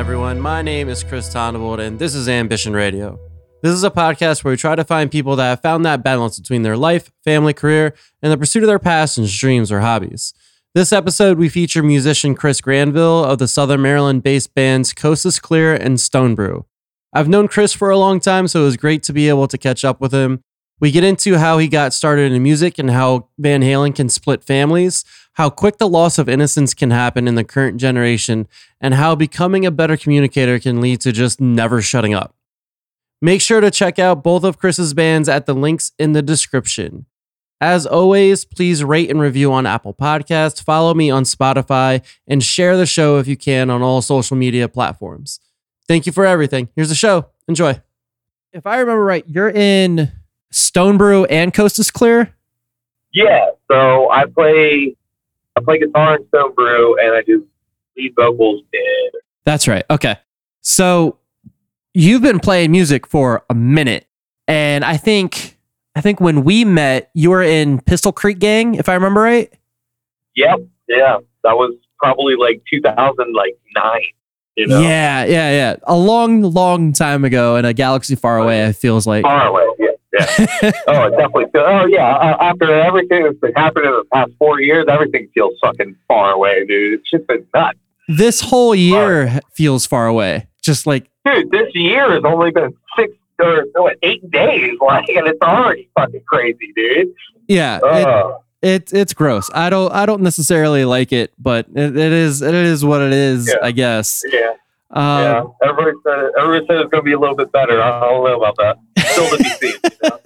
[0.00, 0.40] everyone?
[0.40, 3.20] My name is Chris Tonavold, and this is Ambition Radio.
[3.62, 6.40] This is a podcast where we try to find people that have found that balance
[6.40, 7.92] between their life, family, career,
[8.22, 10.32] and the pursuit of their passions, dreams, or hobbies.
[10.74, 15.74] This episode, we feature musician Chris Granville of the Southern Maryland based bands Coast Clear
[15.74, 16.64] and Stone Brew.
[17.12, 19.58] I've known Chris for a long time, so it was great to be able to
[19.58, 20.42] catch up with him.
[20.80, 24.42] We get into how he got started in music and how Van Halen can split
[24.42, 28.48] families, how quick the loss of innocence can happen in the current generation,
[28.80, 32.34] and how becoming a better communicator can lead to just never shutting up.
[33.20, 37.04] Make sure to check out both of Chris's bands at the links in the description.
[37.60, 42.78] As always, please rate and review on Apple Podcasts, follow me on Spotify, and share
[42.78, 45.40] the show if you can on all social media platforms.
[45.86, 46.70] Thank you for everything.
[46.74, 47.26] Here's the show.
[47.46, 47.78] Enjoy.
[48.54, 50.10] If I remember right, you're in
[50.50, 52.34] Stone Brew and Coast is Clear.
[53.12, 54.96] Yeah, so I play
[55.56, 57.46] I play guitar in Stone Brew and I do
[57.96, 59.84] lead vocals in That's right.
[59.90, 60.16] Okay.
[60.60, 61.18] So
[61.94, 64.06] you've been playing music for a minute,
[64.46, 65.58] and I think
[65.96, 69.52] I think when we met, you were in Pistol Creek Gang, if I remember right.
[70.36, 71.18] Yep, yeah.
[71.42, 74.00] That was probably like 2000 like 9,
[74.56, 74.80] you know.
[74.80, 75.76] Yeah, yeah, yeah.
[75.84, 78.62] A long, long time ago in a galaxy far away.
[78.62, 79.22] It feels like.
[79.22, 79.64] Far away.
[80.62, 80.72] Yeah.
[80.88, 81.46] Oh, it definitely.
[81.52, 82.14] Feel, oh, yeah.
[82.16, 86.32] Uh, after everything that's been happening in the past four years, everything feels fucking far
[86.32, 87.00] away, dude.
[87.00, 87.78] It's just been nuts.
[88.08, 90.48] This whole year feels far away.
[90.62, 95.26] Just like dude, this year has only been six or what, eight days, like, and
[95.28, 97.14] it's already fucking crazy, dude.
[97.48, 99.48] yeah, Uh, it, it it's gross.
[99.54, 103.12] I don't I don't necessarily like it, but it, it is it is what it
[103.12, 103.48] is.
[103.48, 103.54] Yeah.
[103.62, 104.22] I guess.
[104.30, 104.50] yeah,
[104.90, 105.44] Um, yeah.
[105.62, 107.80] Everybody said everybody said it's gonna be a little bit better.
[107.80, 108.76] I don't know about that.
[109.00, 109.74] Still to be seen.
[109.84, 110.18] you know?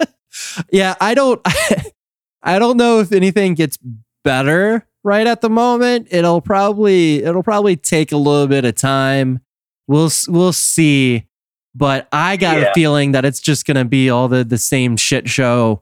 [0.71, 1.41] yeah i don't
[2.43, 3.77] i don't know if anything gets
[4.23, 9.39] better right at the moment it'll probably it'll probably take a little bit of time
[9.87, 11.25] we'll we'll see
[11.73, 15.27] but i got a feeling that it's just gonna be all the the same shit
[15.29, 15.81] show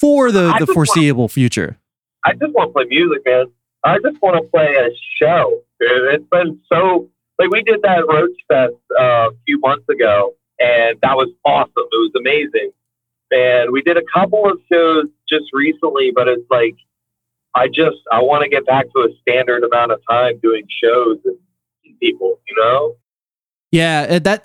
[0.00, 1.78] for the I the just want- foreseeable future
[2.24, 3.46] I just want to play music, man.
[3.84, 5.60] I just want to play a show.
[5.78, 6.14] Dude.
[6.14, 10.98] It's been so like we did that Roach Fest uh, a few months ago, and
[11.02, 11.72] that was awesome.
[11.76, 12.70] It was amazing,
[13.30, 16.12] and we did a couple of shows just recently.
[16.14, 16.76] But it's like
[17.54, 21.18] I just I want to get back to a standard amount of time doing shows
[21.24, 21.36] and
[22.00, 22.40] people.
[22.48, 22.96] You know?
[23.76, 24.44] yeah uh, that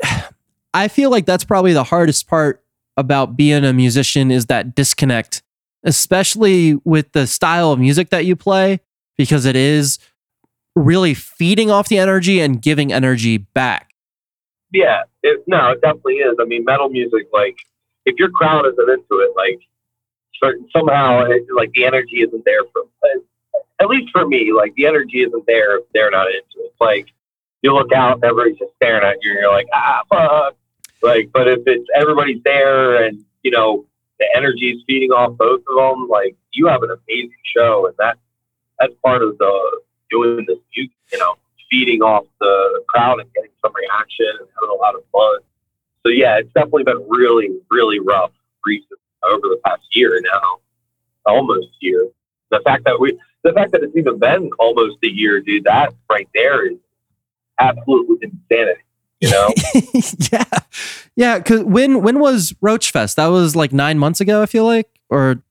[0.73, 2.63] i feel like that's probably the hardest part
[2.97, 5.41] about being a musician is that disconnect
[5.83, 8.79] especially with the style of music that you play
[9.17, 9.97] because it is
[10.75, 13.90] really feeding off the energy and giving energy back
[14.71, 15.03] Yeah.
[15.23, 16.37] It, no, it definitely is.
[16.39, 17.57] I mean, metal music, like
[18.05, 19.59] if your crowd isn't into it, like
[20.41, 22.83] certain, somehow, it, like the energy isn't there for.
[23.79, 26.73] At least for me, like the energy isn't there if they're not into it.
[26.79, 27.07] Like
[27.63, 30.55] you look out and everybody's just staring at you, and you're like, ah, fuck.
[31.01, 33.85] Like, but if it's everybody's there and you know
[34.19, 37.95] the energy is feeding off both of them, like you have an amazing show, and
[37.97, 38.17] that
[38.79, 39.81] that's part of the
[40.11, 41.35] doing this music, you know,
[41.71, 45.39] feeding off the crowd and getting some reaction and having a lot of fun.
[46.05, 48.31] So yeah, it's definitely been really, really rough
[48.65, 50.59] recent over the past year now,
[51.25, 52.07] almost year.
[52.49, 55.93] The fact that we, the fact that it's even been almost a year, dude, that
[56.09, 56.77] right there is
[57.59, 58.81] absolutely insanity.
[59.21, 59.53] You know,
[60.31, 60.43] yeah
[61.15, 64.65] yeah because when when was roach fest that was like nine months ago i feel
[64.65, 65.43] like or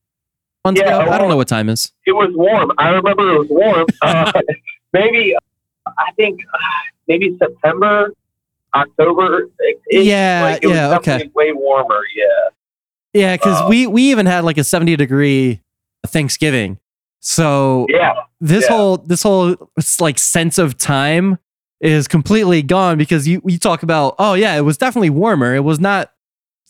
[0.64, 2.72] months Yeah, ago i don't know what time is it was warm.
[2.78, 3.86] I remember it was warm.
[4.02, 4.32] Uh,
[4.92, 5.36] maybe
[5.98, 6.58] I think uh,
[7.08, 8.12] maybe September,
[8.74, 9.48] October.
[9.58, 11.30] It, Yeah, like, yeah, okay.
[11.34, 12.00] Way warmer.
[12.14, 12.24] Yeah.
[13.12, 13.68] yeah because Oh.
[13.68, 15.60] we we even had like a 70 degree
[16.06, 16.78] thanksgiving
[17.20, 18.14] so Yeah.
[18.40, 18.76] this Yeah.
[18.76, 19.56] whole this whole
[20.00, 21.38] like sense of time
[21.80, 25.60] is completely gone because you you talk about oh yeah it was definitely warmer it
[25.64, 26.12] was not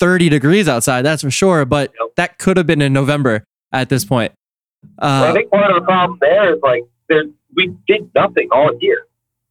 [0.01, 2.09] 30 degrees outside that's for sure but Yep.
[2.17, 4.33] that could have been in november at this point
[5.01, 7.25] Well, I uh, think part of the problem there is like there
[7.55, 9.05] we did nothing all year.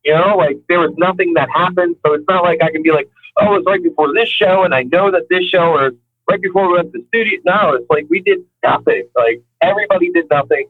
[0.06, 2.92] You know, like there was nothing that happened, so it's not like I can be
[2.92, 5.92] like, oh, it's right before this show, and I know that this show or
[6.30, 7.40] right before we went to the studio.
[7.46, 9.07] No, it's like we did nothing.
[9.16, 10.69] Like everybody did nothing,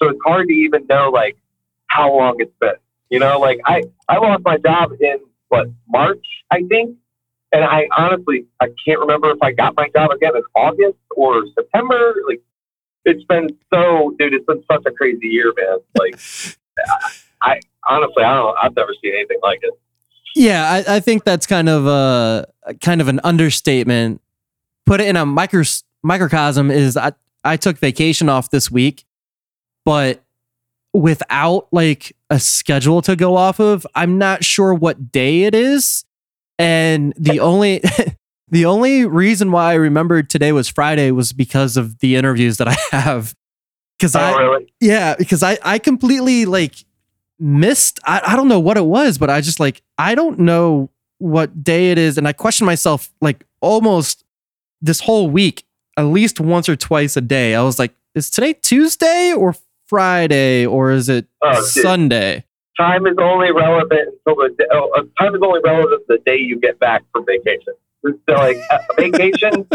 [0.00, 1.36] so it's hard to even know like
[1.88, 2.74] how long it's been.
[3.10, 5.18] You know, like I I lost my job in
[5.48, 6.96] what March, I think,
[7.52, 11.44] and I honestly I can't remember if I got my job again in August or
[11.54, 12.14] September.
[12.28, 12.40] Like
[13.04, 14.34] it's been so, dude.
[14.34, 15.78] It's been such a crazy year, man.
[15.98, 16.20] Like
[17.42, 19.72] I honestly I don't I've never seen anything like it.
[20.36, 22.46] Yeah, I, I think that's kind of a
[22.80, 24.20] kind of an understatement.
[24.86, 27.12] Put it in a micros, microcosm is I
[27.44, 29.04] I took vacation off this week,
[29.84, 30.22] but
[30.92, 33.86] without like a schedule to go off of.
[33.94, 36.04] I'm not sure what day it is.
[36.58, 37.82] And the only
[38.48, 42.68] the only reason why I remembered today was Friday was because of the interviews that
[42.68, 43.34] I have.
[44.00, 44.72] Cause Oh, I really?
[44.80, 46.74] yeah, because I I completely like
[47.40, 50.90] missed I, I don't know what it was, but I just like I don't know
[51.18, 52.16] what day it is.
[52.18, 54.24] And I question myself like almost
[54.80, 55.64] this whole week,
[55.96, 57.54] at least once or twice a day.
[57.54, 59.54] I was like, is today Tuesday or
[59.86, 61.60] Friday or is it Oh.
[61.62, 62.44] Sunday?
[62.78, 66.36] Time is only relevant until the day, oh, uh, time is only relevant the day
[66.38, 67.74] you get back from vacation.
[68.22, 68.56] Still like
[68.96, 69.68] vacation,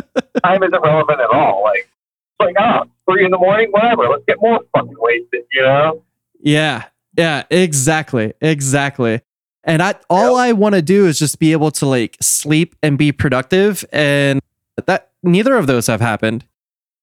[0.43, 1.61] time isn't relevant at all.
[1.63, 4.07] Like it's like ah, three in the morning, whatever.
[4.09, 6.01] Let's get more fucking wasted, you know?
[6.41, 6.85] Yeah.
[7.17, 8.33] Yeah, exactly.
[8.41, 9.21] Exactly.
[9.63, 12.97] And I all I want to do is just be able to like sleep and
[12.97, 14.39] be productive and
[14.85, 16.45] that neither of those have happened.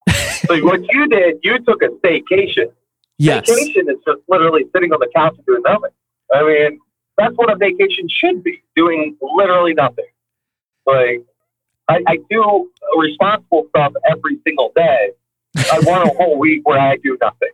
[0.46, 2.72] So what you did, you took a staycation.
[3.16, 3.48] Yes.
[3.48, 5.90] Vacation is just literally sitting on the couch and doing nothing.
[6.34, 6.80] I mean,
[7.16, 10.08] that's what a vacation should be, doing literally nothing.
[10.84, 11.24] Like,
[11.88, 15.10] I, I do responsible stuff every single day.
[15.56, 17.50] I want a whole week where I do nothing.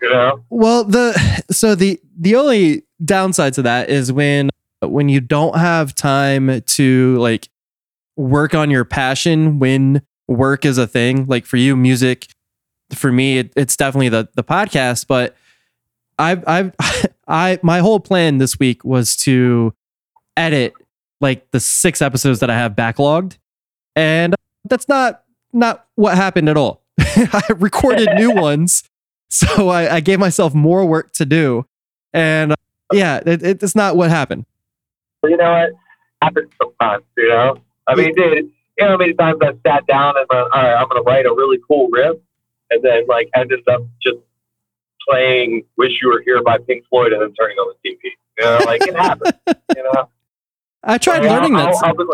[0.00, 0.44] You know?
[0.50, 4.50] Well, the so the the only downside to that is when
[4.80, 7.48] when you don't have time to like
[8.16, 11.26] work on your passion when work is a thing.
[11.26, 12.28] Like for you, music.
[12.92, 15.06] For me, it, it's definitely the the podcast.
[15.06, 15.36] But
[16.18, 16.74] I've I've
[17.28, 19.74] I my whole plan this week was to
[20.36, 20.74] edit
[21.20, 23.38] like the six episodes that I have backlogged,
[23.94, 24.34] and
[24.64, 25.22] that's not
[25.52, 26.82] not what happened at all.
[27.00, 28.84] I recorded new ones,
[29.30, 31.64] so I, I gave myself more work to do,
[32.12, 32.56] and uh,
[32.92, 34.46] yeah, it, it's not what happened.
[35.24, 35.70] You know what?
[36.22, 37.58] Happens sometimes, you know?
[37.88, 38.38] I mean, dude,
[38.78, 41.06] you know how many times I've sat down and uh, all right, I'm going to
[41.06, 42.16] write a really cool riff,
[42.70, 44.18] and then, like, ended up just
[45.08, 47.98] playing Wish You Were Here by Pink Floyd and then turning on the TV.
[48.38, 49.32] You know, like, it happens,
[49.76, 50.08] you know?
[50.84, 51.84] I tried Like, learning I'll- that.
[51.84, 52.04] I'll- I'll be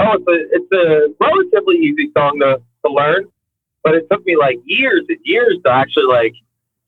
[0.00, 3.26] oh, it's a, it's a relatively easy song to, to learn,
[3.84, 6.34] but it took me, like, years and years to actually, like,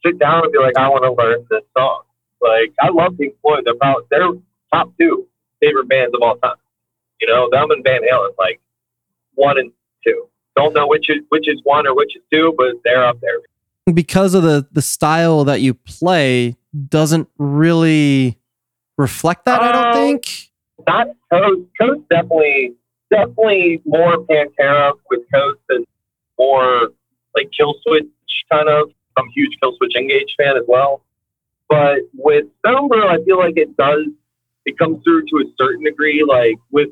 [0.05, 2.03] sit down and be like, I want to learn this song.
[2.41, 3.63] Like, I love Pink Floyd.
[3.65, 4.29] They're about, they're
[4.73, 5.27] top two
[5.61, 6.57] favorite bands of all time.
[7.21, 8.61] You know, them and Van Halen, like
[9.35, 9.73] one and
[10.05, 10.29] two.
[10.57, 13.39] Don't know which is which is one or which is two, but they're up there.
[13.95, 16.57] because of the the style that you play
[16.89, 18.39] doesn't really
[18.99, 19.63] reflect that.
[19.63, 20.51] I don't Um, think.
[20.87, 21.63] Not Coast.
[21.81, 22.75] Coast definitely
[23.11, 25.87] definitely more Pantera with Coast and
[26.39, 26.89] more
[27.35, 28.07] like Kill Switch
[28.51, 28.91] kind of.
[29.17, 31.03] I'm a huge Killswitch Engage fan as well.
[31.69, 34.07] But with Stone Brew, I feel like it does
[34.65, 36.89] it comes through to a certain degree, like with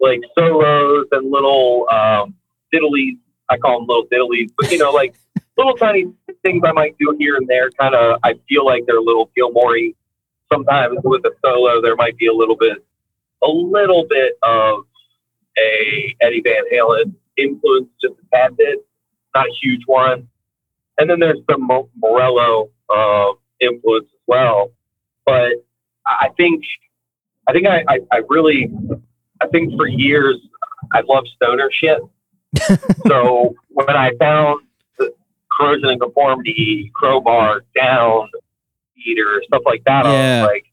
[0.00, 2.34] like solos and little um,
[2.74, 3.18] diddlies.
[3.48, 5.14] I call them little diddlies, but you know, like
[5.56, 6.06] little tiny
[6.42, 7.70] things I might do here and there.
[7.70, 9.92] Kind of, I feel like they're a little Gilmour.
[10.52, 12.78] Sometimes with a solo, there might be a little bit,
[13.42, 14.84] a little bit of
[15.58, 18.78] a Eddie Van Halen influence, just a tad bit,
[19.34, 20.28] not a huge one.
[20.98, 21.58] And then there's the
[21.96, 24.72] Morello uh, influence as well.
[25.24, 25.52] But
[26.06, 26.64] I think,
[27.48, 28.70] I think I, I, I really,
[29.40, 30.36] I think for years
[30.92, 32.00] I loved stoner shit.
[33.06, 34.62] so when I found
[34.98, 35.14] the
[35.56, 38.28] Corrosion of Conformity, crowbar, down,
[39.06, 40.64] eater, stuff like that, I was like,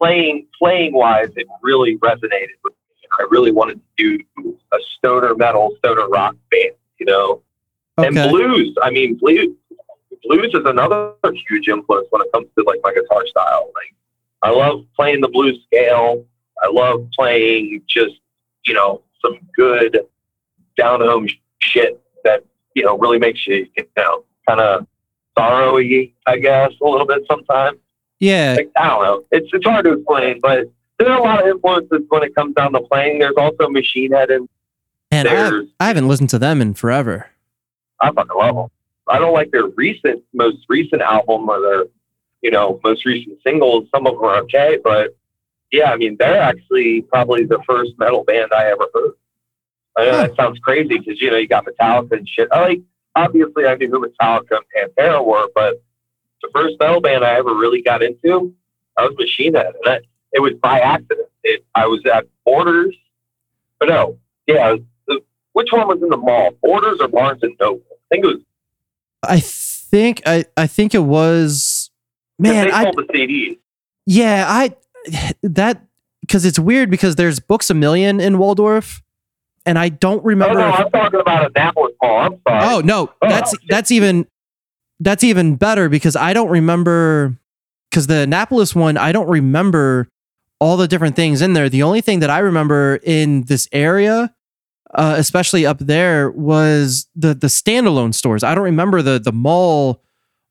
[0.00, 2.79] playing playing wise, it really resonated with me.
[3.18, 7.42] I really wanted to do a stoner metal, stoner rock band, you know.
[7.98, 9.54] And blues, I mean, blues,
[10.22, 11.12] blues is another
[11.48, 13.70] huge influence when it comes to like my guitar style.
[13.74, 13.94] Like,
[14.42, 16.24] I love playing the blues scale.
[16.62, 18.20] I love playing just,
[18.66, 20.00] you know, some good
[20.76, 24.86] down home shit that, you know, really makes you, you know, kind of
[25.36, 27.78] sorrowy, I guess, a little bit sometimes.
[28.18, 28.54] Yeah.
[28.56, 29.24] Like, I don't know.
[29.30, 32.54] It's, it's hard to explain, but there are a lot of influences when it comes
[32.54, 33.18] down to playing.
[33.18, 34.48] There's also Machine Head and
[35.10, 37.30] And I, I haven't listened to them in forever.
[38.00, 38.68] I fucking love them.
[39.08, 41.84] I don't like their recent, most recent album or their,
[42.42, 43.88] you know, most recent singles.
[43.94, 45.16] Some of them are okay, but
[45.72, 49.12] yeah, I mean, they're actually probably the first metal band I ever heard.
[49.96, 52.48] I know that sounds crazy because you know you got Metallica and shit.
[52.52, 52.80] I like
[53.16, 55.82] obviously I knew who Metallica and Pantera were, but
[56.42, 58.54] the first metal band I ever really got into,
[58.96, 59.98] I was Machine Head, and I,
[60.32, 61.28] it was by accident.
[61.42, 62.94] It, I was at Borders,
[63.78, 64.76] but no, yeah,
[65.08, 65.20] the,
[65.52, 67.80] which one was in the mall, Borders or Barnes and Noble?
[67.90, 68.42] I think it was.
[69.22, 71.90] I think I I think it was
[72.38, 72.66] man.
[72.66, 73.58] they I sold the CDs.
[74.06, 74.74] yeah I
[75.42, 75.84] that
[76.22, 79.02] because it's weird because there's books a million in Waldorf,
[79.66, 80.58] and I don't Oh remember.
[80.58, 82.18] no, if- I'm talking about Annapolis Mall.
[82.18, 82.74] I'm sorry.
[82.74, 83.60] Oh no, Oh, that's shit.
[83.68, 84.26] that's even
[85.00, 87.36] that's even better because I don't remember
[87.90, 90.08] because the Annapolis one, I don't remember
[90.60, 91.68] all the different things in there.
[91.68, 94.32] The only thing that I remember in this area,
[94.94, 98.44] uh, especially up there, was the the standalone stores.
[98.44, 100.02] I don't remember the the mall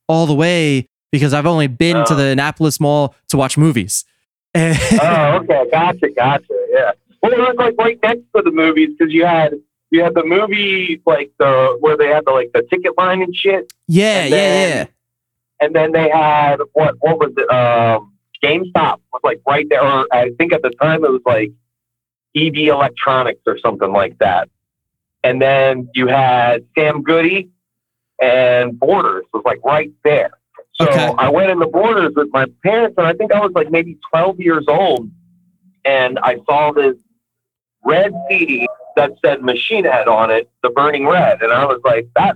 [0.07, 2.15] all the way because I've only been to Oh.
[2.15, 4.03] the Annapolis Mall to watch movies.
[4.55, 6.45] Oh, okay, gotcha, gotcha.
[6.71, 6.91] Yeah.
[7.21, 9.53] Well, it was like right next to the movies because you had
[9.91, 13.35] you had the movie like the where they had the like the ticket line and
[13.35, 15.65] shit, yeah, And yeah, then- yeah.
[15.65, 17.49] and then they had what what was it?
[17.51, 19.83] Um, GameStop was like right there.
[19.83, 21.51] Or I think at the time it was like
[22.35, 24.49] EB Electronics or something like that.
[25.23, 27.49] And then you had Sam Goody
[28.21, 30.31] and Borders was like right there.
[30.73, 31.13] So Okay.
[31.17, 33.97] I went in the Borders with my parents, and I think I was like maybe
[34.11, 35.09] 12 years old.
[35.83, 36.95] And I saw this
[37.83, 41.41] red CD that said Machine Head on it, the Burning Red.
[41.41, 42.35] And I was like, that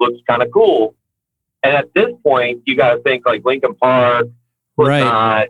[0.00, 0.94] looks kind of cool.
[1.62, 4.28] And at this point, you got to think like Linkin Park,
[4.76, 5.00] Right.
[5.00, 5.48] Slipknot,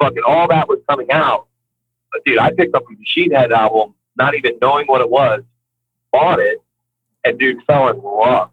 [0.00, 1.46] fucking all that was coming out.
[2.12, 5.42] But dude, I picked up a Machine Head album, not even knowing what it was,
[6.12, 6.58] bought it,
[7.24, 8.50] and dude fell in love.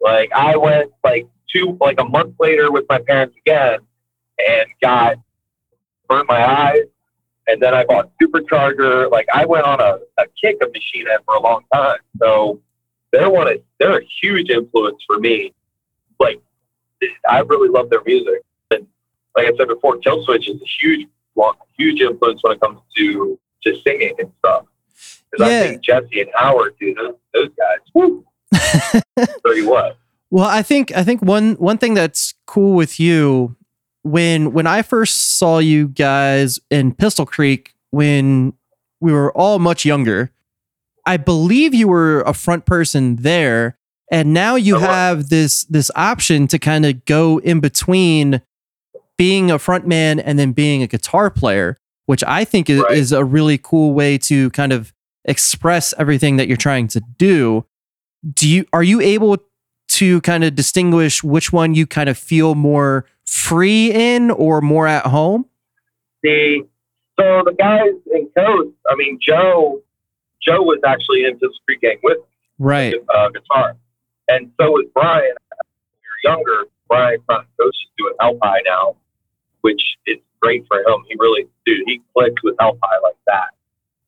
[0.00, 3.78] Like I went like two, like a month later with my parents again,
[4.38, 5.16] and got
[6.08, 6.84] Burn My Eyes.
[7.48, 9.10] And then I bought Supercharger.
[9.10, 11.98] Like I went on a, a kick of Machine Head for a long time.
[12.18, 12.60] So
[13.12, 15.54] they're one of they're a huge influence for me.
[16.18, 16.40] Like
[17.28, 18.42] I really love their music.
[19.36, 21.06] Like I said before, Killswitch is a huge,
[21.78, 24.64] huge influence when it comes to to singing and stuff.
[25.30, 25.60] Because Yeah.
[25.60, 27.78] I think Jesse and Howard, dude, those, those guys.
[27.94, 28.24] Woo.
[29.44, 29.98] Tell you what.
[30.30, 33.56] Well, I think I think one one thing that's cool with you
[34.02, 38.52] when when I first saw you guys in Pistol Creek when
[39.00, 40.30] we were all much younger,
[41.04, 43.76] I believe you were a front person there,
[44.10, 48.42] and now you have this this option to kind of go in between
[49.16, 52.96] being a front man and then being a guitar player, which I think is, Right.
[52.98, 54.92] is a really cool way to kind of
[55.24, 57.64] express everything that you're trying to do.
[58.34, 59.38] Do you are you able
[59.88, 64.86] to kind of distinguish which one you kind of feel more free in or more
[64.86, 65.46] at home?
[66.22, 66.66] The
[67.18, 69.80] so the guys in Coast, I mean Joe,
[70.46, 72.24] Joe was actually in Pistol Creek Gang with me.
[72.58, 72.94] Right.
[73.14, 73.76] uh, guitar.
[74.28, 75.22] And so was Brian.
[75.22, 78.96] When we were younger, Brian's not Ghost is doing High now,
[79.66, 81.02] which is great for him.
[81.08, 82.70] He really, dude, he clicked with High
[83.02, 83.48] like that.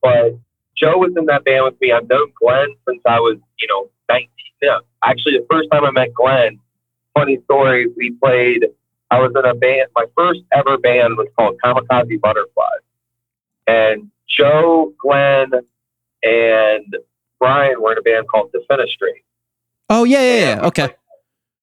[0.01, 0.39] But
[0.77, 1.91] Joe was in that band with me.
[1.91, 4.29] I've known Glenn since I was, you know, 19.
[4.63, 6.61] No, actually, the first time I met Glenn,
[7.13, 8.67] funny story, we played,
[9.11, 12.85] I was in a band, my first ever band was called Kamikaze Butterflies.
[13.67, 15.51] And Joe, Glenn,
[16.23, 16.97] and
[17.41, 19.25] Brian were in a band called Defenestrate.
[19.91, 20.67] Oh yeah, yeah, yeah.
[20.69, 20.89] Okay.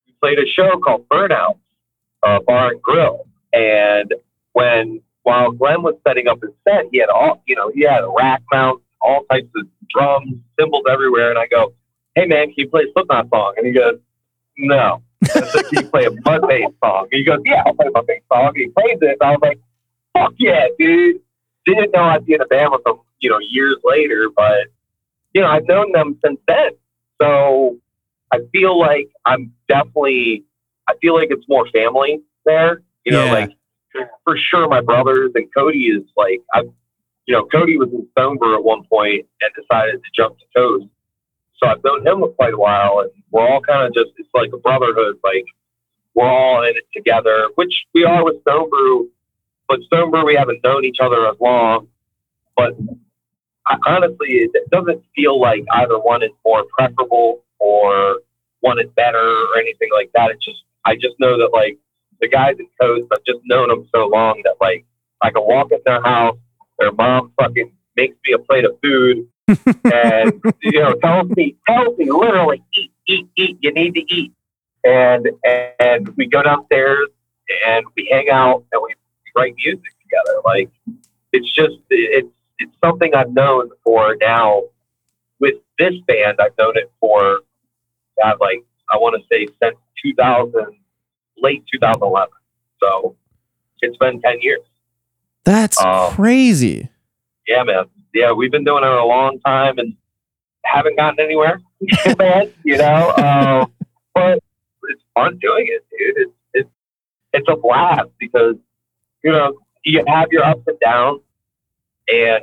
[0.06, 1.56] We played a show called Burnout
[2.22, 3.26] uh, Bar and Grill,
[3.56, 4.14] and
[4.52, 8.04] when while Glenn was setting up his set, he had all you know he had
[8.04, 11.72] a rack mount, all types of drums, cymbals everywhere, and I go,
[12.14, 13.98] "Hey man, can you play a Slipknot song?" And he goes,
[14.58, 17.86] "No." I said, "Can you play a Mudvayne song?" And he goes, "Yeah, I'll play
[17.86, 19.58] a Mudvayne song." And he plays it, and I was like,
[20.12, 21.20] "Fuck yeah, dude!"
[21.64, 24.68] Didn't know I'd be in a band with them, you know, years later, but
[25.34, 26.70] you know, I've known them since then.
[27.20, 27.78] So
[28.32, 30.44] I feel like I'm definitely,
[30.88, 32.82] I feel like it's more family there.
[33.06, 33.32] You know, Yeah.
[33.32, 33.50] like
[34.24, 36.62] for sure my brothers and Cody is like, I,
[37.26, 40.44] you know, Cody was in Stone Brew at one point and decided to jump to
[40.54, 40.86] Coast.
[41.56, 44.28] So I've known him for quite a while and we're all kind of just, it's
[44.34, 45.18] like a brotherhood.
[45.24, 45.44] Like
[46.14, 49.08] we're all in it together, which we are with Stonebrew,
[49.68, 51.88] but Stonebrew, we haven't known each other as long.
[52.56, 52.74] But
[53.66, 58.20] I, honestly, it, it doesn't feel like either one is more preferable or
[58.60, 60.30] one is better or anything like that.
[60.32, 61.78] It's just I just know that like
[62.20, 64.84] the guys in Coast, I've just known them so long that like
[65.22, 66.38] I can walk in their house,
[66.78, 69.28] their mom fucking makes me a plate of food,
[69.84, 74.32] and you know tells me tells me literally eat eat eat you need to eat,
[74.84, 75.28] and
[75.80, 77.08] and we go downstairs
[77.66, 78.94] and we hang out and we
[79.36, 80.40] write music together.
[80.44, 80.70] Like
[81.32, 84.62] it's just it's it's something I've known for now.
[85.38, 87.40] With this band, I've known it for
[88.22, 90.78] God, like I want to say since 2000,
[91.38, 92.28] late 2011.
[92.82, 93.16] So
[93.82, 94.60] it's been 10 years.
[95.44, 96.88] That's Um, crazy.
[97.46, 97.84] Yeah, man.
[98.14, 99.94] Yeah, we've been doing it a long time and
[100.64, 101.60] haven't gotten anywhere,
[102.18, 102.52] man.
[102.64, 103.66] You know, uh,
[104.14, 104.38] but
[104.88, 106.16] it's fun doing it, dude.
[106.26, 106.70] It's it's
[107.34, 108.56] it's a blast because
[109.22, 109.52] you know
[109.84, 111.20] you have your ups and downs,
[112.08, 112.42] and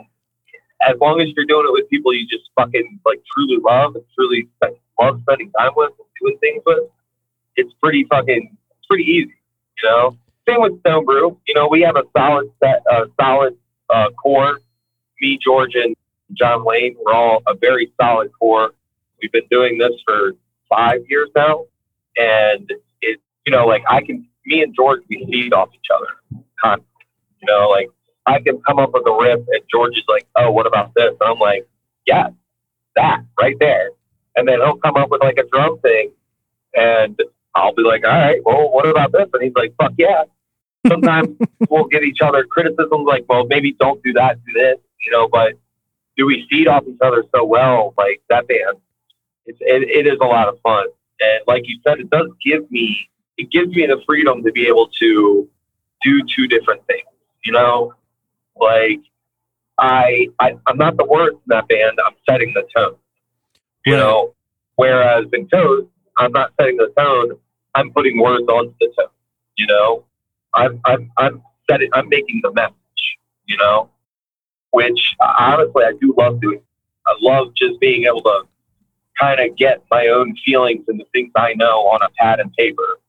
[0.88, 4.04] as long as you're doing it with people you just fucking like truly love and
[4.16, 6.84] truly spend, love spending time with and doing things with,
[7.58, 8.56] it's pretty fucking
[8.94, 9.34] pretty easy,
[9.82, 10.16] you know.
[10.48, 11.40] Same with Stone Brew.
[11.48, 13.58] You know, we have a solid set, a solid
[13.90, 14.60] uh, core.
[15.20, 15.96] Me, George, and
[16.34, 18.72] John Lane, we're all a very solid core.
[19.20, 20.34] We've been doing this for
[20.70, 21.66] five years now,
[22.18, 22.72] and
[23.02, 26.90] it, you know, like I can, me and George, we feed off each other constantly.
[27.42, 27.88] You know, like
[28.28, 31.16] I can come up with a riff, and George is like, "Oh, what about this?"
[31.20, 31.66] And I'm like,
[32.06, 32.28] "Yeah,
[32.96, 33.90] that right there."
[34.36, 36.12] And then he'll come up with like a drum thing,
[36.76, 37.20] and
[37.56, 40.24] I'll be like, "All right, well, what about this?" And he's like, "Fuck yeah."
[40.88, 41.30] Sometimes
[41.70, 45.28] we'll give each other criticisms, like, "Well, maybe don't do that, do this," you know.
[45.28, 45.54] But
[46.18, 47.94] do we feed off each other so well?
[47.98, 48.78] Like that band,
[49.46, 50.88] it's, it, it is a lot of fun,
[51.22, 54.68] and like you said, it does give me it gives me the freedom to be
[54.68, 55.50] able to
[56.04, 57.08] do two different things.
[57.44, 57.94] You know,
[58.60, 59.02] like
[59.78, 61.98] I, I I'm not the worst in that band.
[62.06, 62.96] I'm setting the tone.
[63.86, 64.00] You Right.
[64.00, 64.34] know,
[64.76, 67.38] whereas in Coast, I'm not setting the tone.
[67.76, 69.08] I'm putting words onto the tone.
[69.58, 70.06] You know,
[70.54, 71.90] I'm I'm I'm setting.
[71.94, 72.74] I'm making the message.
[73.46, 73.90] You know,
[74.72, 76.62] which honestly I do love doing.
[77.06, 78.44] I love just being able to
[79.20, 82.52] kind of get my own feelings and the things I know on a pad and
[82.54, 83.00] paper,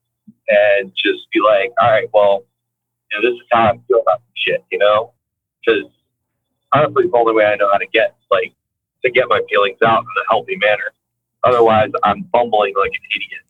[0.49, 2.45] and just be like, all right, well,
[3.11, 4.65] you know, this is how I feel about some shit.
[4.71, 5.13] You know,
[5.65, 5.91] because
[6.73, 8.53] honestly, the only way I know how to get like
[9.05, 10.93] to get my feelings out in a healthy manner.
[11.45, 13.43] Otherwise, I'm bumbling like an idiot.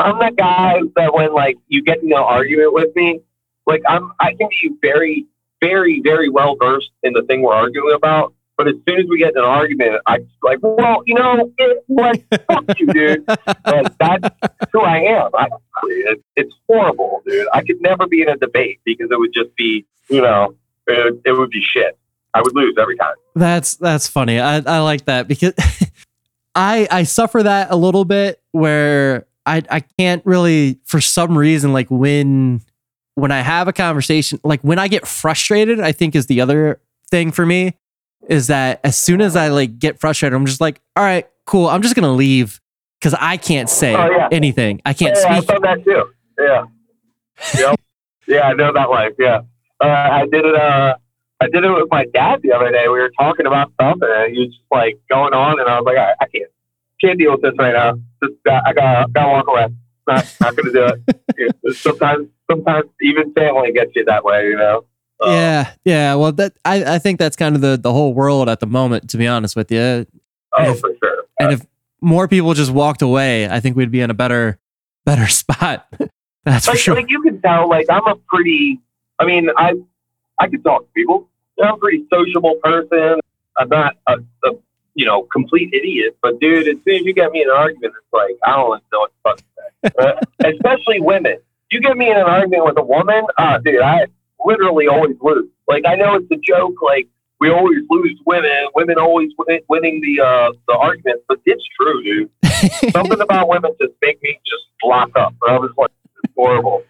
[0.00, 3.20] I'm that guy that when like you get in an argument with me,
[3.66, 5.26] like I'm I can be very,
[5.60, 8.34] very, very well versed in the thing we're arguing about.
[8.56, 11.50] But as soon as we get in an argument, I just like, well, you know,
[11.58, 13.24] it, like, fuck you, dude.
[13.66, 14.28] Like, that's
[14.72, 15.30] who I am.
[15.34, 15.48] I,
[15.86, 17.48] it, it's horrible, dude.
[17.52, 20.54] I could never be in a debate because it would just be, you know,
[20.86, 21.98] it, it would be shit.
[22.32, 23.14] I would lose every time.
[23.34, 24.40] That's that's funny.
[24.40, 25.54] I, I like that because
[26.54, 31.72] I I suffer that a little bit where I I can't really for some reason
[31.72, 32.60] like when
[33.16, 36.80] when I have a conversation like when I get frustrated I think is the other
[37.10, 37.74] thing for me
[38.28, 41.68] is that as soon as I like get frustrated I'm just like all right cool
[41.68, 42.60] I'm just gonna leave
[43.00, 44.28] because I can't say Oh, yeah.
[44.32, 46.04] anything I can't yeah, speak I've that too.
[46.38, 46.64] Yeah.
[47.58, 47.80] Yep.
[48.28, 49.12] yeah, I know that life.
[49.18, 49.40] Yeah.
[49.80, 50.54] Uh, I did it.
[50.54, 50.96] Uh,
[51.40, 52.84] I did it with my dad the other day.
[52.84, 55.84] We were talking about something, and he was just like going on, and I was
[55.84, 56.50] like, I, I can't,
[57.00, 57.94] can't deal with this right now.
[58.22, 59.66] Just, I gotta, gotta walk away.
[60.06, 60.88] Not, not gonna do
[61.36, 61.56] it.
[61.76, 64.84] Sometimes, sometimes even family gets you that way, you know.
[65.20, 68.48] Uh, yeah yeah well that I I think that's kind of the the whole world
[68.48, 70.04] at the moment to be honest with you
[70.52, 71.22] Oh, If- for sure.
[71.38, 71.64] and if
[72.00, 74.58] more people just walked away, I think we'd be in a better
[75.06, 75.86] better spot.
[76.44, 76.96] That's for sure.
[76.96, 78.80] like you can tell, like I'm a pretty.
[79.20, 79.74] I mean, I
[80.38, 81.28] I can talk to people.
[81.62, 83.20] I'm a pretty sociable person.
[83.56, 84.50] I'm not a, a
[84.94, 87.94] you know complete idiot, but dude, as soon as you get me in an argument,
[87.96, 89.90] it's like I don't know what the fuck to say.
[89.98, 90.14] Uh,
[90.48, 91.36] especially women.
[91.70, 94.06] You get me in an argument with a woman, ah, dude, I
[94.44, 95.48] literally always lose.
[95.68, 97.08] Like I know it's a joke, like.
[97.40, 98.68] We always lose women.
[98.74, 102.30] Women always win, winning the uh, the argument, but it's true, dude.
[102.92, 105.34] Something about women just make me just lock up.
[105.46, 105.90] I was like,
[106.22, 106.84] it's horrible.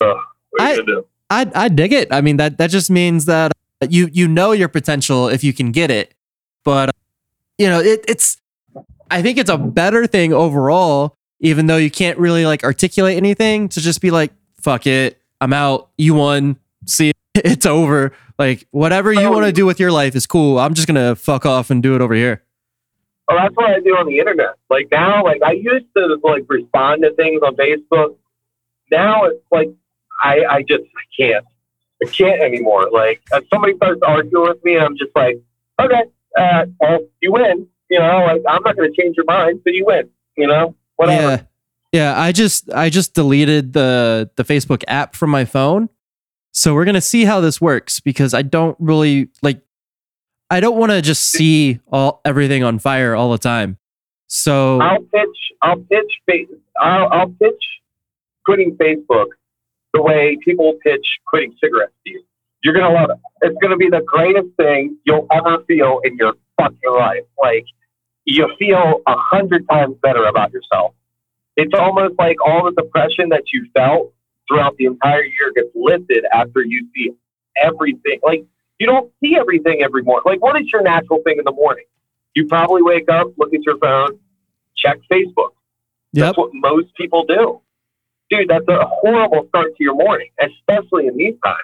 [0.00, 0.14] Uh,
[0.50, 1.06] what are you I- gonna do?
[1.30, 2.08] I I dig it.
[2.12, 5.52] I mean that that just means that uh, you you know your potential if you
[5.52, 6.14] can get it.
[6.64, 6.92] But uh,
[7.58, 8.40] you know it, it's
[9.10, 11.14] I think it's a better thing overall.
[11.40, 15.52] Even though you can't really like articulate anything, to just be like, "Fuck it, I'm
[15.52, 15.90] out.
[15.96, 16.56] You won.
[16.86, 18.12] See, it's over.
[18.38, 20.58] Like whatever you want to do with your life is cool.
[20.58, 22.42] I'm just gonna fuck off and do it over here."
[23.28, 24.54] Well, that's what I do on the internet.
[24.70, 28.16] Like now, like I used to like respond to things on Facebook.
[28.90, 29.68] Now it's like
[30.20, 31.44] I I just I can't.
[32.02, 32.88] I can't anymore.
[32.92, 35.40] Like if somebody starts arguing with me, I'm just like,
[35.80, 36.04] okay,
[36.38, 37.66] uh, well, you win.
[37.90, 40.08] You know, like I'm not going to change your mind, so you win.
[40.36, 41.22] You know, whatever.
[41.22, 41.42] Yeah.
[41.90, 45.88] Yeah, I just I just deleted the the Facebook app from my phone.
[46.52, 49.62] So we're going to see how this works because I don't really like
[50.50, 53.78] I don't want to just see all everything on fire all the time.
[54.26, 55.38] So I'll pitch.
[55.62, 56.48] I'll pitch.
[56.80, 57.64] I'll, I'll pitch
[58.44, 59.26] quitting Facebook
[59.98, 62.22] the way people pitch quitting cigarettes to you.
[62.62, 63.18] You're gonna love it.
[63.42, 67.24] It's gonna be the greatest thing you'll ever feel in your fucking life.
[67.40, 67.64] Like
[68.24, 70.94] you feel a hundred times better about yourself.
[71.56, 74.12] It's almost like all the depression that you felt
[74.48, 77.10] throughout the entire year gets lifted after you see
[77.60, 78.20] everything.
[78.24, 78.44] Like
[78.78, 80.22] you don't see everything every morning.
[80.26, 81.84] Like what is your natural thing in the morning?
[82.34, 84.18] You probably wake up, look at your phone,
[84.76, 85.50] check Facebook.
[86.12, 86.26] yep.
[86.26, 87.60] That's what most people do.
[88.30, 91.62] Dude, that's a horrible start to your morning, especially in these times.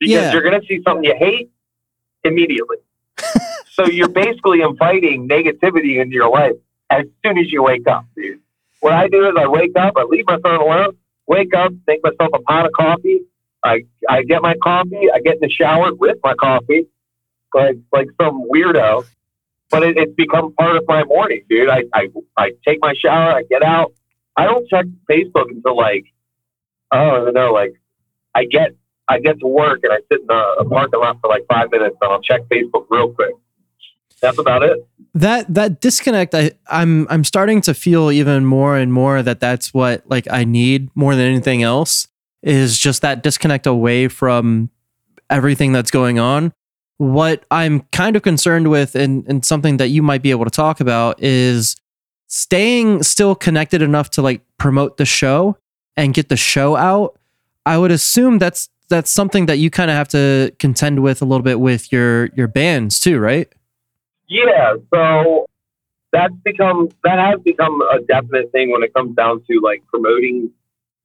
[0.00, 0.32] Because Yeah.
[0.32, 1.50] you're going to see something you hate
[2.24, 2.78] immediately.
[3.70, 6.52] so you're basically inviting negativity into your life
[6.90, 8.40] as soon as you wake up, dude.
[8.80, 10.96] what I do is I wake up, I leave my phone alone,
[11.26, 13.20] wake up, make myself a pot of coffee.
[13.64, 16.86] I I get my coffee, I get in the shower with my coffee,
[17.54, 19.04] like like some weirdo.
[19.70, 21.68] But it, it's become part of my morning, dude.
[21.68, 23.92] I, I I take my shower, I get out.
[24.36, 26.06] I don't check Facebook until like
[26.92, 27.74] oh, I don't know, like
[28.34, 28.76] I get
[29.08, 31.70] I get to work and I sit in a, a parking lot for like five
[31.70, 33.34] minutes and I'll check Facebook real quick.
[34.20, 34.78] That's about it.
[35.14, 39.72] That that disconnect, I I'm I'm starting to feel even more and more that that's
[39.72, 42.08] what like I need more than anything else
[42.42, 44.70] is just that disconnect away from
[45.30, 46.52] everything that's going on.
[46.98, 50.50] What I'm kind of concerned with, and and something that you might be able to
[50.50, 51.76] talk about is
[52.36, 55.56] staying still connected enough to like promote the show
[55.96, 57.18] and get the show out.
[57.64, 61.24] I would assume that's that's something that you kind of have to contend with a
[61.24, 63.50] little bit with your your bands too, right?
[64.28, 65.46] Yeah, so
[66.12, 70.50] that's become that has become a definite thing when it comes down to like promoting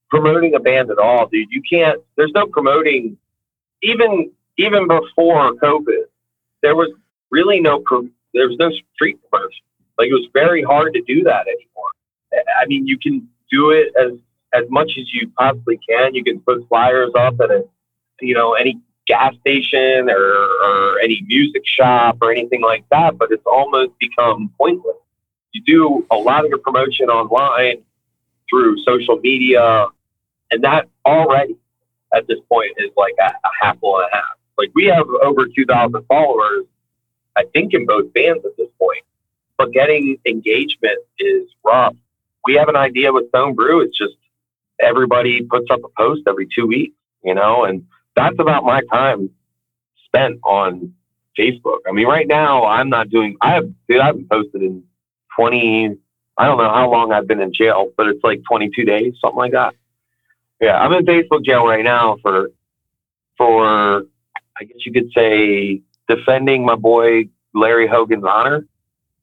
[0.10, 1.48] promoting a band at all, dude.
[1.50, 2.02] You can't.
[2.18, 3.18] There's no promoting.
[3.82, 6.04] Even even before COVID,
[6.62, 6.92] there was
[7.32, 7.82] really no
[8.34, 9.64] there was no street promotion.
[10.02, 11.92] Like it was very hard to do that anymore.
[12.60, 14.14] I mean, you can do it as
[14.52, 16.16] as much as you possibly can.
[16.16, 17.64] You can put flyers up at a
[18.20, 23.32] you know any gas station or, or any music shop or anything like that, but
[23.32, 24.96] it's almost become pointless.
[25.52, 27.84] You do a lot of your promotion online
[28.50, 29.86] through social media,
[30.50, 31.58] and that already
[32.12, 34.36] at this point is like a, a half and a half.
[34.58, 36.66] Like we have over 2,000 followers,
[37.36, 39.04] I think, in both bands at this point,
[39.62, 41.96] but getting engagement is rough.
[42.46, 43.82] We have an idea with Stone Brew.
[43.82, 44.16] It's just
[44.80, 49.30] everybody puts up a post every two weeks, you know, and that's about my time
[50.08, 50.96] spent on
[51.38, 51.80] Facebook.
[51.88, 53.38] I mean, right now I'm not doing.
[53.40, 53.70] I have.
[53.88, 54.84] Dude, I haven't posted in
[55.38, 55.96] 20.
[56.38, 59.38] I don't know how long I've been in jail, but it's like 22 days, something
[59.38, 59.76] like that.
[60.60, 62.50] Yeah, I'm in Facebook jail right now for
[63.38, 64.06] for
[64.60, 68.66] I guess you could say defending my boy Larry Hogan's honor.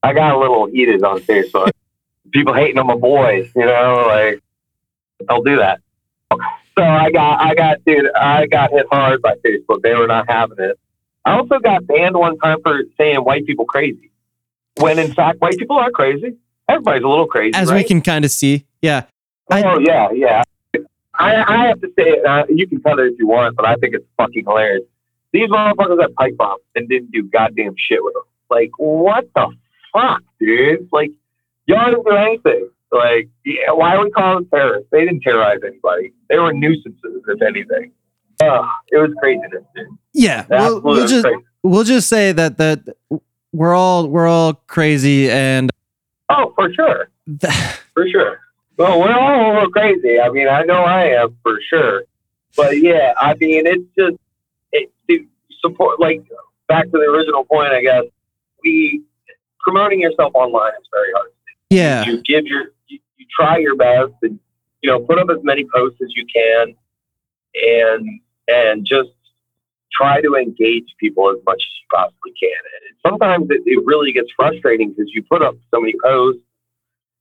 [0.03, 1.71] I got a little heated on Facebook.
[2.31, 4.43] People hating on my boy, you know, like
[5.29, 5.81] I'll do that.
[6.31, 9.83] So I got, I got, dude, I got hit hard by Facebook.
[9.83, 10.79] They were not having it.
[11.25, 14.11] I also got banned one time for saying white people crazy,
[14.79, 16.37] when in fact white people are crazy.
[16.69, 17.79] Everybody's a little crazy, as right?
[17.79, 18.67] we can kind of see.
[18.83, 19.07] Yeah.
[19.51, 20.43] I, oh yeah, yeah.
[21.15, 22.25] I, I have to say it.
[22.25, 24.85] Uh, you can cut it if you want, but I think it's fucking hilarious.
[25.33, 28.23] These motherfuckers got pipe bombs and didn't do goddamn shit with them.
[28.51, 29.49] Like, what the
[29.93, 30.89] fuck, dude?
[30.93, 31.11] Like,
[31.67, 32.71] y'all didn't do anything.
[32.91, 34.89] Like, yeah, why are we calling them terrorists?
[34.91, 36.13] They didn't terrorize anybody.
[36.29, 37.93] They were nuisances, if anything.
[38.41, 39.87] Uh, it was craziness, dude.
[40.15, 41.45] Yeah, we'll, we'll just crazy.
[41.63, 42.81] we'll just say that that
[43.53, 45.71] we're all we're all crazy and
[46.29, 47.09] oh, for sure,
[47.95, 48.39] for sure.
[48.77, 50.21] Well, we're all a little crazy.
[50.21, 52.05] I mean, I know I am for sure.
[52.57, 54.17] But yeah, I mean, it's just
[54.73, 55.27] it, to
[55.61, 55.99] support.
[55.99, 56.23] Like
[56.69, 58.05] back to the original point, I guess
[58.63, 59.03] we
[59.61, 61.31] promoting yourself online is very hard.
[61.71, 62.99] Yeah, you give your you
[63.39, 64.39] try your best and
[64.83, 66.75] you know put up as many posts as you can
[67.55, 69.11] and and just
[69.93, 72.51] try to engage people as much as you possibly can.
[72.51, 76.43] And sometimes it, it really gets frustrating because you put up so many posts,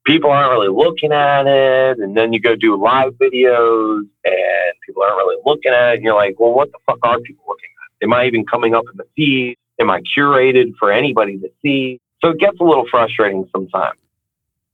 [0.05, 5.03] people aren't really looking at it, and then you go do live videos and people
[5.03, 7.69] aren't really looking at it, and you're like, well, what the fuck are people looking
[7.83, 8.05] at?
[8.05, 9.57] Am I even coming up in the feed?
[9.79, 11.99] Am I curated for anybody to see?
[12.23, 13.99] So it gets a little frustrating sometimes.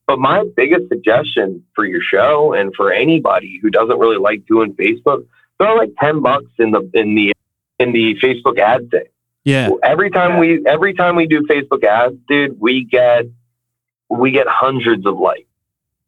[0.06, 4.74] But my biggest suggestion for your show and for anybody who doesn't really like doing
[4.74, 5.26] Facebook,
[5.58, 7.34] throw like ten bucks in the in the
[7.80, 9.06] in the Facebook ad thing.
[9.46, 9.70] Yeah.
[9.82, 13.26] Every time we every time we do Facebook ads, dude, we get
[14.10, 15.48] we get hundreds of likes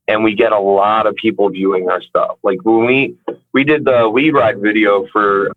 [0.08, 2.38] and we get a lot of people viewing our stuff.
[2.44, 3.16] Like when we
[3.54, 5.52] we did the weed ride video for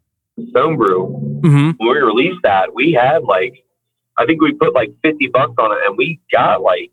[0.51, 1.71] Stone Brew, mm-hmm.
[1.77, 3.65] when we released that, we had like
[4.19, 6.91] I think we put like fifty bucks on it, and we got like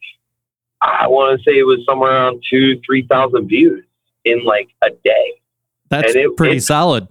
[0.81, 3.83] I want to say it was somewhere around two, three thousand views
[4.23, 5.41] in like a day.
[5.89, 7.07] That's it, pretty it, solid.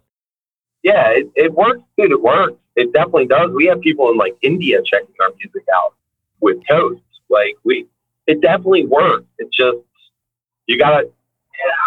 [0.82, 2.12] Yeah, it, it works, dude.
[2.12, 2.58] It works.
[2.76, 3.50] It definitely does.
[3.52, 5.94] We have people in like India checking our music out
[6.40, 7.02] with Coast.
[7.28, 7.86] Like we,
[8.26, 9.26] it definitely works.
[9.38, 9.78] It's just
[10.66, 11.08] you gotta.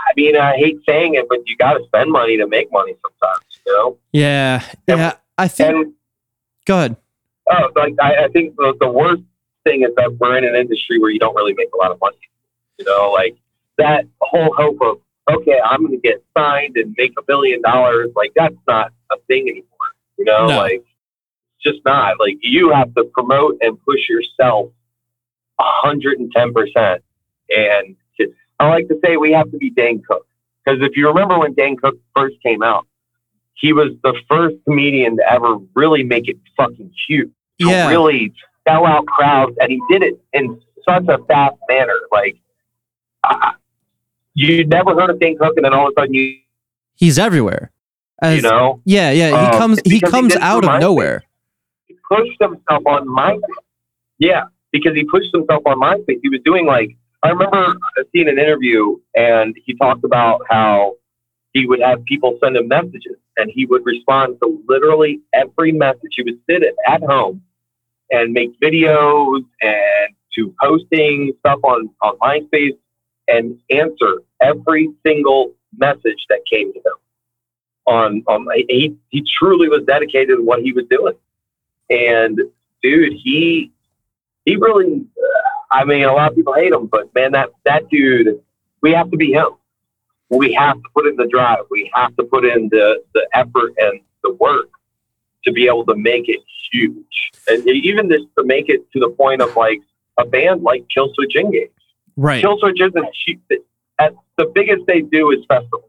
[0.09, 3.45] I mean, I hate saying it, but you gotta spend money to make money sometimes.
[3.65, 3.97] You know?
[4.11, 5.13] Yeah, yeah.
[5.37, 5.75] I think.
[5.75, 5.93] And,
[6.65, 6.97] go ahead.
[7.49, 9.23] Oh, like I, I think the, the worst
[9.63, 11.99] thing is that we're in an industry where you don't really make a lot of
[11.99, 12.17] money.
[12.77, 13.35] You know, like
[13.77, 18.09] that whole hope of okay, I'm going to get signed and make a billion dollars.
[18.15, 19.65] Like that's not a thing anymore.
[20.17, 20.57] You know, no.
[20.57, 20.83] like
[21.55, 22.19] it's just not.
[22.19, 24.71] Like you have to promote and push yourself
[25.59, 27.03] hundred and ten percent.
[27.49, 27.95] And
[28.59, 30.27] I like to say we have to be Dane Cook
[30.65, 32.87] because if you remember when Dane Cook first came out,
[33.53, 37.31] he was the first comedian to ever really make it fucking huge.
[37.59, 37.87] Yeah.
[37.89, 38.33] really
[38.67, 41.95] sell out crowds, and he did it in such a fast manner.
[42.11, 42.37] Like,
[43.23, 43.51] uh,
[44.33, 46.37] you never heard of Dane Cook, and then all of a sudden you,
[46.95, 47.71] He's everywhere.
[48.21, 49.29] As, you know, Yeah, yeah.
[49.29, 51.23] He Um, comes he because he comes out of nowhere.
[51.87, 53.39] he pushed himself on MySpace.
[54.17, 56.19] Yeah, because he pushed himself on MySpace.
[56.23, 57.75] He was doing like I remember
[58.11, 60.95] seeing an interview, and he talked about how
[61.53, 66.11] he would have people send him messages, and he would respond to literally every message.
[66.15, 67.41] He would sit at home
[68.11, 72.77] and make videos and to posting stuff on on MySpace
[73.27, 76.97] and answer every single message that came to him.
[77.87, 81.15] On on he he truly was dedicated to what he was doing.
[81.89, 82.39] And
[82.81, 83.71] dude, he
[84.45, 85.05] he really.
[85.69, 88.41] I mean, a lot of people hate him, but man, that that dude,
[88.81, 89.49] we have to be him.
[90.29, 91.65] We have to put in the drive.
[91.69, 94.69] We have to put in the the effort and the work
[95.47, 99.09] to be able to make it huge, and even just to make it to the
[99.09, 99.81] point of like
[100.17, 101.71] a band like Killswitch Engage.
[102.15, 102.43] Right.
[102.43, 103.41] Killswitch isn't cheap.
[103.99, 105.83] At the biggest they do is festivals.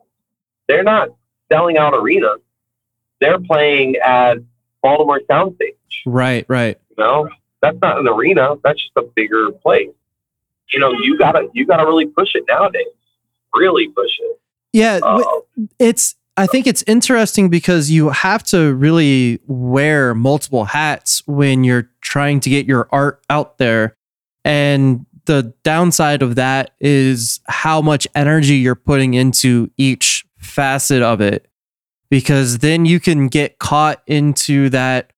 [0.68, 1.08] They're not
[1.50, 2.40] selling out arenas.
[3.20, 4.38] They're playing at
[4.82, 5.74] Baltimore Soundstage.
[6.06, 6.78] Right, right.
[6.90, 7.28] You know,
[7.60, 8.54] that's not an arena.
[8.62, 9.88] That's just a bigger place.
[10.72, 12.86] You know, you gotta you gotta really push it nowadays.
[13.54, 14.40] Really push it.
[14.72, 15.22] Yeah, Uh,
[15.78, 21.90] it's I think it's interesting because you have to really wear multiple hats when you're
[22.00, 23.96] trying to get your art out there.
[24.44, 31.20] And the downside of that is how much energy you're putting into each facet of
[31.20, 31.48] it.
[32.08, 35.12] Because then you can get caught into that,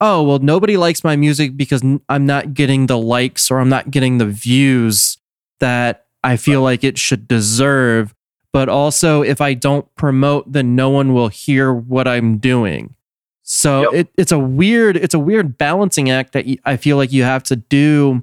[0.00, 3.90] oh, well, nobody likes my music because I'm not getting the likes or I'm not
[3.90, 5.18] getting the views
[5.58, 8.14] that I feel like it should deserve
[8.52, 12.94] but also if I don't promote, then no one will hear what I'm doing.
[13.42, 13.92] So Yep.
[13.94, 17.42] it, it's a weird it's a weird balancing act that I feel like you have
[17.44, 18.22] to do,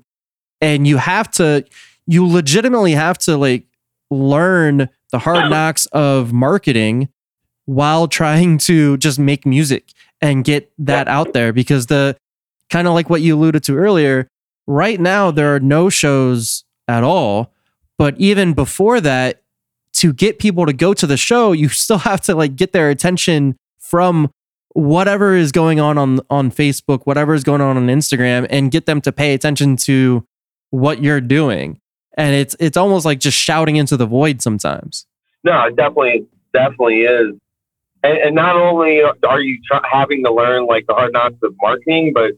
[0.62, 1.66] and you have to
[2.08, 3.66] you legitimately have to like
[4.10, 7.10] learn the hard knocks of marketing
[7.66, 11.54] while trying to just make music and get that out there.
[11.54, 12.16] Because the
[12.70, 14.28] kind of like what you alluded to earlier
[14.68, 17.52] right now there are no shows at all.
[17.98, 19.42] But even before that
[20.00, 22.90] to get people to go to the show you still have to like get their
[22.90, 24.32] attention from
[24.74, 28.86] whatever is going on on on Facebook whatever is going on on Instagram and get
[28.86, 30.26] them to pay attention to
[30.70, 31.80] what you're doing
[32.18, 35.06] and it's it's almost like just shouting into the void sometimes
[35.44, 37.36] no, it definitely definitely is.
[38.04, 41.54] And, and not only are you tr- having to learn like the hard knocks of
[41.62, 42.32] marketing, but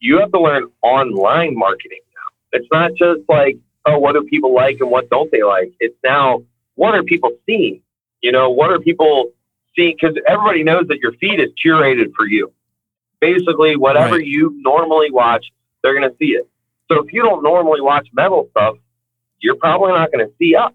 [0.00, 2.58] you have to learn online marketing now.
[2.58, 5.72] It's not just like oh, what do people like and what don't they like?
[5.78, 6.42] It's now
[6.76, 7.82] what are people seeing?
[8.22, 9.32] You know, what are people
[9.76, 9.96] seeing?
[10.00, 12.52] Because everybody knows that your feed is curated for you.
[13.20, 14.24] Basically, whatever Right.
[14.26, 15.46] you normally watch,
[15.82, 16.48] they're going to see it.
[16.90, 18.76] So if you don't normally watch metal stuff,
[19.40, 20.72] you're probably not going to see us.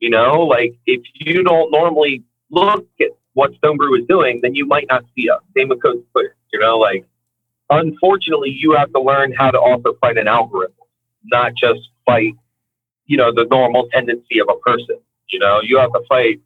[0.00, 4.54] You know, like if you don't normally look at what Stone Brew is doing, then
[4.54, 5.40] you might not see us.
[5.56, 6.36] Same with Coast Clear.
[6.52, 7.04] You know, like
[7.70, 10.74] unfortunately, you have to learn how to also fight an algorithm,
[11.24, 12.34] not just fight,
[13.06, 14.98] you know, the normal tendency of a person.
[15.30, 16.40] You know, you have to fight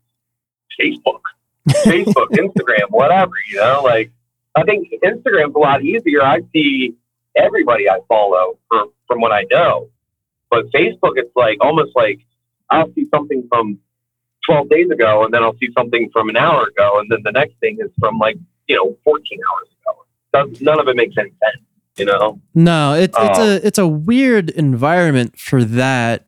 [0.80, 1.20] Facebook,
[1.68, 3.32] Facebook, Instagram, whatever.
[3.50, 4.10] You know, like
[4.56, 6.22] I think Instagram's a lot easier.
[6.22, 6.94] I see
[7.36, 9.88] everybody I follow from from what I know,
[10.50, 12.20] but Facebook, it's like almost like
[12.70, 13.78] I'll see something from
[14.48, 17.32] 12 days ago, and then I'll see something from an hour ago, and then the
[17.32, 18.36] next thing is from like
[18.68, 20.04] you know 14 hours ago.
[20.52, 21.62] Does, none of it makes any sense.
[21.96, 23.42] You know, No, it's it's Oh.
[23.42, 26.26] a it's a weird environment for that.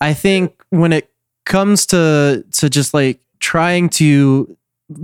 [0.00, 1.10] I think when it
[1.48, 4.56] comes to to just like trying to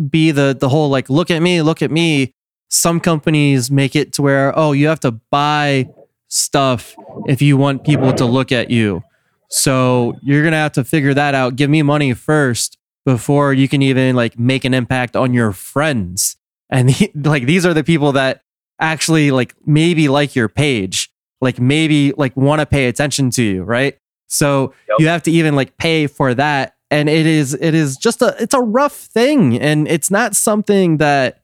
[0.09, 2.35] be the the whole like look at me, look at me,
[2.69, 5.89] some companies make it to where oh, you have to buy
[6.29, 6.95] stuff
[7.27, 9.03] if you want people to look at you.
[9.49, 11.55] So you're going to have to figure that out.
[11.55, 16.37] Give me money first before you can even like make an impact on your friends.
[16.71, 16.93] And
[17.27, 18.43] like these are the people that
[18.81, 23.63] actually like maybe like your page, like maybe like want to pay attention to you,
[23.63, 23.97] right?
[24.35, 24.97] So Yep.
[25.01, 26.75] you have to even like pay for that.
[26.91, 29.59] And it is it is just a it's a rough thing.
[29.61, 31.41] And it's not something that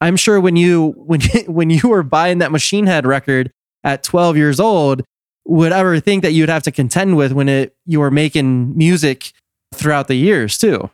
[0.00, 3.50] I'm sure when you when you, when you were buying that Machine Head record
[3.82, 5.02] at 12 years old
[5.46, 9.32] would ever think that you'd have to contend with when it you were making music
[9.74, 10.90] throughout the years too.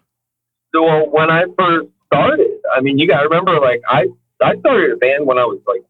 [0.75, 4.09] so well, when I first started, I mean, you got to remember, like I
[4.43, 5.83] I started a band when I was like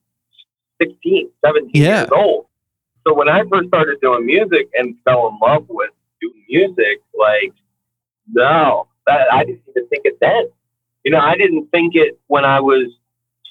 [0.83, 2.01] 16, 17 Yeah.
[2.01, 2.47] years old.
[3.07, 7.53] So when I first started doing music and fell in love with do music, like,
[8.33, 10.49] no, that, I didn't even think it then.
[11.05, 12.93] You know, I didn't think it when I was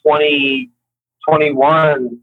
[0.04, 0.70] 20,
[1.28, 2.20] 21.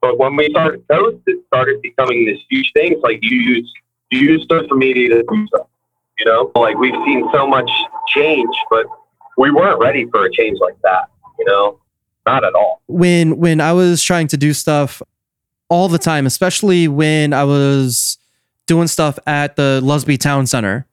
[0.00, 2.92] But when we started Coast, it started becoming this huge thing.
[2.92, 3.72] It's like you use,
[4.10, 5.66] you use social media to do stuff.
[6.18, 7.70] You know, like we've seen so much
[8.08, 8.86] change, but
[9.36, 11.08] we weren't ready for a change like that.
[11.38, 11.80] You know,
[12.26, 12.82] not at all.
[12.88, 15.00] When when I was trying to do stuff
[15.68, 18.18] all the time, especially when I was
[18.66, 20.86] doing stuff at the Lusby Town Center,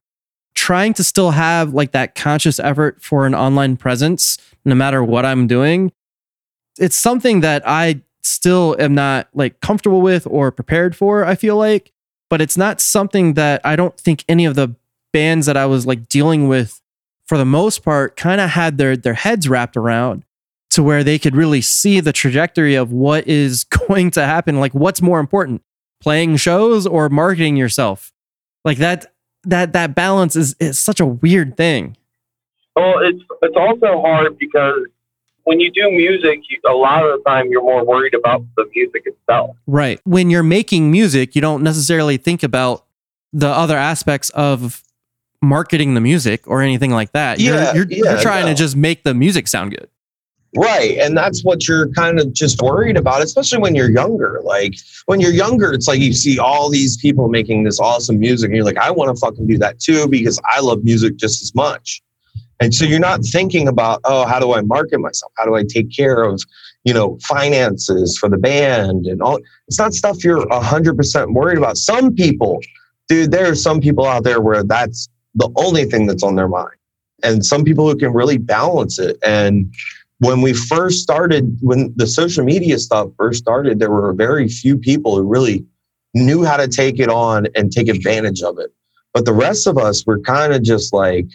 [0.54, 5.26] trying to still have like that conscious effort for an online presence, no matter what
[5.26, 5.92] I'm doing,
[6.78, 11.26] it's something that I still am not like comfortable with or prepared for.
[11.26, 11.92] I feel like,
[12.30, 14.76] but it's not something that I don't think any of the
[15.14, 16.82] bands that I was like dealing with
[17.26, 20.26] for the most part kind of had their their heads wrapped around
[20.76, 24.74] to where they could really see the trajectory of what is going to happen like
[24.74, 25.62] what's more important
[26.02, 28.12] playing shows or marketing yourself
[28.64, 31.96] like that that that balance is is such a weird thing
[32.76, 34.86] well it's it's also hard because
[35.46, 38.66] when you do music you, a lot of the time you're more worried about the
[38.76, 42.86] music itself right when you're making music you don't necessarily think about
[43.32, 44.82] the other aspects of
[45.42, 47.40] marketing the music or anything like that.
[47.40, 48.52] Yeah, you're, you're, yeah, you're trying no.
[48.52, 49.90] to just make the music sound good.
[50.56, 50.98] Right.
[51.00, 54.40] And that's what you're kind of just worried about, especially when you're younger.
[54.44, 58.48] Like when you're younger, it's like you see all these people making this awesome music
[58.48, 61.42] and you're like, I want to fucking do that too because I love music just
[61.42, 62.02] as much.
[62.62, 65.34] And so you're not thinking about, oh, how do I market myself?
[65.38, 66.42] How do I take care of,
[66.86, 69.40] you know, finances for the band and all?
[69.68, 71.76] It's not stuff you're 100% worried about.
[71.76, 72.62] Some people,
[73.10, 76.48] dude, there are some people out there where that's the only thing that's on their
[76.48, 76.76] mind.
[77.24, 79.18] And some people who can really balance it.
[79.22, 79.74] And
[80.20, 84.78] when we first started, when the social media stuff first started, there were very few
[84.78, 85.66] people who really
[86.14, 88.72] knew how to take it on and take advantage of it.
[89.14, 91.26] But the rest of us were kind of just like,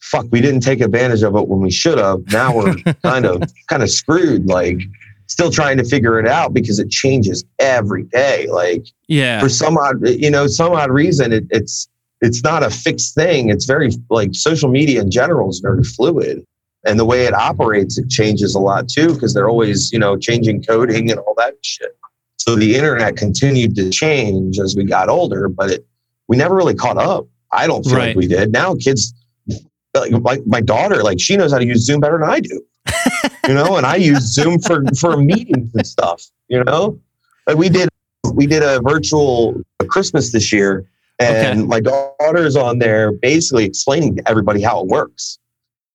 [0.00, 2.20] fuck, we didn't take advantage of it when we should have.
[2.32, 2.74] Now we're
[3.04, 4.80] kind of kind of screwed, like
[5.26, 8.46] still trying to figure it out because it changes every day.
[8.48, 9.40] Like Yeah.
[9.40, 11.88] for some odd you know, some odd reason it, it's
[12.20, 13.50] it's not a fixed thing.
[13.50, 16.44] It's very like social media in general is very fluid.
[16.86, 20.16] And the way it operates, it changes a lot too, because they're always, you know,
[20.16, 21.96] changing coding and all that shit.
[22.36, 25.86] So the internet continued to change as we got older, but it
[26.28, 27.26] we never really caught up.
[27.52, 28.16] I don't think Right.
[28.16, 28.52] we did.
[28.52, 29.14] Now kids
[29.94, 32.62] like my, my daughter, like she knows how to use Zoom better than I do.
[33.48, 36.98] you know, and I use Zoom for for meetings and stuff, you know?
[37.46, 37.88] Like we did
[38.34, 40.86] we did a virtual Christmas this year
[41.20, 41.66] and Okay.
[41.66, 45.38] my daughter's on there basically explaining to everybody how it works.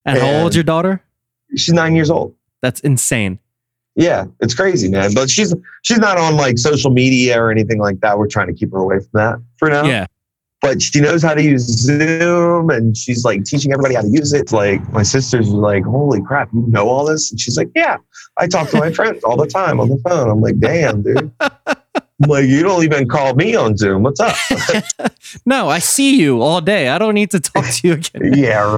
[0.10, 1.04] And how and- old's your daughter?
[1.56, 2.36] She's nine years old.
[2.62, 3.40] That's insane.
[3.96, 5.14] Yeah, it's crazy, man.
[5.14, 8.18] But she's she's not on like social media or anything like that.
[8.18, 9.84] We're trying to keep her away from that for now.
[9.86, 10.06] Yeah.
[10.62, 14.34] But she knows how to use Zoom and she's like teaching everybody how to use
[14.34, 14.52] it.
[14.52, 17.32] Like my sisters were like, Holy crap, you know all this?
[17.32, 17.98] And she's like, Yeah,
[18.38, 20.30] I talk to my friends all the time on the phone.
[20.30, 21.32] I'm like, damn, dude.
[22.22, 24.04] I'm like, you don't even call me on Zoom.
[24.04, 24.36] What's up?
[25.46, 26.90] No, I see you all day.
[26.90, 28.34] I don't need to talk to you again.
[28.38, 28.76] yeah.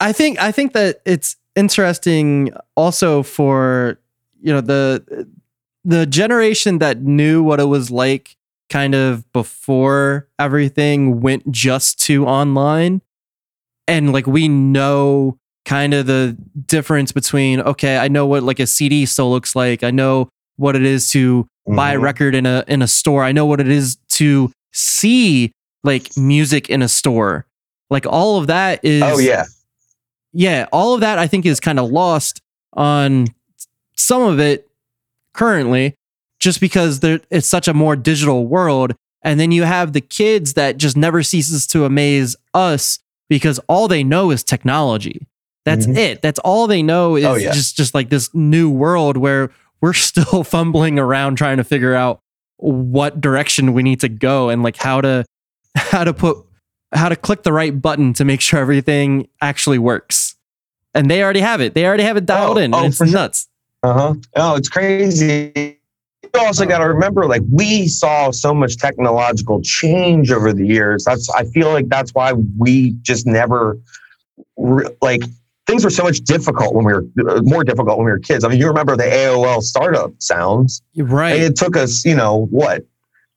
[0.00, 3.98] I think I think that it's interesting also for
[4.40, 5.26] you know the
[5.84, 8.36] the generation that knew what it was like
[8.68, 13.02] kind of before everything went just to online
[13.88, 16.36] and like we know kind of the
[16.66, 20.76] difference between okay I know what like a CD still looks like I know what
[20.76, 22.02] it is to buy a Mhm.
[22.02, 25.52] record in a in a store I know what it is to see
[25.84, 27.46] like music in a store
[27.90, 29.44] like all of that is Oh yeah.
[30.32, 32.40] Yeah, all of that I think is kind of lost
[32.74, 33.26] on
[33.96, 34.68] some of it
[35.34, 35.94] currently,
[36.38, 38.94] just because there it's such a more digital world.
[39.22, 43.86] And then you have the kids that just never ceases to amaze us because all
[43.86, 45.26] they know is technology.
[45.66, 45.96] That's Mhm.
[45.96, 46.22] it.
[46.22, 47.52] That's all they know is Oh, yeah.
[47.52, 49.50] just just like this new world where
[49.82, 52.20] we're still fumbling around trying to figure out
[52.56, 55.24] what direction we need to go and like how to
[55.76, 56.38] how to put
[56.92, 60.34] how to click the right button to make sure everything actually works.
[60.94, 61.74] And they already have it.
[61.74, 62.74] They already have it dialed Oh, in.
[62.74, 63.14] oh, it's for sure.
[63.14, 63.48] nuts.
[63.82, 64.14] Uh huh.
[64.36, 65.78] Oh, it's crazy.
[66.22, 71.04] You also got to remember, like we saw so much technological change over the years.
[71.04, 73.78] That's I feel like that's why we just never
[75.00, 75.22] like
[75.66, 78.44] things were so much difficult when we were uh, more difficult when we were kids.
[78.44, 80.82] I mean, you remember the AOL startup sounds?
[80.96, 81.40] Right.
[81.40, 82.82] It took us, you know, what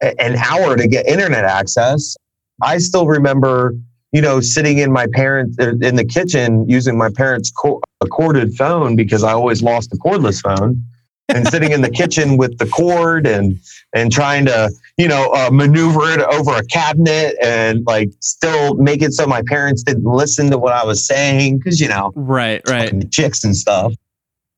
[0.01, 2.17] an hour to get internet access.
[2.61, 3.75] I still remember,
[4.11, 7.81] you know, sitting in my parents uh, in the kitchen using my parents' co-
[8.11, 10.83] corded phone because I always lost the cordless phone.
[11.29, 13.57] and sitting in the kitchen with the cord and
[13.95, 19.01] and trying to you know uh, maneuver it over a cabinet and like still make
[19.01, 22.61] it so my parents didn't listen to what I was saying because you know right
[22.67, 23.93] right chicks and stuff.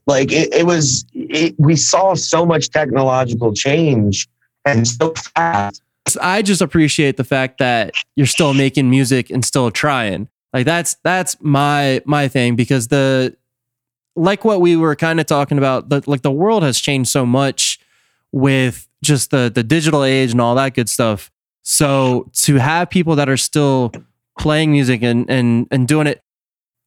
[0.08, 4.28] Like it, it was, it, we saw so much technological change
[4.64, 5.82] and so fast.
[6.22, 10.30] I just appreciate the fact that you're still making music and still trying.
[10.54, 13.36] Like that's that's my my thing because the
[14.16, 17.26] like what we were kind of talking about, the, like the world has changed so
[17.26, 17.80] much
[18.32, 21.32] with just the the digital age and all that good stuff.
[21.64, 23.92] So to have people that are still
[24.40, 26.22] playing music and and and doing it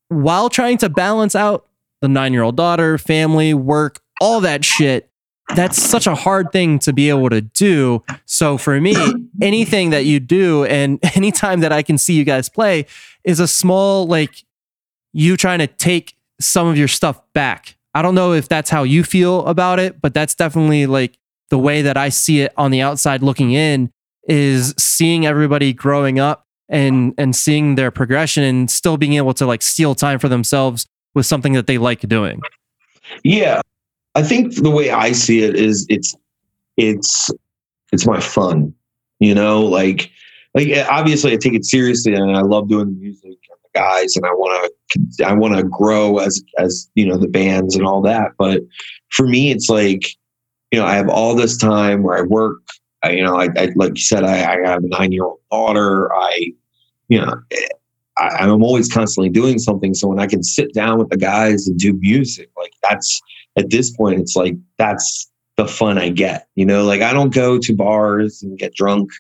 [0.09, 1.66] while trying to balance out
[2.01, 5.07] the nine year old daughter, family, work, all that shit.
[5.55, 8.05] That's such a hard thing to be able to do.
[8.26, 8.94] So for me,
[9.40, 12.86] anything that you do and anytime that I can see you guys play
[13.24, 14.44] is a small, like
[15.12, 17.76] you trying to take some of your stuff back.
[17.94, 21.18] I don't know if that's how you feel about it, but that's definitely like
[21.51, 23.90] the way that I see it on the outside looking in
[24.28, 29.46] is seeing everybody growing up and and seeing their progression and still being able to
[29.46, 32.40] like steal time for themselves with something that they like doing.
[33.24, 33.62] Yeah.
[34.19, 36.16] I think the way I see it is it's
[36.77, 37.31] it's
[37.93, 38.75] it's my fun.
[39.21, 40.11] You know, like
[40.55, 44.16] like obviously I take it seriously and I love doing the music and the guys
[44.16, 47.87] and I want to I want to grow as as you know the bands and
[47.87, 48.33] all that.
[48.37, 48.62] But
[49.11, 50.09] for me, it's like
[50.73, 52.59] you know I have all this time where I work.
[53.05, 55.39] I, you know, I, I like you said, I, I have a nine year old
[55.53, 56.12] daughter.
[56.12, 56.55] I
[57.07, 57.41] you know
[58.16, 59.95] I, am always constantly doing something.
[59.95, 63.23] So when I can sit down with the guys and do music, like that's
[63.59, 66.48] at this point, it's like that's the fun I get.
[66.54, 69.11] You know, like I don't go to bars and get drunk.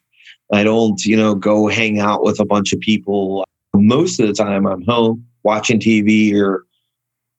[0.52, 3.44] I don't, you know, go hang out with a bunch of people.
[3.74, 6.64] Most of the time, I'm home watching TV or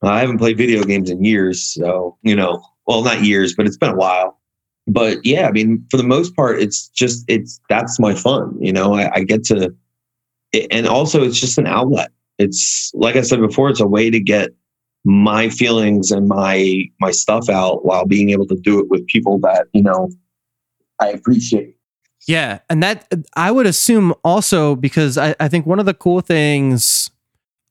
[0.04, 1.66] I haven't played video games in years.
[1.66, 4.40] So, you know, well, not years, but it's been a while.
[4.88, 8.58] But yeah, I mean, for the most part, it's just, it's, that's my fun.
[8.60, 9.74] You know, I, I get to,
[10.72, 12.12] and also it's just an outlet.
[12.38, 14.52] It's like I said before, it's a way to get
[15.06, 19.40] my feelings and my my stuff out while being able to do it with people
[19.40, 20.10] that you know
[21.00, 21.76] I appreciate.
[22.28, 26.22] Yeah, and that I would assume also because I, I think one of the cool
[26.22, 27.10] things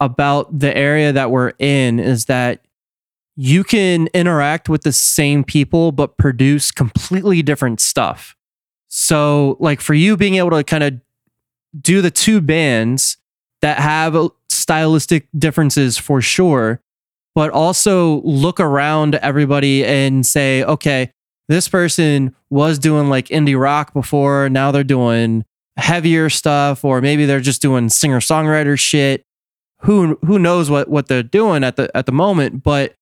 [0.01, 2.65] about the area that we're in is that
[3.37, 8.37] you can interact with the same people but produce completely different stuff.
[8.89, 10.95] So, like for you being able to kind of
[11.81, 13.19] do the two bands
[13.61, 14.17] that have
[14.49, 16.81] stylistic differences for sure,
[17.39, 21.09] but also look around everybody and say, okay,
[21.47, 25.45] this person was doing like indie rock before, now they're doing
[25.77, 29.23] heavier stuff, or maybe they're just doing singer songwriter shit.
[29.83, 32.97] Who who knows what what they're doing at the at the moment, but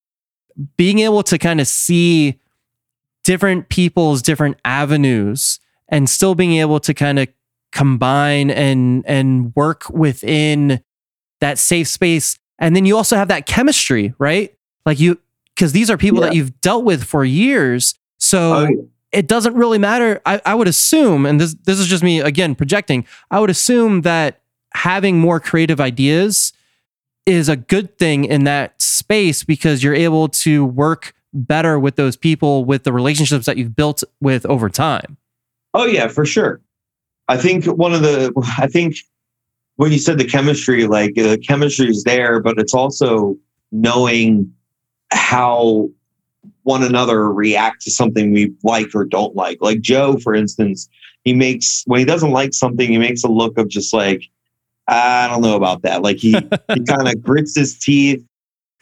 [0.77, 2.39] being able to kind of see
[3.25, 7.29] different people's different avenues and still being able to kind of
[7.73, 10.83] combine and and work within
[11.41, 14.55] that safe space and then you also have that chemistry right?
[14.85, 15.19] Like you
[15.55, 16.27] because these are people yeah.
[16.27, 17.95] that you've dealt with for years.
[18.19, 18.83] So oh, yeah.
[19.13, 20.21] it doesn't really matter.
[20.27, 24.03] I, I would assume and this this is just me again projecting i would assume
[24.03, 24.41] that
[24.75, 26.53] having more creative ideas
[27.25, 32.17] is a good thing in that space because you're able to work better with those
[32.17, 35.17] people with the relationships that you've built with over time.
[35.75, 36.61] Oh yeah for sure.
[37.29, 38.97] I think one of the, I think
[39.77, 43.37] when you said the chemistry, like the uh, chemistry is there, but it's also
[43.73, 44.53] knowing
[45.13, 45.89] how
[46.63, 49.59] one another react to something we like or don't like.
[49.61, 50.89] Like Joe, for instance,
[51.25, 54.23] he makes when he doesn't like something, he makes a look of just like,
[54.89, 56.03] I don't know about that.
[56.03, 56.33] Like he
[56.75, 58.25] he kind of grits his teeth.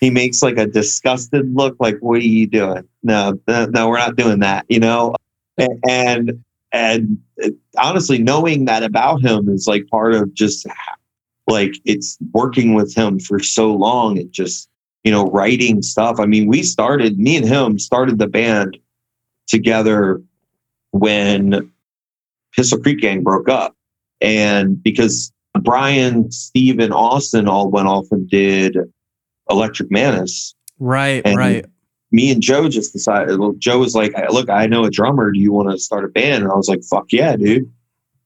[0.01, 2.87] He makes like a disgusted look, like, what are you doing?
[3.03, 5.15] No, no, we're not doing that, you know?
[5.57, 6.44] And, and
[6.75, 10.67] and uh, honestly knowing that about him is like part of just
[11.47, 14.69] like it's working with him for so long and just
[15.05, 16.19] you know writing stuff.
[16.19, 18.77] I mean we started me and him started the band
[19.47, 20.21] together
[20.91, 21.71] when
[22.55, 23.75] pistol creek gang broke up.
[24.21, 28.77] And because brian steve and austin all went off and did
[29.49, 30.55] electric manus.
[30.81, 31.67] Right right
[32.13, 33.39] me and Joe just decided.
[33.39, 35.33] Well, Joe was like, "Look, I know a drummer.
[35.33, 37.71] Do you want to start a band?" And I was like, "Fuck yeah, dude!"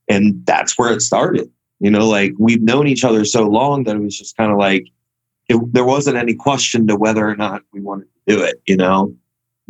[0.08, 1.50] And that's where it started.
[1.80, 4.58] You know, like we've known each other so long that it was just kind of
[4.58, 4.86] like
[5.48, 8.60] it, there wasn't any question to whether or not we wanted to do it.
[8.66, 9.14] You know,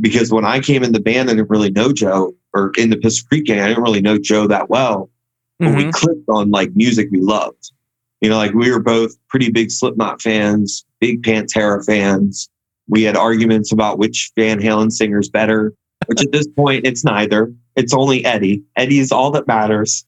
[0.01, 2.97] because when I came in the band, I didn't really know Joe, or in the
[2.97, 5.11] Pistol Creek gang, I didn't really know Joe that well.
[5.59, 5.77] But mm-hmm.
[5.77, 7.73] we clicked on like music we loved.
[8.21, 12.49] You know, like we were both pretty big Slipknot fans, big Pantera fans
[12.89, 15.75] We had arguments about which Van Halen singer's better,
[16.07, 17.53] which at this point it's neither.
[17.77, 18.63] It's only Eddie.
[18.77, 20.05] Eddie is all that matters.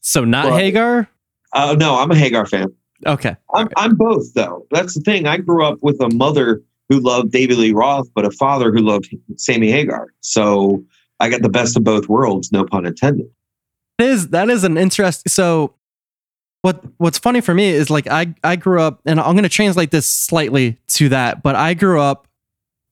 [0.00, 1.08] So not Well- Hagar?
[1.54, 2.66] Uh, no, I'm a Hagar fan.
[3.06, 3.34] Okay.
[3.54, 4.66] I'm, I'm both though.
[4.70, 5.26] That's the thing.
[5.26, 8.80] I grew up with a mother who loved David Lee Roth, but a father who
[8.80, 10.08] loved Sammy Hagar.
[10.20, 10.82] So
[11.20, 13.26] I got the best of both worlds, no pun intended.
[13.98, 15.74] That is that is an interesting so
[16.62, 19.90] what what's funny for me is like I I grew up and I'm gonna translate
[19.90, 22.26] this slightly to that, but I grew up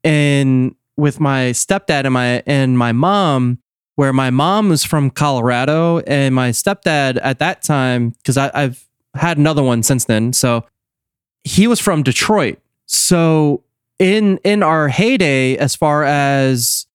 [0.02, 3.58] in with my stepdad and my and my mom,
[3.96, 9.38] where my mom was from Colorado and my stepdad at that time, because I've had
[9.38, 10.32] another one since then.
[10.32, 10.64] So
[11.44, 12.58] he was from Detroit.
[12.86, 13.64] So
[13.98, 16.86] in in our heyday, as far as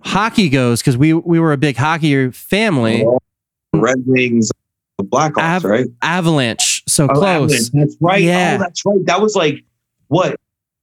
[0.00, 3.06] hockey goes, because we we were a big hockey family.
[3.74, 4.50] Red Wings,
[4.98, 5.86] the Blackhawks, Av- right?
[6.02, 7.52] Avalanche, so Oh, close.
[7.52, 8.22] Avalanche, That's right.
[8.22, 8.56] Yeah.
[8.56, 8.98] Oh, that's right.
[9.06, 9.64] That was like
[10.08, 10.36] what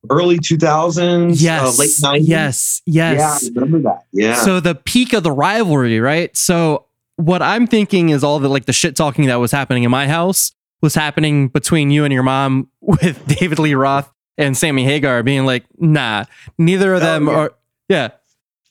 [0.10, 2.28] early 2000s, Yes, uh, late 90s.
[2.28, 3.44] yes, Yeah, yes.
[3.46, 4.06] I remember that.
[4.14, 4.36] Yeah.
[4.36, 6.36] So the peak of the rivalry, right?
[6.38, 6.86] So
[7.18, 10.08] what I'm thinking is all the like the shit talking that was happening in my
[10.08, 10.52] house
[10.82, 15.46] was happening between you and your mom with David Lee Roth and Sammy Hagar being
[15.46, 16.26] like, nah,
[16.58, 17.34] neither of Oh, them yeah.
[17.34, 17.54] are.
[17.90, 18.08] Yeah.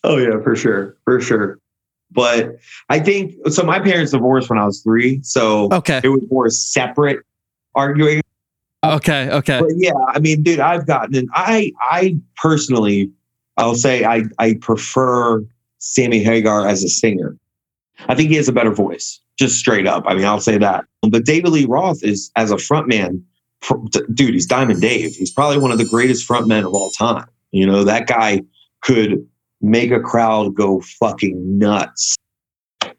[0.05, 1.59] Oh yeah, for sure, for sure.
[2.15, 2.57] But
[2.89, 3.65] I think so.
[3.65, 6.01] My parents divorced when I was three, so Okay.
[6.03, 7.21] it was more separate
[7.75, 8.23] arguing.
[8.85, 9.31] Okay.
[9.31, 9.61] Okay.
[9.61, 11.27] But yeah, I mean, dude, I've gotten in.
[11.35, 13.11] I I personally,
[13.57, 15.45] I'll say I I prefer
[15.79, 17.37] Sammy Hagar as a singer.
[18.09, 20.05] I think he has a better voice, just straight up.
[20.07, 20.85] I mean, I'll say that.
[21.09, 23.23] But David Lee Roth is as a frontman,
[23.63, 23.77] fr-
[24.13, 24.35] dude.
[24.35, 25.15] He's Diamond Dave.
[25.15, 27.27] He's probably one of the greatest frontmen of all time.
[27.53, 28.43] You know, that guy
[28.83, 29.27] could
[29.65, 32.17] make a crowd go fucking nuts.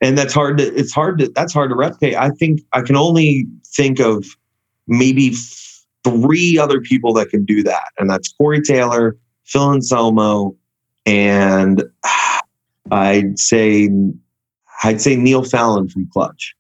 [0.01, 2.15] And that's hard to it's hard to that's hard to replicate.
[2.15, 4.25] I think I can only think of
[4.87, 5.33] maybe
[6.03, 7.89] three other people that can do that.
[7.97, 10.55] And that's Corey Taylor, Phil Anselmo,
[11.05, 11.83] and
[12.91, 13.89] I'd say
[14.83, 16.55] I'd say Neil Fallon from Clutch.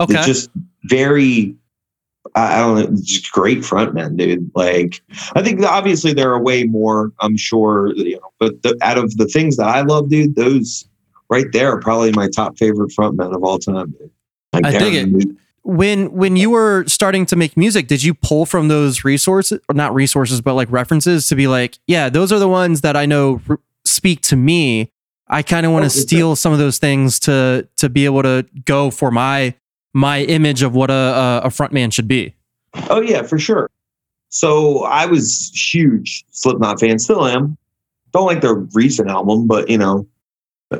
[0.00, 0.14] Okay.
[0.14, 0.50] They're just
[0.84, 1.54] very
[2.34, 4.50] I don't know, just great frontmen, dude.
[4.54, 5.02] Like,
[5.34, 7.12] I think obviously there are way more.
[7.20, 10.86] I'm sure, you know, but the, out of the things that I love, dude, those
[11.28, 13.90] right there are probably my top favorite frontmen of all time.
[13.98, 14.10] Dude.
[14.54, 15.36] Like, I dig it.
[15.62, 19.74] when when you were starting to make music did you pull from those resources or
[19.74, 23.06] not resources but like references to be like yeah those are the ones that i
[23.06, 24.90] know r- speak to me
[25.28, 28.22] i kind of want Oh, to steal some of those things to to be able
[28.24, 29.54] to go for my
[29.92, 32.34] my image of what a a, a front man should be
[32.74, 33.70] Oh yeah, for sure.
[34.28, 37.56] So I was huge Slipknot fan, still am.
[38.12, 40.06] Don't like their recent album, but you know,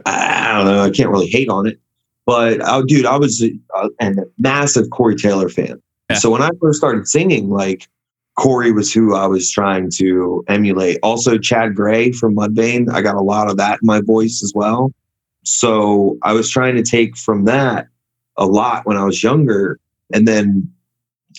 [0.07, 0.83] I, I don't know.
[0.83, 1.79] I can't really hate on it.
[2.25, 5.83] But oh, dude, I was uh, a, a massive Corey Taylor fan.
[6.09, 6.17] Yeah.
[6.17, 7.89] So when I first started singing, like
[8.39, 10.99] Corey was who I was trying to emulate.
[11.03, 12.91] Also, Chad Gray from Mudvayne.
[12.91, 14.93] I got a lot of that in my voice as well.
[15.45, 17.89] So I was trying to take from that
[18.37, 19.79] a lot when I was younger,
[20.13, 20.71] and then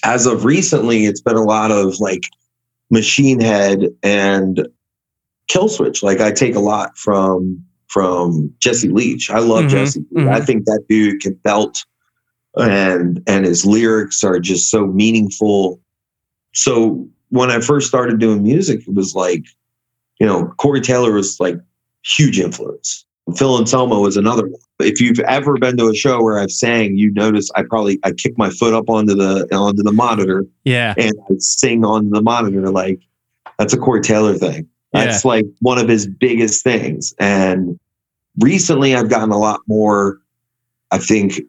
[0.03, 2.23] as of recently, it's been a lot of like
[2.89, 4.67] Machine Head and
[5.47, 6.03] Killswitch.
[6.03, 9.29] Like I take a lot from from Jesse Leach.
[9.29, 10.05] I love Mhm, Jesse.
[10.11, 10.27] Leach.
[10.27, 11.85] I think that dude can belt,
[12.55, 15.79] and and his lyrics are just so meaningful.
[16.53, 19.43] So when I first started doing music, it was like,
[20.19, 21.57] you know, Corey Taylor was like
[22.03, 23.05] huge influence.
[23.37, 24.59] Phil Anselmo was another one.
[24.79, 28.11] If you've ever been to a show where I've sang, you notice I probably I
[28.11, 32.21] kick my foot up onto the onto the monitor yeah and I sing on the
[32.21, 32.99] monitor like
[33.57, 34.67] that's a Corey Taylor thing.
[34.91, 37.15] That's like one of his biggest things.
[37.17, 37.79] And
[38.39, 40.19] recently I've gotten a lot more,
[40.91, 41.41] I think,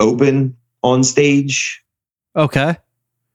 [0.00, 1.82] open on stage
[2.36, 2.76] okay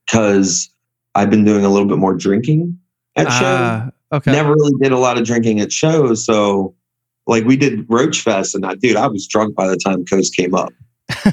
[0.06, 0.70] because
[1.14, 2.78] I've been doing a little bit more drinking
[3.16, 3.42] at shows.
[3.42, 6.24] Ah, okay Never really did a lot of drinking at shows.
[6.24, 6.74] So
[7.26, 10.34] like we did Roach Fest and I dude, I was drunk by the time Coast
[10.36, 10.72] came up.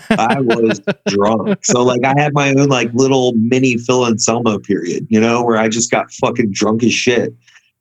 [0.10, 1.64] I was drunk.
[1.64, 5.58] So like I had my own like little mini Phil Anselmo period, you know, where
[5.58, 7.34] I just got fucking drunk as shit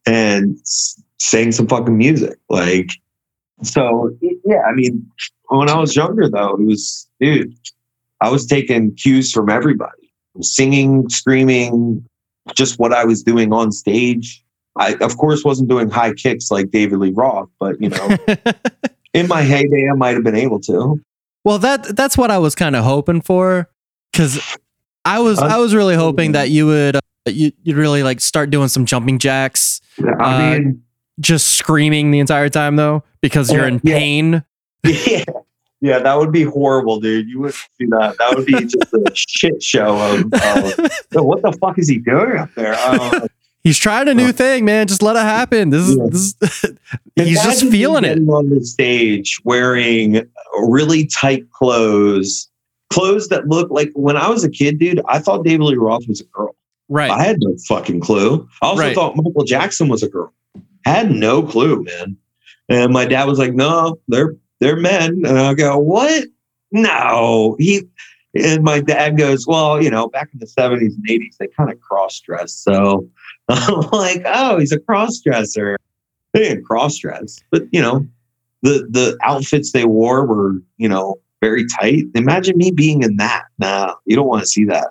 [0.07, 0.57] and
[1.19, 2.39] sang some fucking music.
[2.49, 2.91] Like
[3.63, 5.11] so yeah, I mean,
[5.49, 7.55] when I was younger though, it was dude,
[8.21, 9.93] I was taking cues from everybody.
[10.41, 12.09] Singing, screaming,
[12.55, 14.45] just what I was doing on stage.
[14.81, 18.17] I of course wasn't doing high kicks like David Lee Roth, but you know,
[19.15, 20.99] in my heyday I might have been able to.
[21.45, 23.69] Well, that that's what I was kind of hoping for,
[24.11, 24.41] because
[25.05, 28.51] I was I was really hoping that you would uh, you you'd really like start
[28.51, 30.05] doing some jumping jacks, I
[30.55, 30.83] Uh, mean,
[31.21, 33.99] just screaming the entire time though, because you're in yeah.
[33.99, 34.45] pain.
[34.85, 35.25] yeah,
[35.83, 37.29] yeah, that would be horrible, dude.
[37.29, 38.17] You wouldn't do that.
[38.19, 42.37] That would be just a shit show of, of what the fuck is he doing
[42.39, 42.75] up there?
[42.75, 43.27] Uh,
[43.63, 44.87] He's trying a new thing, man.
[44.87, 45.69] Just let it happen.
[45.71, 46.07] This is, Yeah.
[46.11, 46.35] this
[46.65, 46.77] is
[47.17, 48.19] he's just feeling it.
[48.29, 50.23] on the stage wearing
[50.63, 52.49] really tight clothes,
[52.91, 55.03] clothes that look like when I was a kid, dude.
[55.07, 56.57] I thought David Lee Roth was a girl.
[56.89, 57.11] Right.
[57.11, 58.49] I had no fucking clue.
[58.63, 58.95] I also Right.
[58.95, 60.33] thought Michael Jackson was a girl.
[60.87, 62.17] Had no clue, man.
[62.71, 66.25] And my dad was like, "No, they're they're men." And I go, "What?
[66.73, 67.83] No." He
[68.35, 71.71] and my dad goes, "Well, you know, back in the seventies and eighties, they kind
[71.71, 73.07] of cross dressed." So
[73.51, 75.77] I'm like, "Oh, he's a cross dresser."
[76.33, 78.07] They didn't cross dress, but you know,
[78.63, 82.05] the the outfits they wore were, you know, very tight.
[82.15, 83.45] Imagine me being in that.
[83.59, 84.89] Nah, you don't want to see that.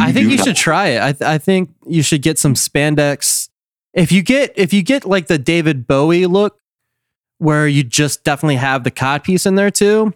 [0.00, 0.46] I think you not.
[0.46, 1.02] should try it.
[1.02, 3.48] I, th- I think you should get some spandex.
[3.92, 6.58] If you get if you get like the David Bowie look,
[7.38, 10.12] where you just definitely have the cod piece in there too,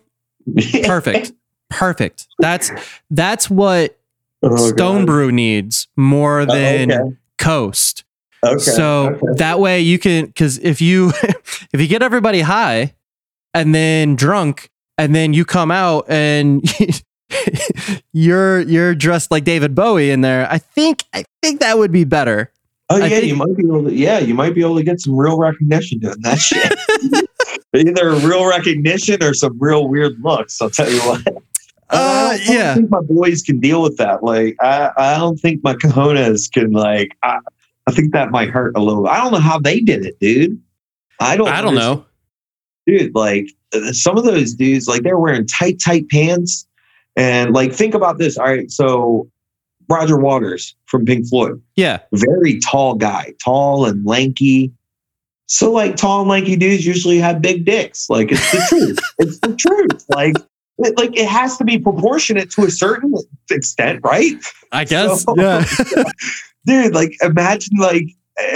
[0.84, 1.32] perfect,
[1.70, 2.26] perfect.
[2.38, 2.70] That's
[3.10, 3.98] that's what
[4.46, 5.06] Oh, Stone God.
[5.06, 7.16] Brew needs more Oh, than okay.
[7.38, 8.04] Coast.
[8.44, 8.58] Okay.
[8.58, 9.26] so okay.
[9.36, 11.12] that way you can because if you
[11.72, 12.94] if you get everybody high
[13.54, 16.62] and then drunk and then you come out and
[18.12, 22.04] you're you're dressed like David Bowie in there, I think I think that would be
[22.04, 22.52] better.
[22.90, 23.92] oh yeah, think- you might be able to.
[23.92, 26.74] Yeah, you might be able to get some real recognition doing that shit.
[27.74, 30.62] Either real recognition or some real weird looks.
[30.62, 31.26] I'll tell you what.
[31.94, 32.74] Uh, I yeah.
[32.74, 34.22] think my boys can deal with that.
[34.22, 36.72] Like, I, I don't think my cojones can.
[36.72, 37.38] Like, I,
[37.86, 39.06] I think that might hurt a little.
[39.08, 40.60] I don't know how they did it, dude.
[41.20, 41.48] I don't.
[41.48, 41.98] I don't understand.
[42.00, 42.06] know.
[42.98, 46.66] dude, like uh, some of those dudes, like they're wearing tight, tight pants.
[47.16, 48.36] And like, think about this.
[48.36, 48.70] All right.
[48.70, 49.30] So
[49.88, 52.00] Roger Waters from Pink Floyd, Yeah.
[52.12, 54.72] very tall guy, tall and lanky.
[55.46, 58.08] So like tall and lanky dudes usually have big dicks.
[58.10, 58.98] Like it's the truth.
[59.18, 60.04] It's the truth.
[60.08, 60.34] Like,
[60.78, 63.14] like it has to be proportionate to a certain
[63.50, 64.34] extent, right?
[64.72, 65.22] I guess.
[65.24, 65.64] So- yeah.
[66.66, 68.06] Dude, like imagine like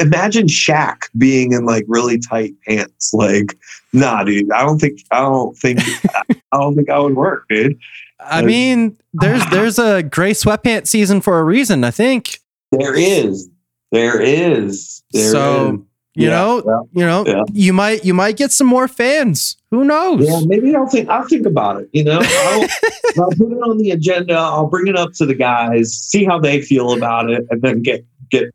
[0.01, 3.13] imagine Shaq being in like really tight pants.
[3.13, 3.55] Like,
[3.93, 4.51] nah, dude.
[4.51, 5.81] I don't think I don't think
[6.15, 6.23] I
[6.59, 7.79] don't think I would work, dude.
[8.19, 12.41] I mean, there's there's a gray sweatpant season for a reason, I think.
[12.73, 13.49] There is.
[13.93, 15.03] There is.
[15.13, 15.81] There So, is.
[16.19, 17.45] You Yeah, know, yeah, you know, yeah.
[17.53, 19.57] you might you might get some more fans.
[19.71, 20.29] Who knows?
[20.29, 21.89] Yeah, maybe I'll think I'll think about it.
[21.93, 22.63] You know, I'll,
[23.23, 24.35] I'll put it on the agenda.
[24.35, 27.83] I'll bring it up to the guys, see how they feel about it, and then
[27.83, 28.53] get get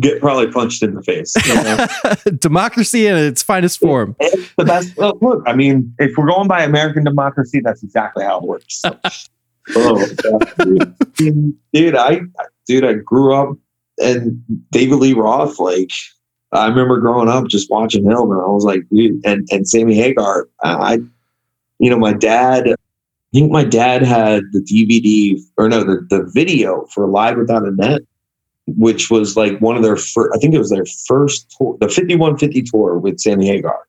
[0.00, 1.34] get probably punched in the face.
[1.46, 2.32] You know?
[2.38, 4.14] Democracy in its finest form.
[4.20, 4.92] it's the best.
[4.98, 8.82] oh, look, I mean, if we're going by American democracy, that's exactly how it works.
[9.76, 10.06] oh,
[10.66, 10.84] yeah,
[11.14, 11.54] dude.
[11.72, 12.20] Dude, I
[12.66, 13.56] dude, I grew up
[13.96, 15.58] and David Lee Roth.
[15.58, 15.90] Like,
[16.52, 19.94] I remember growing up just watching him, and I was like, dude, and and Sammy
[19.94, 20.48] Hagar.
[20.62, 20.98] I,
[21.78, 22.68] you know, my dad.
[22.68, 27.68] I think my dad had the DVD or no, the, the video for Live Without
[27.68, 28.00] a Net,
[28.66, 31.88] which was like one of their first, I think it was their first tour, the
[31.88, 33.86] 5150 tour with Sammy Hagar.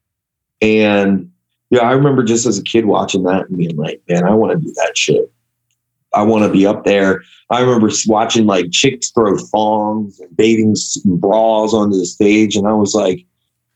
[0.62, 1.32] And
[1.70, 4.60] yeah, I remember just as a kid watching that and being like, man, I want
[4.60, 5.32] to do that shit.
[6.14, 7.24] I want to be up there.
[7.51, 12.74] I remember watching like chicks throw thongs and bathing bras onto the stage, and I
[12.74, 13.26] was like,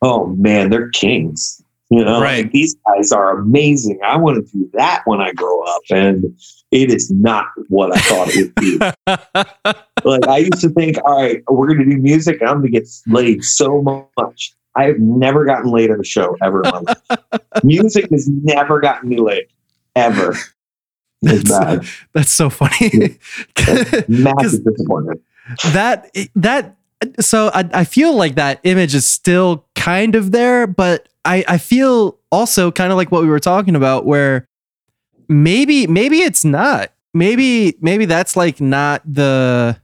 [0.01, 1.59] oh man, they're kings.
[1.89, 2.43] You know, Right.
[2.45, 3.99] like, these guys are amazing.
[4.03, 6.25] I want to do that when I grow up, and
[6.71, 8.77] it is not what I thought it would be.
[10.03, 12.71] like I used to think, all right, we're going to do music, and I'm going
[12.71, 13.83] to get laid so
[14.17, 14.55] much.
[14.75, 17.41] I have never gotten laid at a show ever in my life.
[17.63, 19.45] music has never gotten me laid
[19.95, 20.35] ever.
[21.25, 21.85] Uh, it's bad.
[22.13, 23.17] That's so funny.
[24.07, 25.21] Massive disappointment.
[25.73, 26.75] that that
[27.19, 31.57] so I, I feel like that image is still kind of there, but I, I
[31.57, 34.47] feel also kind of like what we were talking about, where
[35.27, 36.91] maybe maybe it's not.
[37.13, 39.77] Maybe maybe that's like not the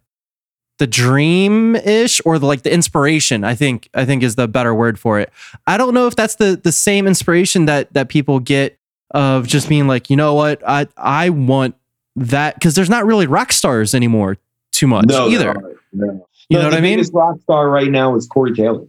[0.79, 3.43] the dream ish or the like the inspiration.
[3.43, 5.31] I think I think is the better word for it.
[5.67, 8.78] I don't know if that's the the same inspiration that that people get
[9.11, 11.75] of just being like, you know what, I I want
[12.15, 14.37] that because there's not really rock stars anymore
[14.71, 15.53] too much either.
[15.53, 16.27] No, no.
[16.49, 16.97] You know No, what I mean?
[16.97, 18.85] biggest rock star right now is Corey Taylor.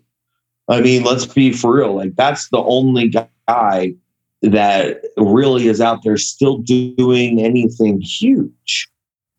[0.69, 1.95] I mean, let's be for real.
[1.95, 3.95] Like that's the only guy
[4.43, 8.89] that really is out there still doing anything huge.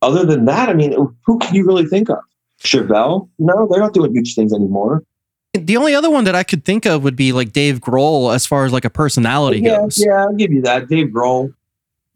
[0.04, 0.94] Other than that, I mean,
[1.26, 2.20] who can you really think of?
[2.64, 3.30] Chevelle?
[3.40, 5.04] No, they're not doing huge things anymore.
[5.54, 8.45] The only other one that I could think of would be like Dave Grohl as
[8.45, 10.04] far as like a personality yeah, goes.
[10.04, 10.88] yeah, I'll give you that.
[10.88, 11.54] Dave Grohl.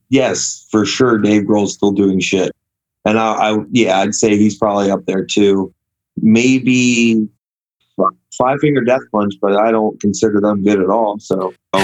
[0.09, 1.17] Yes, for sure.
[1.17, 2.55] Dave Grohl's still doing shit.
[3.03, 5.73] And I, I yeah, I'd say he's probably up there too.
[6.21, 7.27] Maybe
[8.37, 11.19] Five Finger Death Punch, but I don't consider them good at all.
[11.19, 11.53] So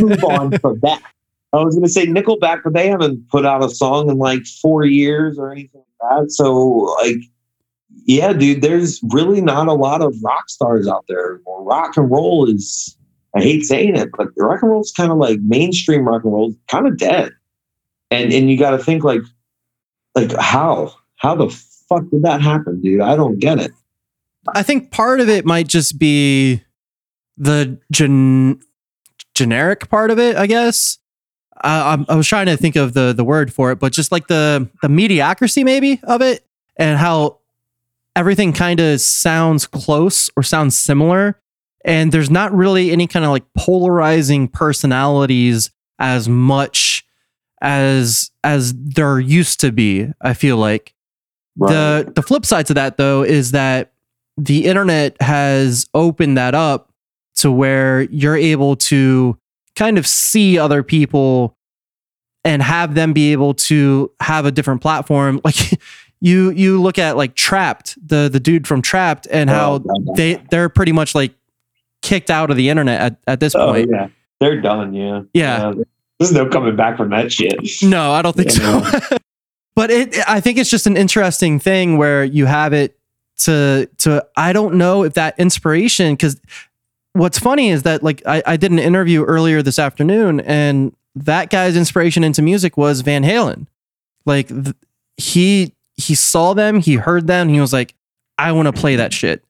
[0.00, 1.02] move on from that.
[1.52, 4.46] I was going to say Nickelback, but they haven't put out a song in like
[4.46, 6.30] four years or anything like that.
[6.30, 6.54] So
[7.02, 7.16] like,
[8.06, 11.40] yeah, dude, there's really not a lot of rock stars out there.
[11.46, 12.96] Rock and roll is,
[13.36, 16.32] I hate saying it, but rock and roll is kind of like mainstream rock and
[16.32, 17.32] roll, kind of dead.
[18.10, 19.22] And and you got to think like,
[20.14, 21.48] like how how the
[21.88, 23.00] fuck did that happen, dude?
[23.00, 23.72] I don't get it.
[24.54, 26.62] I think part of it might just be
[27.36, 28.60] the gen-
[29.34, 30.98] generic part of it, I guess.
[31.62, 34.28] I, I was trying to think of the the word for it, but just like
[34.28, 37.39] the the mediocrity maybe of it, and how
[38.16, 41.40] everything kind of sounds close or sounds similar,
[41.84, 47.04] and there's not really any kind of like polarizing personalities as much
[47.62, 50.08] as as there used to be.
[50.20, 50.94] I feel like
[51.56, 51.72] Right.
[51.72, 53.92] the the flip side to that though is that
[54.38, 56.92] the internet has opened that up
[57.36, 59.36] to where you're able to
[59.76, 61.56] kind of see other people
[62.44, 65.78] and have them be able to have a different platform like
[66.20, 69.78] you you look at like Trapt the the dude from Trapt and oh, how Oh,
[69.78, 70.16] God.
[70.16, 71.32] they they're pretty much like
[72.02, 74.08] kicked out of the internet at, at this Oh, point yeah,
[74.40, 74.94] they're done.
[74.94, 75.72] Yeah, Yeah.
[76.18, 77.54] There's no coming back from that shit.
[77.82, 78.82] No, I don't think so.
[79.74, 82.98] but it, I think it's just an interesting thing where you have it
[83.38, 84.26] to to.
[84.36, 86.38] I don't know if that inspiration because
[87.14, 91.48] what's funny is that like I, I did an interview earlier this afternoon and that
[91.48, 93.66] guy's inspiration into music was Van Halen.
[94.26, 94.76] Like th-
[95.16, 97.94] he he saw them, he heard them, he was like,
[98.38, 99.44] I want to play that shit.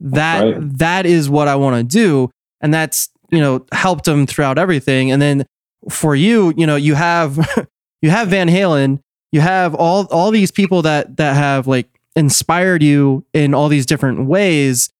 [0.00, 0.78] That right.
[0.78, 2.30] that is what I want to do,
[2.60, 5.10] and that's you know helped him throughout everything.
[5.12, 5.46] And then
[5.88, 7.38] for you, you know, you have
[8.02, 9.00] you have Van Halen,
[9.32, 13.86] you have all all these people that that have like inspired you in all these
[13.86, 14.90] different ways,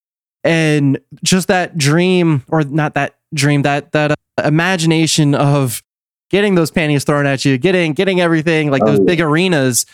[0.44, 4.14] and just that dream or not that dream that that uh,
[4.44, 5.82] imagination of
[6.30, 9.04] getting those panties thrown at you, getting getting everything like those Oh.
[9.04, 9.86] big arenas.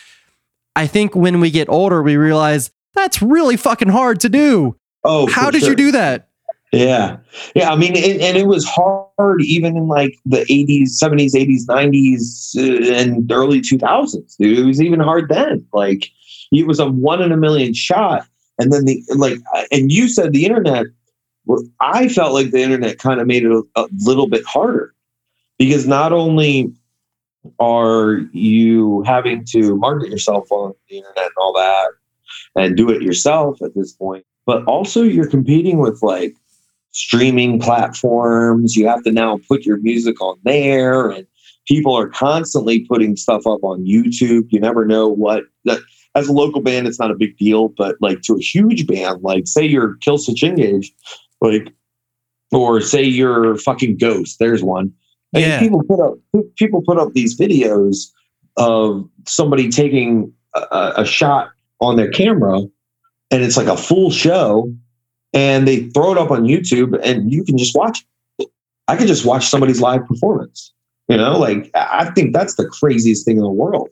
[0.80, 4.78] I think when we get older, we realize that's really fucking hard to do.
[5.04, 5.70] Oh, How did sure.
[5.70, 6.30] you do that?
[6.72, 7.18] Yeah.
[7.54, 7.70] Yeah.
[7.70, 12.56] I mean, and, and it was hard even in like the 80s, 70s, 80s, 90s,
[12.56, 14.38] uh, and early 2000s.
[14.38, 14.58] Dude.
[14.58, 15.66] It was even hard then.
[15.74, 16.10] Like,
[16.50, 18.26] it was a one in a million shot.
[18.58, 20.86] And then the, like, uh, and you said the internet,
[21.80, 24.94] I felt like the internet kind of made it a, a little bit harder
[25.58, 26.72] because not only
[27.58, 31.88] are you having to market yourself on the internet and all that
[32.56, 36.34] and do it yourself at this point, but also you're competing with like
[36.92, 38.76] streaming platforms.
[38.76, 41.26] You have to now put your music on there, and
[41.66, 44.46] people are constantly putting stuff up on YouTube.
[44.50, 45.80] You never know what that.
[46.16, 49.22] As a local band, it's not a big deal, but like to a huge band,
[49.22, 50.92] like say you're Killswitch Engage,
[51.40, 51.72] like,
[52.50, 54.40] or say you're fucking Ghost.
[54.40, 54.92] There's one.
[55.32, 55.60] And Yeah.
[55.60, 56.14] people put up
[56.56, 58.10] people put up these videos
[58.56, 61.50] of somebody taking a- a, shot
[61.80, 62.58] on their camera,
[63.30, 64.72] and it's like a full show,
[65.32, 68.04] and they throw it up on YouTube, and you can just watch
[68.38, 68.48] it.
[68.88, 70.72] I could just watch somebody's live performance.
[71.08, 73.88] You know, like I I think that's the craziest thing in the world.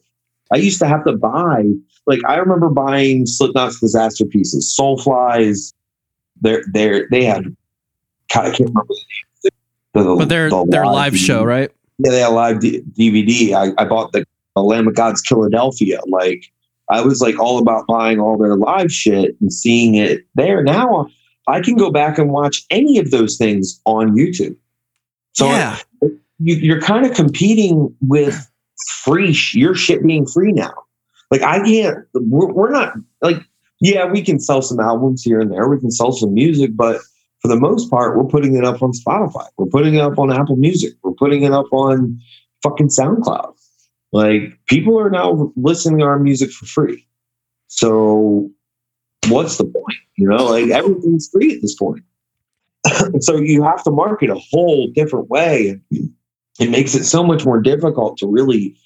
[0.52, 1.64] I used to have to buy,
[2.06, 5.72] like I remember buying Slipknot's disaster pieces, Soulfly's.
[6.40, 7.44] They're they're, they had,
[8.32, 9.27] God, I can't remember the name.
[10.04, 11.26] The- But their the their live DVD.
[11.26, 11.70] show, right?
[11.98, 13.54] Yeah, they had a live D- DVD.
[13.54, 14.24] I, I bought the,
[14.54, 16.00] the Lamb of God's Killadelphia.
[16.06, 16.44] Like
[16.90, 20.62] I was like all about buying all their live shit and seeing it there.
[20.62, 21.08] Now
[21.48, 24.56] I can go back and watch any of those things on YouTube.
[25.32, 25.78] So yeah.
[26.00, 28.48] you, you're kind of competing with
[29.02, 30.72] free sh- your shit being free now.
[31.30, 31.98] Like I can't.
[32.14, 33.38] We're, we're not like
[33.80, 35.68] yeah, we can sell some albums here and there.
[35.68, 37.00] We can sell some music, but
[37.40, 39.46] for the most part, we're putting it up on Spotify.
[39.56, 40.94] We're putting it up on Apple Music.
[41.02, 42.20] We're putting it up on
[42.62, 43.54] fucking SoundCloud.
[44.12, 47.06] Like people are now listening to our music for free.
[47.68, 48.50] So
[49.28, 49.98] what's the point?
[50.16, 52.02] You know, like everything's free at this point.
[53.20, 55.80] so you have to market a whole different way.
[56.58, 58.76] It makes it so much more difficult to really,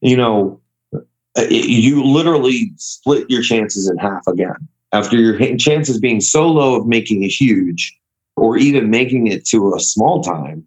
[0.00, 0.60] you know,
[0.94, 4.68] uh, you literally split your chances in half again.
[4.92, 7.94] After your chances being so low of making it huge
[8.36, 10.64] or even making it to a small time,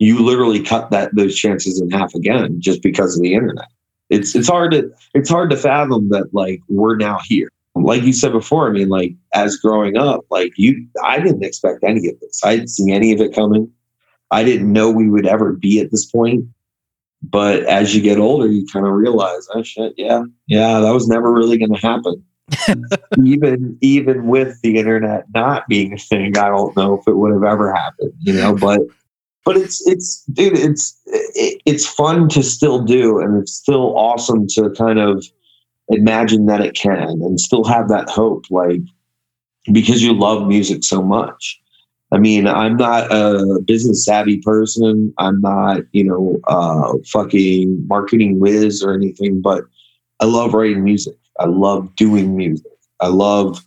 [0.00, 3.68] you literally cut that those chances in half again just because of the internet.
[4.08, 7.48] It's it's hard to it's hard to fathom that like we're now here.
[7.76, 11.84] Like you said before, I mean, like as growing up, like you I didn't expect
[11.84, 12.40] any of this.
[12.42, 13.70] I didn't see any of it coming.
[14.32, 16.44] I didn't know we would ever be at this point.
[17.22, 21.06] But as you get older, you kind of realize, oh shit, yeah, yeah, that was
[21.06, 22.24] never really going to happen.
[23.24, 27.32] even even with the internet not being a thing, I don't know if it would
[27.32, 28.12] have ever happened.
[28.20, 28.80] You know, but
[29.44, 34.46] but it's it's dude, it's it, it's fun to still do, and it's still awesome
[34.48, 35.24] to kind of
[35.90, 38.80] imagine that it can and still have that hope like
[39.72, 41.60] because you love music so much
[42.12, 48.38] i mean i'm not a business savvy person i'm not you know uh fucking marketing
[48.38, 49.64] whiz or anything but
[50.20, 53.64] i love writing music i love doing music i love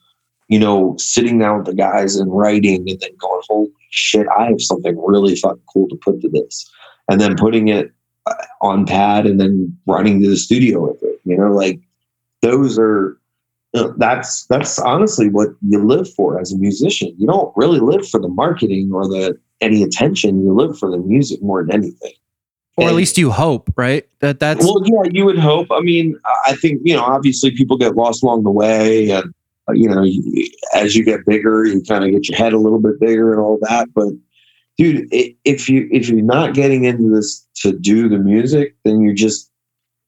[0.47, 4.45] you know sitting down with the guys and writing and then going holy shit i
[4.45, 6.69] have something really fucking cool to put to this
[7.09, 7.91] and then putting it
[8.25, 11.79] uh, on pad and then running to the studio with it you know like
[12.41, 13.17] those are
[13.73, 17.13] know, that's that's honestly what you live for as a musician.
[17.17, 20.43] You don't really live for the marketing or the any attention.
[20.43, 22.13] You live for the music more than anything.
[22.75, 24.07] Or at least you hope, right?
[24.19, 25.67] That that's well, yeah, you would hope.
[25.71, 26.17] I mean,
[26.47, 29.33] I think you know, obviously, people get lost along the way, and
[29.69, 32.57] uh, you know, you, as you get bigger, you kind of get your head a
[32.57, 33.93] little bit bigger and all that.
[33.93, 34.09] But
[34.77, 39.13] dude, if you if you're not getting into this to do the music, then you're
[39.13, 39.51] just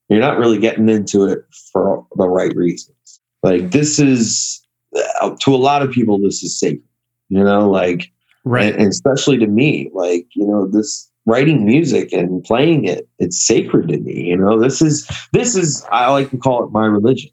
[0.09, 3.22] you're not really getting into it for the right reasons.
[3.43, 4.66] Like this is
[5.22, 6.80] uh, to a lot of people, this is safe,
[7.30, 8.11] you know, like,
[8.43, 8.76] right.
[8.76, 13.89] And especially to me, like, you know, this writing music and playing it, it's sacred
[13.89, 14.26] to me.
[14.26, 17.32] You know, this is, this is, I like to call it my religion.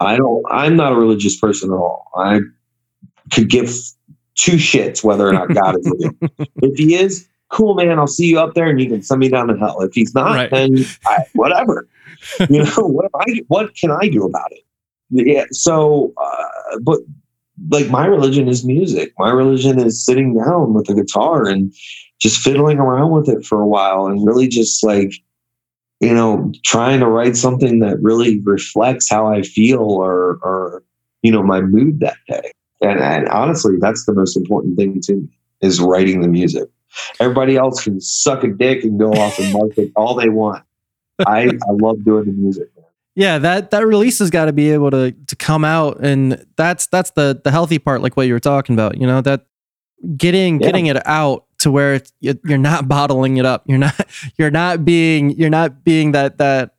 [0.00, 2.10] I don't, I'm not a religious person at all.
[2.16, 2.40] I
[3.32, 3.70] could give
[4.36, 6.12] two shits whether or not God is real.
[6.62, 9.28] if he is, cool, man, I'll see you up there and you can send me
[9.28, 9.80] down to hell.
[9.80, 10.50] If he's not, Right.
[10.50, 11.88] then I, whatever.
[12.48, 14.64] you know, what I, what can I do about it?
[15.10, 15.46] Yeah.
[15.50, 17.00] So, uh, but
[17.70, 19.12] like my religion is music.
[19.18, 21.72] My religion is sitting down with a guitar and
[22.20, 25.12] just fiddling around with it for a while and really just like,
[26.00, 30.82] you know, trying to write something that really reflects how I feel or, or,
[31.22, 32.50] you know, my mood that day.
[32.80, 35.28] And, and honestly, that's the most important thing to me
[35.60, 36.68] is writing the music.
[37.20, 40.64] Everybody else can suck a dick and go off and market all they want.
[41.26, 42.68] I, I love doing the music.
[43.16, 46.86] yeah that that release has got to be able to to come out and that's
[46.86, 49.44] that's the the healthy part like what you were talking about you know that
[50.16, 50.66] getting Yeah.
[50.68, 53.94] getting it out to where you're not bottling it up you're not
[54.38, 56.74] you're not being you're not being that that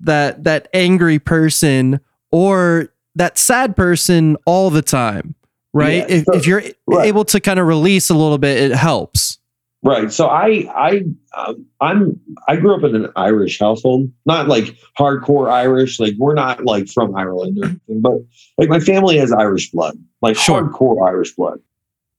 [0.00, 2.00] that that angry person
[2.30, 5.34] or that sad person all the time
[5.72, 7.06] right Yeah, if, so- if you're right.
[7.06, 9.38] able to kind of release a little bit it helps
[9.82, 10.10] Right.
[10.10, 11.04] So I I
[11.36, 16.00] um, I'm I grew up in an Irish household, not like hardcore Irish.
[16.00, 18.14] Like we're not like from Ireland or anything, but
[18.58, 20.64] like my family has Irish blood, like Sure.
[20.64, 21.60] hardcore Irish blood.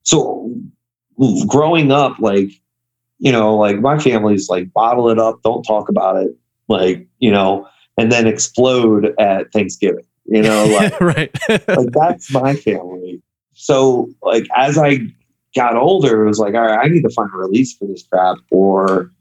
[0.03, 0.53] So
[1.47, 2.49] growing up, like
[3.19, 6.31] you know, like my family's like bottle it up, don't talk about it,
[6.67, 10.05] like you know, and then explode at Thanksgiving.
[10.25, 11.35] You know, like right
[11.67, 13.21] like that's my family.
[13.53, 14.99] So like as I
[15.55, 18.03] got older, it was like, all right, I need to find a release for this
[18.03, 19.11] crap, or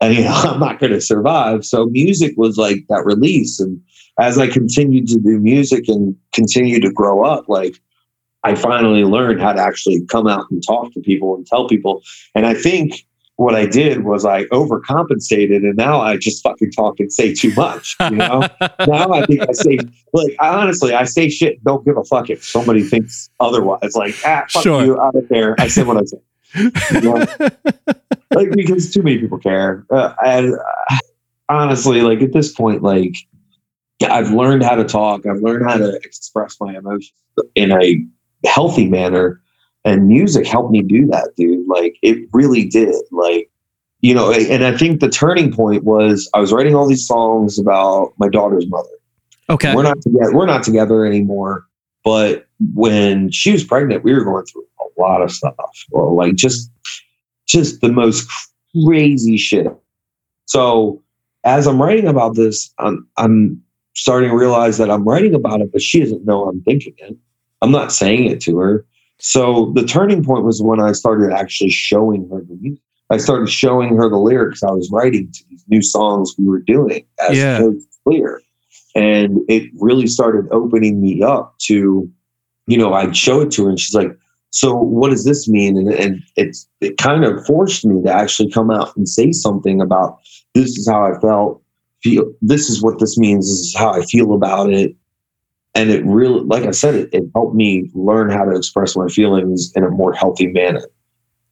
[0.00, 1.64] and, you know, I'm not going to survive.
[1.64, 3.80] So music was like that release, and
[4.18, 7.80] as I continued to do music and continue to grow up, like
[8.44, 12.02] I finally learned how to actually come out and talk to people and tell people.
[12.34, 17.00] And I think what I did was I overcompensated, and now I just fucking talk
[17.00, 17.96] and say too much.
[18.00, 18.40] You know
[18.86, 19.78] now I think I say
[20.12, 21.62] like I honestly I say shit.
[21.64, 23.94] Don't give a fuck if somebody thinks otherwise.
[23.96, 24.84] Like ah, fuck Sure.
[24.84, 25.56] you out of there.
[25.58, 26.18] I say what I say.
[26.92, 27.26] You know?
[28.30, 29.84] like because too many people care.
[29.90, 30.96] Uh, and uh,
[31.48, 33.16] honestly, like at this point, like
[34.02, 35.26] I've learned how to talk.
[35.26, 37.12] I've learned how to express my emotions
[37.56, 38.04] in a
[38.46, 39.40] healthy manner,
[39.84, 41.66] and music helped me do that, dude.
[41.68, 42.94] Like it really did.
[43.10, 43.50] Like
[44.00, 47.58] you know, and I think the turning point was I was writing all these songs
[47.58, 48.88] about my daughter's mother.
[49.48, 50.34] okay We're not together.
[50.34, 51.64] We're not together anymore.
[52.04, 55.54] But when she was pregnant, we were going through a lot of stuff.
[55.90, 56.70] Well, like just,
[57.46, 58.28] just the most
[58.84, 59.66] crazy shit.
[60.44, 61.02] So
[61.44, 63.62] as I'm writing about this, I'm, I'm
[63.94, 67.16] starting to realize that I'm writing about it, but she doesn't know I'm thinking it.
[67.62, 68.84] I'm not saying it to her.
[69.18, 72.82] So the turning point was when I started actually showing her the music.
[73.10, 76.60] I started showing her the lyrics I was writing to these new songs we were
[76.60, 77.70] doing as Yeah.
[78.04, 78.40] clear.
[78.96, 82.10] And it really started opening me up to,
[82.66, 84.16] you know, I'd show it to her and she's like,
[84.50, 85.76] so what does this mean?
[85.76, 89.80] And, and it's, it kind of forced me to actually come out and say something
[89.80, 90.18] about
[90.54, 91.60] this is how I felt.
[92.02, 93.46] Feel this is what this means.
[93.46, 94.94] This is how I feel about it.
[95.74, 99.08] And it really, like I said, it, it helped me learn how to express my
[99.08, 100.86] feelings in a more healthy manner.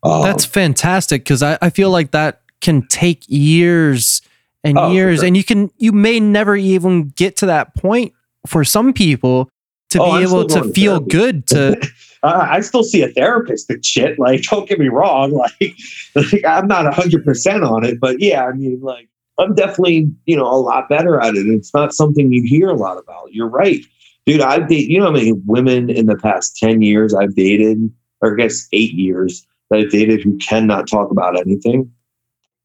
[0.05, 4.23] Um, That's fantastic because I, I feel like that can take years
[4.65, 5.27] and Oh, years, sure.
[5.27, 8.13] and you can you may never even get to that point
[8.47, 9.51] for some people
[9.91, 11.77] to Oh, be I'm able to to feel good to
[12.23, 14.19] I, I still see a therapist and shit.
[14.21, 15.33] Like, don't get me wrong.
[15.61, 15.75] Like,
[16.15, 19.09] like I'm not hundred percent on it, but yeah, I mean, like,
[19.39, 21.47] I'm definitely, you know, a lot better at it.
[21.49, 23.33] It's not something you hear a lot about.
[23.33, 23.85] You're right.
[24.27, 27.93] Dude, I've dated, you know how many women in the past 10 years I've dated,
[28.21, 31.91] or I guess eight years that I've dated who cannot talk about anything,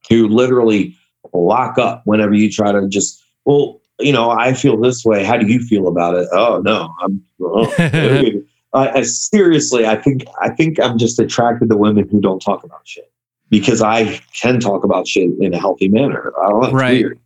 [0.09, 0.95] who literally
[1.33, 5.23] lock up whenever you try to just, well, you know, I feel this way.
[5.23, 6.27] How do you feel about it?
[6.31, 7.23] Oh no, I'm.
[7.41, 7.73] Oh,
[8.73, 12.63] I, I seriously, I think I think I'm just attracted to women who don't talk
[12.63, 13.11] about shit
[13.49, 16.31] because I can talk about shit in a healthy manner.
[16.39, 16.99] I don't know, Right.
[16.99, 17.19] weird.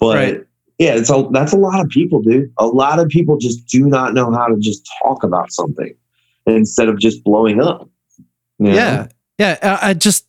[0.00, 0.44] But Right.
[0.78, 2.52] Yeah, it's a that's a lot of people, dude.
[2.58, 5.94] A lot of people just do not know how to just talk about something
[6.46, 7.88] instead of just blowing up.
[8.58, 8.74] you know?
[8.74, 9.06] Yeah.
[9.38, 9.58] Yeah.
[9.62, 10.26] I, I just,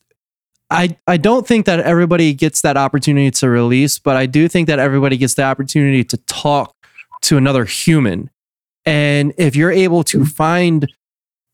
[0.69, 4.67] I, I don't think that everybody gets that opportunity to release, but I do think
[4.67, 6.75] that everybody gets the opportunity to talk
[7.23, 8.29] to another human.
[8.85, 10.27] And if you're able to mm-hmm.
[10.27, 10.93] find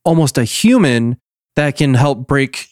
[0.04, 1.18] almost a human
[1.56, 2.68] that can help break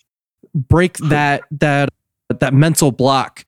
[0.53, 1.89] break that that
[2.29, 3.45] that mental block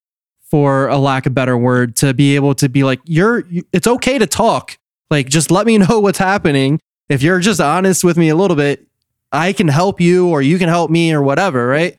[0.51, 4.19] for a lack of better word to be able to be like you're it's okay
[4.19, 4.77] to talk.
[5.09, 6.79] Like just let me know what's happening.
[7.09, 8.85] If you're just honest with me a little bit
[9.33, 11.97] i can help you or you can help me or whatever right?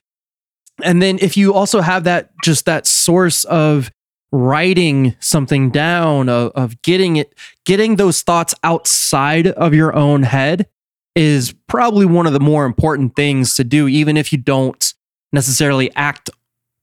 [0.83, 3.91] And then if you also have that just that source of
[4.31, 7.35] writing something down of, of getting it
[7.65, 10.67] getting those thoughts outside of your own head
[11.15, 14.95] is probably one of the more important things to do even if you don't
[15.31, 16.31] necessarily act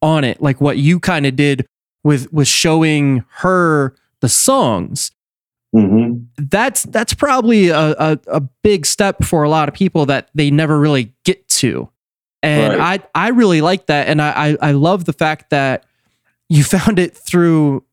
[0.02, 1.66] on it like what you kind of did
[2.04, 5.10] with with showing her the songs
[5.74, 6.26] Mhm.
[6.36, 10.50] that's that's probably a, a, a big step for a lot of people that they
[10.50, 11.88] never really get to
[12.42, 13.00] and Right.
[13.14, 15.84] i i really like that and I, I i love the fact that
[16.48, 17.84] you found it through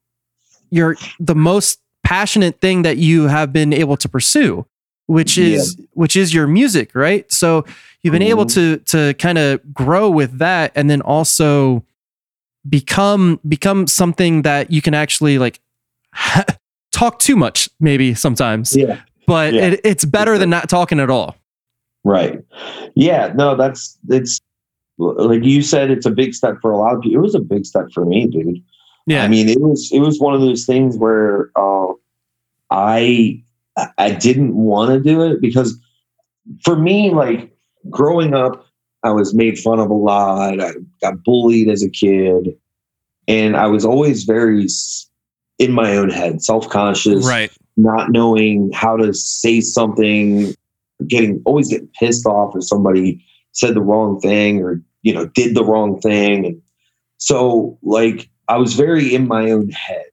[0.71, 4.65] your the most passionate thing that you have been able to pursue
[5.05, 7.63] which is which is your music right so
[8.01, 8.53] you've been able Mhm.
[8.55, 11.83] to to kind of grow with that and then also
[12.69, 15.59] become become something that you can actually like
[16.91, 18.99] talk too much maybe sometimes Yeah.
[19.27, 19.67] but Yeah.
[19.67, 21.35] it, it's better than not talking at all
[22.03, 22.39] Right.
[22.95, 23.33] Yeah.
[23.35, 24.39] No, that's it's
[24.97, 25.91] like you said.
[25.91, 27.19] It's a big step for a lot of people.
[27.19, 28.63] It was a big step for me, dude.
[29.07, 31.91] yeah I mean, it was it was one of those things where uh,
[32.71, 33.43] I
[33.97, 35.77] I didn't want to do it because
[36.63, 37.51] for me, like
[37.89, 38.65] growing up,
[39.03, 40.59] I was made fun of a lot.
[40.59, 42.55] I got bullied as a kid,
[43.27, 44.67] and I was always very
[45.59, 47.51] in my own head, self conscious, right.
[47.75, 50.53] not knowing how to say something,
[51.07, 55.55] getting always getting pissed off if somebody said the wrong thing or you know did
[55.55, 56.61] the wrong thing, and
[57.17, 60.05] so like I was very in my own head,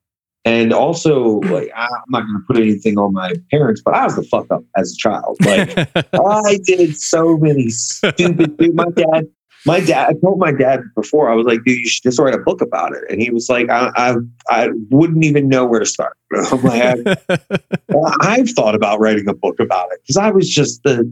[0.45, 4.16] and also like I'm not going to put anything on my parents, but I was
[4.16, 5.38] the fuck up as a child.
[5.45, 5.76] Like
[6.12, 8.74] I did so many stupid things.
[8.74, 9.26] My dad,
[9.66, 12.34] my dad, I told my dad before, I was like, dude, you should just write
[12.34, 13.05] a book about it.
[13.09, 14.14] And he was like, I, I,
[14.51, 16.16] I wouldn't even know where to start.
[16.53, 20.82] I'm like, I, I've thought about writing a book about it because I was just
[20.82, 21.11] the,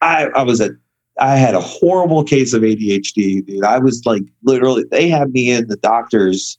[0.00, 0.70] I, I was a,
[1.18, 3.64] I had a horrible case of ADHD, dude.
[3.64, 6.58] I was like, literally, they had me in the doctors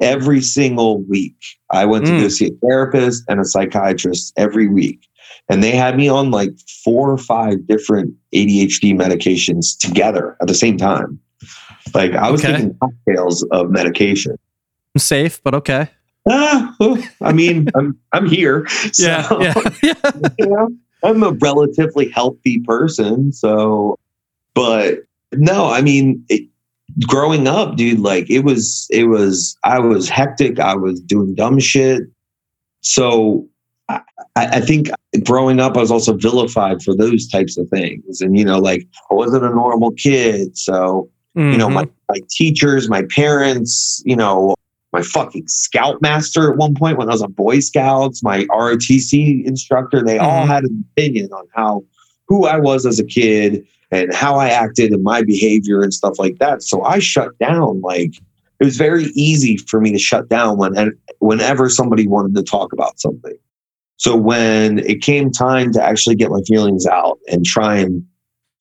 [0.00, 1.36] every single week.
[1.70, 2.30] I went to go Mm.
[2.32, 5.06] see a therapist and a psychiatrist every week.
[5.48, 6.52] And they had me on like
[6.84, 11.18] four or five different ADHD medications together at the same time.
[11.94, 12.52] Like I was Okay.
[12.52, 14.36] taking cocktails of medication.
[14.96, 15.88] safe but okay
[16.28, 18.66] Ah, oh, I mean, I'm I'm here.
[18.92, 19.94] So, yeah yeah
[20.38, 20.68] you know,
[21.02, 23.32] I'm a relatively healthy person.
[23.32, 23.96] So,
[24.54, 24.98] but
[25.32, 26.46] no, I mean, it,
[27.06, 30.58] growing up, dude, like it was, it was, I was hectic.
[30.58, 32.02] I was doing dumb shit.
[32.80, 33.46] So,
[33.88, 34.00] I,
[34.36, 34.88] I think
[35.24, 38.20] growing up, I was also vilified for those types of things.
[38.20, 40.56] And, you know, like I wasn't a normal kid.
[40.56, 44.54] So, you know, my, my teachers, my parents, you know,
[44.92, 50.02] my fucking scoutmaster at one point when I was a Boy Scouts, my ROTC instructor,
[50.02, 50.48] they all Mhm.
[50.48, 51.84] had an opinion on how
[52.26, 56.18] who I was as a kid and how I acted and my behavior and stuff
[56.18, 56.62] like that.
[56.62, 57.80] So I shut down.
[57.80, 58.14] Like
[58.60, 62.72] it was very easy for me to shut down when whenever somebody wanted to talk
[62.72, 63.36] about something.
[63.96, 68.04] So when it came time to actually get my feelings out and try and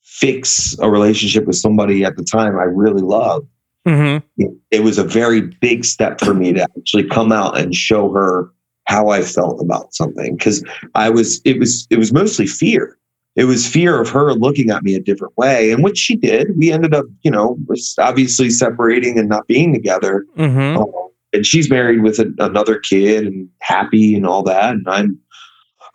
[0.04, 3.48] fix a relationship with somebody at the time I really loved,
[3.88, 4.22] Mhm.
[4.38, 8.12] it, it was a very big step for me to actually come out and show
[8.12, 8.52] her
[8.86, 10.64] how I felt about something because
[10.96, 12.98] I was it was it was mostly fear.
[13.40, 16.58] It was fear of her looking at me a different way, and which she did.
[16.58, 20.26] We ended up, you know, was obviously separating and not being together.
[20.38, 20.78] Mhm.
[20.78, 25.20] Um, and she's married with a, another kid and happy and all that, and I'm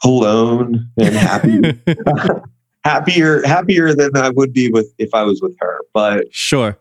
[0.04, 1.80] alone and happy,
[2.84, 5.80] happier, happier than I would be with if I was with her.
[5.92, 6.78] But sure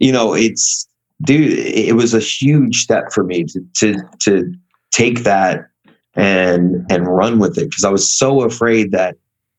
[0.00, 0.88] you know, it's
[1.22, 4.52] dude, it was a huge step for me to to to
[4.90, 5.66] take that
[6.14, 9.16] and and run with it because I was so afraid that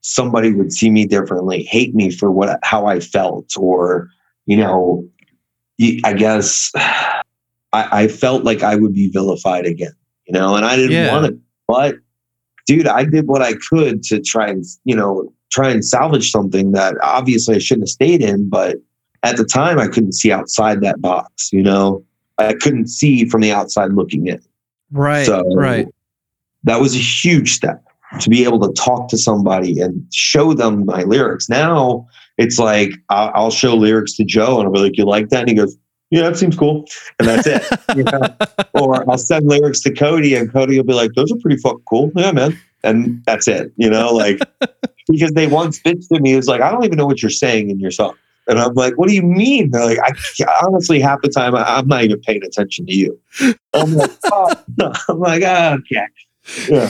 [0.08, 4.10] somebody would see me differently, hate me for what how I felt, or
[4.46, 5.08] you know,
[6.06, 7.24] I guess I,
[7.74, 9.92] I felt like I would be vilified again,
[10.26, 11.12] you know, and I didn't Yeah.
[11.12, 11.38] want it.
[11.68, 11.96] But
[12.66, 16.72] dude, I did what I could to try and you know try and salvage something
[16.72, 18.78] that obviously I shouldn't have stayed in, but
[19.24, 22.04] at the time I couldn't see outside that box, you know.
[22.40, 24.40] I couldn't see from the outside looking in.
[24.92, 25.26] Right.
[25.26, 25.88] So right.
[26.66, 27.84] that was a huge step
[28.20, 31.50] to be able to talk to somebody and show them my lyrics.
[31.50, 35.42] Now it's like I'll, show lyrics to Joe and I'll be like, "You like that?"
[35.42, 35.76] And he goes,
[36.10, 36.86] "Yeah, that seems cool,"
[37.20, 37.64] and that's it.
[37.96, 38.22] you know?
[38.74, 41.84] Or I'll send lyrics to Cody and Cody will be like, "Those are pretty fucking
[41.90, 43.72] cool." Yeah, man, and that's it.
[43.76, 44.40] You know, like
[45.08, 47.70] because they once bitched at me, it's like I don't even know what you're saying
[47.70, 48.14] in your song.
[48.48, 49.72] And I'm like, what do you mean?
[49.72, 50.14] They're like, I
[50.66, 53.20] honestly half the time I, I'm not even paying attention to you.
[53.74, 54.94] I'm like, oh, no.
[55.10, 56.08] I'm like, ah, okay.
[56.70, 56.90] Yeah.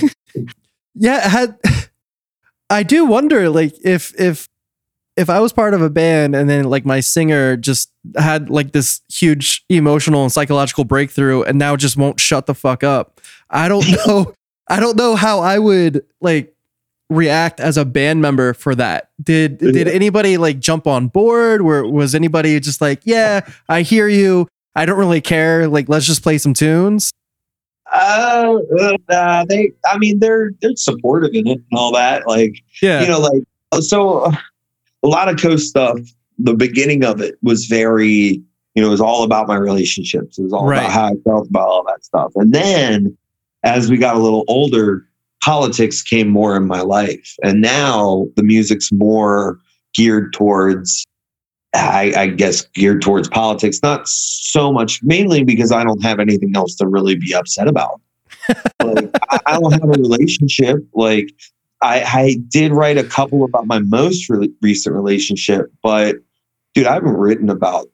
[0.97, 1.57] Yeah, had
[2.69, 4.49] I do wonder like if if
[5.15, 8.71] if I was part of a band and then like my singer just had like
[8.71, 13.19] this huge emotional and psychological breakthrough and now just won't shut the fuck up.
[13.49, 14.33] I don't know
[14.67, 16.53] I don't know how I would like
[17.09, 19.09] react as a band member for that.
[19.21, 21.61] Did did anybody like jump on board?
[21.61, 24.47] Where was anybody just like, yeah, I hear you.
[24.75, 25.67] I don't really care.
[25.67, 27.11] Like, let's just play some tunes.
[27.93, 28.57] Uh,
[29.09, 32.27] uh, they, I mean, they're they're supportive in it and all that.
[32.27, 33.01] Like, Yeah.
[33.01, 33.43] you know, like
[33.83, 34.31] so uh,
[35.03, 35.99] a lot of Coast stuff.
[36.39, 38.41] The beginning of it was very,
[38.75, 40.37] you know, it was all about my relationships.
[40.37, 40.79] It was all Right.
[40.79, 42.31] about how I felt about all that stuff.
[42.35, 43.17] And then
[43.63, 45.03] as we got a little older,
[45.43, 49.57] politics came more in my life, and now the music's more
[49.95, 51.05] geared towards.
[51.77, 56.55] I, I guess geared towards politics, not so much, mainly because I don't have anything
[56.55, 58.01] else to really be upset about.
[58.83, 60.77] like, I, I don't have a relationship.
[60.93, 61.33] Like,
[61.81, 66.15] I, I did write a couple about my most re- recent relationship, but
[66.73, 67.87] dude, I haven't written about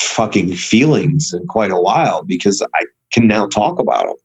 [0.00, 4.16] fucking feelings in quite a while because I can now talk about them.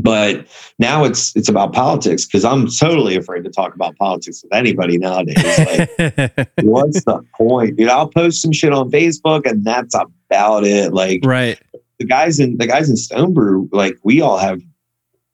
[0.00, 0.46] But
[0.78, 4.96] now it's it's about politics because I'm totally afraid to talk about politics with anybody
[4.96, 5.36] nowadays.
[5.36, 7.88] Like, what's the point, dude?
[7.88, 10.92] I'll post some shit on Facebook and that's about it.
[10.92, 11.58] Like right.
[11.98, 14.60] the guys in the guys in Stone Brew, like we all have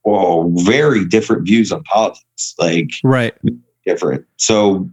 [0.04, 2.54] well, very different views on politics.
[2.58, 3.34] Like Right.
[3.86, 4.24] different.
[4.36, 4.88] So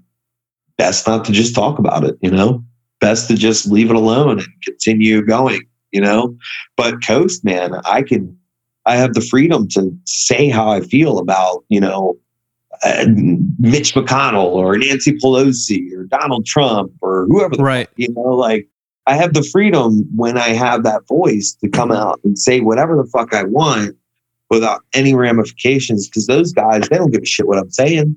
[0.77, 2.63] best not to just talk about it, you know?
[2.99, 5.61] Best to just leave it alone and continue going,
[5.91, 6.35] you know?
[6.77, 8.37] But Coast, man, I can
[8.85, 12.17] I have the freedom to say how I feel about, you know,
[12.83, 13.05] uh,
[13.59, 17.87] Mitch McConnell or Nancy Pelosi or Donald Trump or whoever the Right.
[17.95, 18.67] you know, like
[19.05, 22.95] I have the freedom when I have that voice to come out and say whatever
[22.97, 23.95] the fuck I want
[24.49, 28.15] without any ramifications because those guys, they don't give a shit what I'm saying.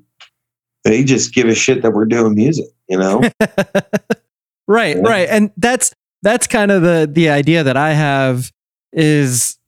[0.83, 3.21] They just give a shit that we're doing music, you know?
[4.67, 5.01] right Yeah.
[5.03, 5.93] right and that's
[6.23, 8.51] that's kind of the the idea that i have
[8.91, 9.59] is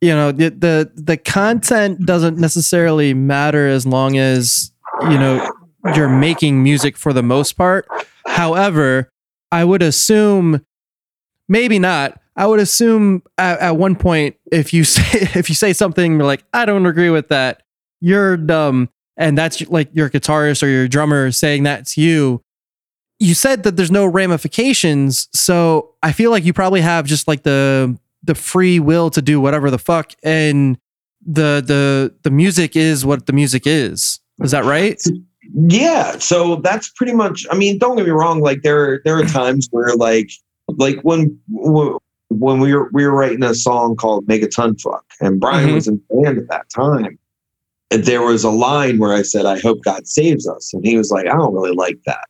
[0.00, 4.72] you know the the, the content doesn't necessarily matter as long as
[5.02, 5.50] you know
[5.94, 7.86] you're making music for the most part.
[8.26, 9.10] However
[9.52, 10.64] i would assume
[11.48, 15.72] maybe not i would assume at, at one point if you say if you say
[15.72, 17.62] something like i don't agree with that
[18.00, 22.42] you're dumb and that's like your guitarist or your drummer saying that to you.
[23.18, 27.42] You said that there's no ramifications so i feel like you probably have just like
[27.42, 30.78] the the free will to do whatever the fuck and
[31.24, 35.00] the the the music is what the music is is that right
[35.52, 36.16] yeah.
[36.18, 38.40] So that's pretty much, I mean, don't get me wrong.
[38.40, 40.30] Like there, there are times where like,
[40.68, 45.70] like when, when we were, we were writing a song called Megaton Fuck and Brian
[45.70, 45.74] Mhm.
[45.74, 47.18] was in band at that time.
[47.90, 50.72] And there was a line where I said, I hope God saves us.
[50.72, 52.28] And he was like, I don't really like that.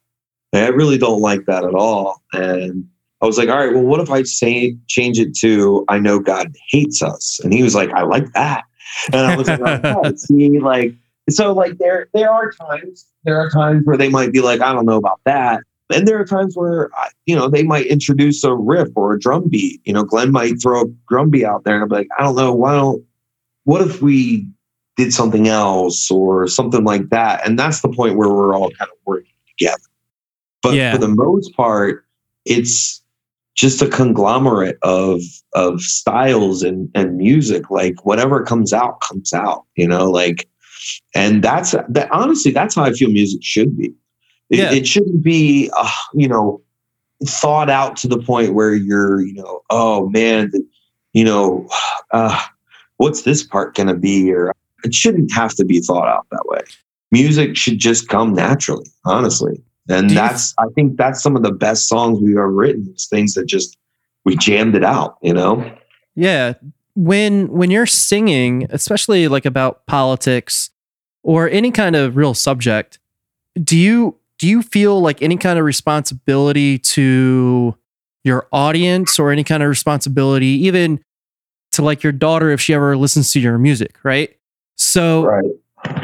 [0.54, 2.22] I really don't like that at all.
[2.32, 2.86] And
[3.22, 6.18] I was like, all right, well, what if I say change it to I know
[6.18, 7.40] God hates us?
[7.42, 8.64] And he was like, I like that.
[9.12, 10.94] And I was like, oh, see, like,
[11.28, 14.72] so like there there are times there are times where they might be like, I
[14.72, 15.60] don't know about that.
[15.92, 16.90] And there are times where
[17.26, 19.80] you know they might introduce a riff or a drum beat.
[19.84, 22.36] You know, Glenn might throw a drum beat out there and I'm like, I don't
[22.36, 23.04] know, why don't
[23.64, 24.46] what if we
[24.96, 27.46] did something else or something like that?
[27.46, 29.82] And that's the point where we're all kind of working together.
[30.62, 30.92] But Yeah.
[30.92, 32.04] for the most part,
[32.44, 33.02] it's
[33.60, 35.20] just a conglomerate of
[35.52, 37.70] of styles and and music.
[37.70, 39.66] Like whatever comes out comes out.
[39.76, 40.48] You know, like,
[41.14, 42.10] and that's that.
[42.10, 43.92] Honestly, that's how I feel music should be.
[44.48, 44.72] It, Yeah.
[44.72, 46.62] it shouldn't be, uh, you know,
[47.26, 50.50] thought out to the point where you're, you know, oh man,
[51.12, 51.68] you know,
[52.12, 52.42] uh,
[52.96, 54.32] what's this part going to be?
[54.32, 54.54] Or
[54.84, 56.62] it shouldn't have to be thought out that way.
[57.12, 59.62] Music should just come naturally, honestly.
[59.88, 62.86] And Do you- that's, I think that's some of the best songs we've ever written.
[62.90, 63.76] It's things that just,
[64.24, 65.68] we jammed it out, you know?
[66.14, 66.54] Yeah.
[66.94, 70.70] When when you're singing, especially like about politics
[71.22, 72.98] or any kind of real subject,
[73.62, 77.74] do you do you feel like any kind of responsibility to
[78.24, 81.02] your audience or any kind of responsibility even
[81.72, 84.36] to like your daughter if she ever listens to your music, right?
[84.76, 85.44] So Right.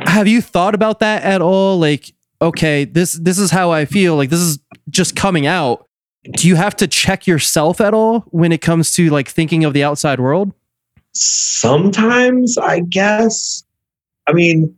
[0.08, 4.16] have you thought about that at all like okay this this is how i feel
[4.16, 4.58] like this is
[4.90, 5.88] just coming out
[6.32, 9.72] do you have to check yourself at all when it comes to like thinking of
[9.72, 10.52] the outside world
[11.18, 13.64] Sometimes, I guess.
[14.26, 14.76] I mean,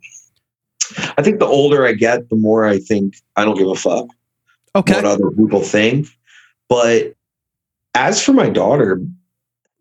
[1.16, 4.06] I think the older I get, the more I think I don't give a fuck
[4.76, 6.06] okay what other people think.
[6.68, 7.14] But
[7.94, 9.02] as for my daughter,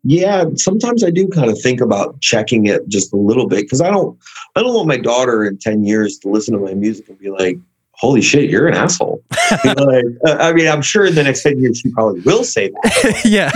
[0.10, 3.82] yeah, sometimes I do kind of think about checking it just a little bit because
[3.82, 4.18] I don't,
[4.56, 7.30] I don't want my daughter in ten years to listen to my music and be
[7.30, 7.58] like,
[7.92, 9.22] "Holy shit, you're an asshole."
[9.64, 12.22] You know, like, uh, I mean, I'm sure in the next ten years she probably
[12.22, 13.22] will say that.
[13.26, 13.50] yeah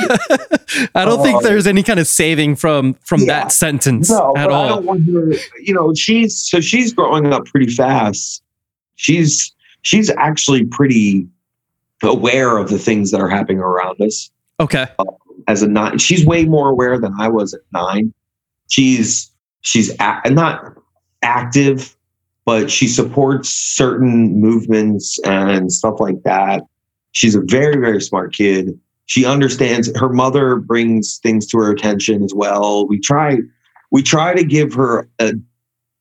[0.95, 3.27] i don't think Uh, there's any kind of saving from from Yeah.
[3.43, 5.33] that sentence No, at but I all don't want her.
[5.61, 8.41] You know, she's so she's growing up pretty fast.
[8.95, 9.53] She's
[9.83, 11.27] she's actually pretty
[12.03, 14.29] aware of the things that are happening around us.
[14.59, 14.85] okay
[15.51, 18.13] As a nine, she's way more aware than I was at nine.
[18.69, 19.29] She's
[19.59, 20.77] she's a, not
[21.23, 21.93] active,
[22.45, 26.63] but she supports certain movements and stuff like that.
[27.11, 28.79] She's a very very smart kid.
[29.07, 29.91] She understands.
[29.99, 32.87] Her mother brings things to her attention as well.
[32.87, 33.39] We try
[33.91, 35.33] we try to give her a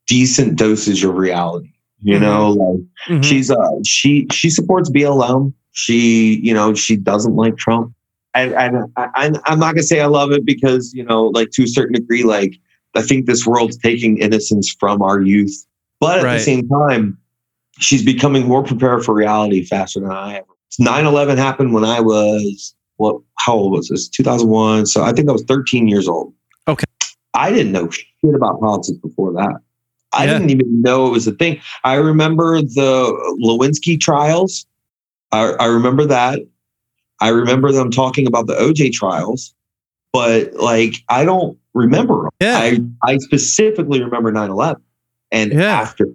[0.06, 1.72] decent dosage of reality.
[2.02, 3.24] You know, like Mhm.
[3.24, 5.52] she's uh she she supports BLM.
[5.72, 7.93] She you know she doesn't like Trump,
[8.35, 11.65] and and I, I'm not gonna say I love it because you know like to
[11.65, 12.55] a certain degree like
[12.94, 15.66] I think this world's taking innocence from our youth,
[16.01, 16.39] but at Right.
[16.39, 17.16] the same time,
[17.78, 20.47] she's becoming more prepared for reality faster than I ever.
[20.81, 23.20] 9/11 happened when I was what?
[23.39, 24.09] How old was this?
[24.09, 24.86] 2001.
[24.86, 26.35] So I think I was 13 years old.
[26.69, 26.85] Okay.
[27.35, 29.55] I didn't know shit about politics before that.
[30.12, 30.32] I Yeah.
[30.35, 31.61] didn't even know it was a thing.
[31.85, 34.66] I remember the Lewinsky trials.
[35.32, 36.40] I, I remember that.
[37.20, 39.55] I remember them talking about the OJ trials,
[40.12, 42.26] but like I don't remember.
[42.26, 42.30] 'em.
[42.40, 44.80] yeah I I specifically remember 9/11
[45.32, 45.80] and Yeah.
[45.80, 46.09] after,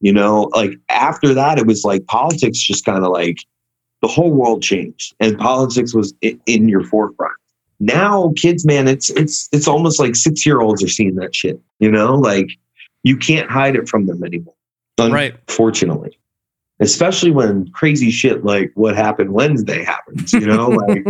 [0.00, 3.38] you know, like after that, it was like politics just kind of like
[4.00, 7.34] the whole world changed and politics was in, in your forefront.
[7.78, 11.60] Now, kids, man, it's it's it's almost like six year olds are seeing that shit.
[11.80, 12.48] You know, like
[13.02, 14.54] you can't hide it from them anymore.
[14.98, 15.34] Right.
[15.48, 16.16] Unfortunately.
[16.82, 21.04] Especially when crazy shit like what happened Wednesday happens, you know, like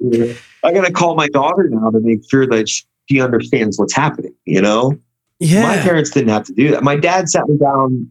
[0.00, 3.94] you know, I gotta call my daughter now to make sure that she understands what's
[3.94, 4.98] happening, you know?
[5.40, 6.82] My parents didn't have to do that.
[6.82, 8.08] My dad sat me down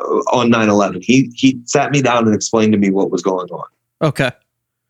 [0.00, 0.04] uh,
[0.38, 1.02] on 9/11.
[1.02, 3.66] He he sat me down and explained to me what was going on.
[4.02, 4.30] okay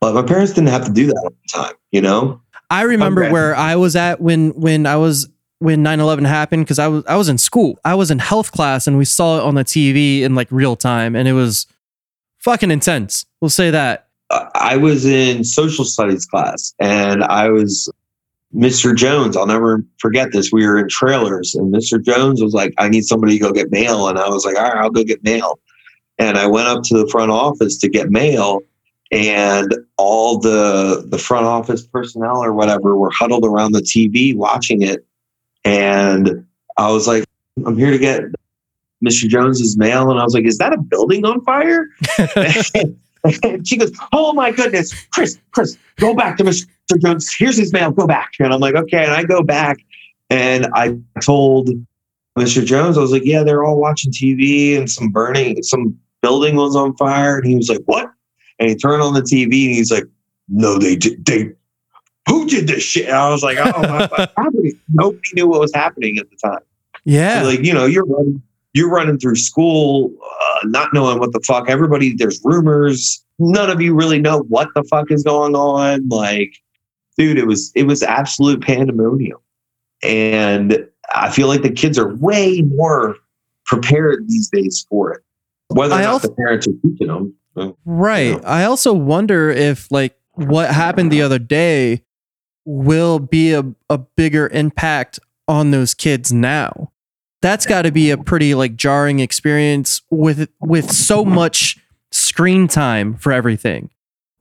[0.01, 2.41] But my parents didn't have to do that all the time, you know?
[2.69, 3.33] I remember Okay.
[3.33, 7.17] where I was at when when I was when 9/11 happened because I was I
[7.17, 7.79] was in school.
[7.85, 10.77] I was in health class and we saw it on the TV in like real
[10.77, 11.67] time and it was
[12.39, 13.25] fucking intense.
[13.41, 14.09] We'll say that.
[14.31, 17.91] I was in social studies class and I was
[18.55, 18.95] Mr.
[18.95, 19.37] Jones.
[19.37, 20.51] I'll never forget this.
[20.53, 22.03] We were in trailers and Mr.
[22.03, 24.09] Jones was like, I need somebody to go get mail.
[24.09, 25.59] And I was like, all right, I'll go get mail.
[26.19, 28.61] And I went up to the front office to get mail
[29.13, 34.83] and all the the front office personnel or whatever were huddled around the TV watching
[34.83, 35.07] it.
[35.67, 36.47] And
[36.79, 37.25] I was like,
[37.65, 38.23] I'm here to get
[39.05, 39.29] Mr.
[39.29, 40.11] Jones's mail.
[40.11, 41.89] And I was like, is that a building on fire?
[42.75, 42.97] and
[43.67, 46.67] she goes, Oh my goodness, Chris, Chris, go back to Mr.
[46.99, 47.35] Jones.
[47.35, 47.91] Here's his mail.
[47.91, 48.33] Go back.
[48.39, 49.05] And I'm like, Okay.
[49.05, 49.79] And I go back
[50.31, 51.71] and I told
[52.39, 52.65] Mr.
[52.65, 56.77] Jones, I was like, Yeah, they're all watching TV and some burning, some building was
[56.77, 57.39] on fire.
[57.39, 58.11] And he was like, What?
[58.59, 60.05] And he turned on the TV and he's like,
[60.49, 61.25] No, they did.
[61.25, 61.53] They,
[62.27, 63.07] who did this shit?
[63.07, 64.79] And I was like, Oh, my, happening?
[64.89, 66.61] Nobody knew what was happening at the time.
[67.05, 67.43] Yeah.
[67.43, 68.43] like you know you're running,
[68.75, 73.81] you're running through school uh, not knowing what the fuck everybody there's rumors none of
[73.81, 76.53] you really know what the fuck is going on like
[77.17, 79.39] dude it was it was absolute pandemonium
[80.03, 80.85] and
[81.15, 83.15] i feel like the kids are way more
[83.67, 85.23] prepared these days for it
[85.69, 87.35] whether or I not also- the parents are teaching them
[87.87, 88.33] Right.
[88.35, 88.41] Yeah.
[88.45, 92.03] I also wonder if like what happened the other day
[92.67, 95.19] will be a, a bigger impact
[95.49, 96.93] on those kids now.
[97.41, 101.79] That's got to be a pretty like jarring experience with with so much
[102.11, 103.91] screen time for everything.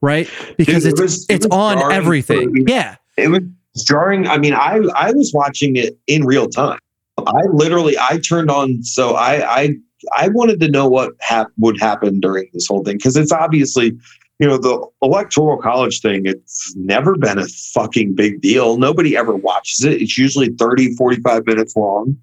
[0.01, 0.29] right?
[0.57, 2.51] Because Dude, it it's was- it's was on everything.
[2.51, 2.95] for- Yeah.
[3.17, 3.41] it was
[3.85, 4.27] jarring.
[4.27, 6.79] I mean, I I was watching it in real time.
[7.19, 9.69] I literally I turned on so I I
[10.15, 13.93] I wanted to know what hap- would happen during this whole thing because it's obviously
[14.39, 19.35] you know the electoral college thing it's never been a fucking big deal nobody ever
[19.35, 22.17] watches it it's usually 30 45 minutes long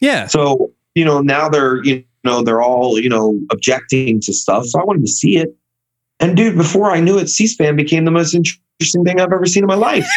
[0.00, 0.26] Yeah.
[0.26, 4.80] so you know now they're you know they're all you know objecting to stuff so
[4.80, 5.54] i wanted to see it
[6.20, 9.62] and dude before i knew it c-span became the most interesting thing i've ever seen
[9.62, 10.08] in my life.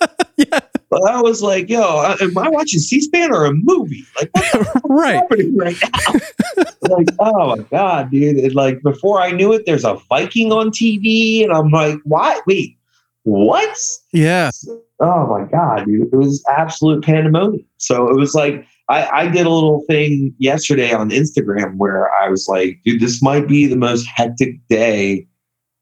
[0.90, 4.04] but i was like yo am i watching c-span or a movie?
[4.16, 4.30] Like
[4.84, 5.14] right.
[5.16, 6.64] happening right now?
[6.82, 8.38] Like oh my god dude.
[8.38, 12.40] It, like before i knew it there's a viking on tv and i'm like why?
[12.46, 12.78] Wait
[13.24, 13.76] what?
[14.12, 14.50] Yeah.
[15.00, 16.08] oh my god dude.
[16.12, 17.64] It was absolute pandemonium.
[17.76, 22.28] So it was like I, I did a little thing yesterday on instagram where i
[22.28, 25.26] was like dude this might be the most hectic day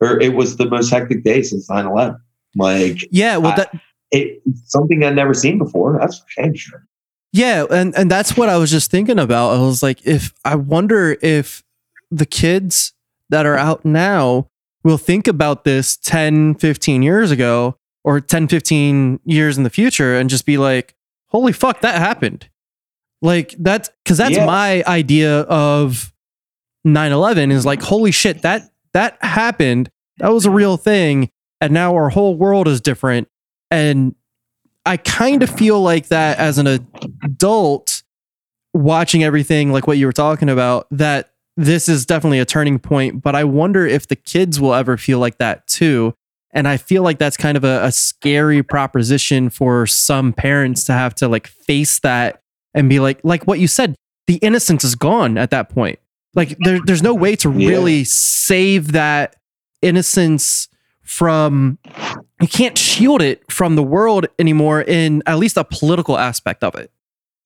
[0.01, 2.19] or it was the most hectic day since 9-11
[2.57, 3.37] like Yeah.
[3.37, 3.81] Well, I- that
[4.13, 6.87] it something i'd never seen before that's for sure
[7.33, 9.51] Yeah, and and that's what I was just thinking about.
[9.57, 11.63] I was like, if I wonder if
[12.11, 12.95] the kids
[13.29, 14.49] that are out now
[14.85, 20.17] will think about this 10, 15 years ago or 10, 15 years in the future
[20.17, 20.95] and just be like,
[21.27, 22.49] holy fuck, that happened.
[23.21, 24.47] Like that's because that's Yeah.
[24.47, 26.15] my idea of
[26.87, 29.91] 9-11 is like, holy shit, that that happened.
[30.19, 31.31] That was a real thing.
[31.61, 33.29] And now our whole world is different.
[33.71, 34.15] And
[34.85, 36.67] I kind of feel like that as an
[37.23, 38.03] adult
[38.73, 43.23] watching everything like what you were talking about that this is definitely a turning point.
[43.23, 46.15] But i wonder if the kids will ever feel like that too.
[46.53, 50.93] And i feel like that's kind of a, a scary proposition for some parents to
[50.93, 52.41] have to like face that
[52.75, 53.95] and be like like what you said
[54.27, 55.99] the innocence is gone at that point.
[56.35, 57.69] Like there, there's no way to Yeah.
[57.71, 59.37] really save that
[59.83, 60.69] innocence
[61.03, 61.79] from
[62.41, 66.75] you can't shield it from the world anymore in at least a political aspect of
[66.75, 66.91] it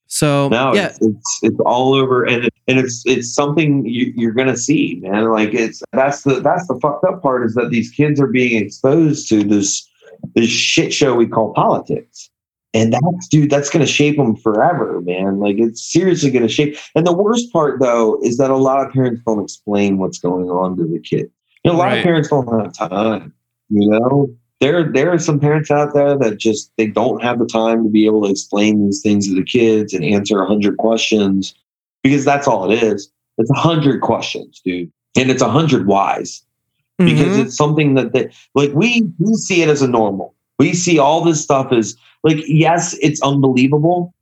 [0.06, 4.12] so No, yeah it's, it's it's all over, and it, and it's it's something you,
[4.16, 5.30] you're gonna see, man.
[5.30, 8.60] Like it's that's the that's the fucked up part is that these kids are being
[8.60, 9.88] exposed to this
[10.34, 12.28] this shit show we call politics,
[12.74, 15.38] and that's dude, that's gonna shape them forever, man.
[15.38, 16.76] Like it's seriously gonna shape.
[16.96, 20.50] And the worst part though is that a lot of parents don't explain what's going
[20.50, 21.30] on to the kid.
[21.62, 21.98] You know, a lot Right.
[21.98, 23.32] of parents don't have time.
[23.68, 24.28] You know,
[24.60, 27.90] there there are some parents out there that just they don't have the time to
[27.90, 31.54] be able to explain these things to the kids and answer a hundred questions
[32.02, 33.10] because that's all it is.
[33.38, 36.42] It's a hundred questions, dude, and it's a hundred whys
[36.98, 37.44] because Mhm.
[37.46, 38.72] it's something that they like.
[38.74, 40.34] We we see it as a normal.
[40.58, 44.12] We see all this stuff as like yes, it's unbelievable,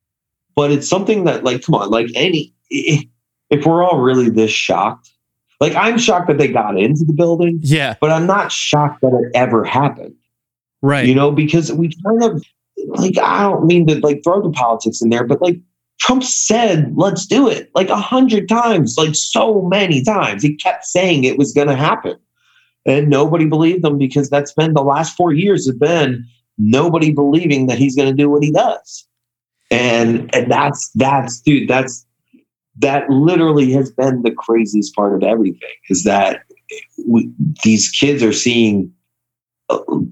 [0.54, 5.10] but it's something that like come on, like any if we're all really this shocked,
[5.60, 9.12] like I'm shocked that they got into the building, yeah but I'm not shocked that
[9.14, 10.14] it ever happened
[10.82, 12.42] right you know, because we kind of
[12.86, 15.58] like I don't mean to like throw the politics in there, but like
[16.00, 20.42] Trump said, let's do it like a hundred times, like so many times.
[20.42, 22.16] He kept saying it was gonna happen.
[22.86, 26.24] And nobody believed him because that's been the last four years have been
[26.56, 29.06] nobody believing that he's gonna do what he does.
[29.70, 32.06] And and that's that's dude, that's
[32.78, 36.42] that literally has been the craziest part of everything is that
[37.06, 37.30] we,
[37.64, 38.92] these kids are seeing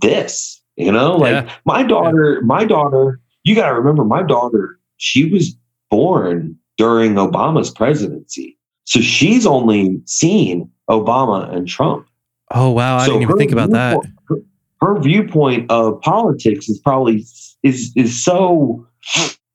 [0.00, 1.52] this you know like Yeah.
[1.64, 5.56] my daughter my daughter you got to remember my daughter she was
[5.90, 8.58] born during obama's presidency.
[8.84, 12.06] So she's only seen obama and trump.
[12.52, 12.96] Oh wow.
[12.98, 13.98] I So didn't even think about that.
[14.28, 14.36] her,
[14.80, 17.24] her viewpoint of politics is probably
[17.62, 18.86] is is so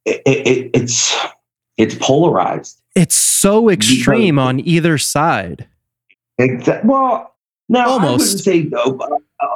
[0.06, 1.16] it, it, it's
[1.78, 2.82] it's polarized.
[2.96, 5.68] It's so extreme on either side.
[6.38, 6.90] Exactly.
[6.90, 7.36] Well,
[7.72, 9.08] no, I wouldn't say uh,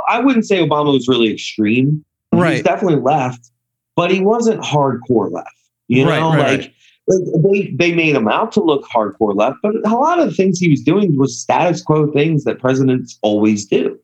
[0.07, 2.03] I wouldn't say Obama was really extreme.
[2.31, 2.63] Right.
[2.63, 3.51] definitely left,
[3.95, 5.49] but he wasn't hardcore left.
[5.87, 6.73] You Right, know, right, like
[7.07, 10.33] like, they they made him out to look hardcore left, but a lot of the
[10.33, 13.99] things he was doing was status quo things that presidents always do.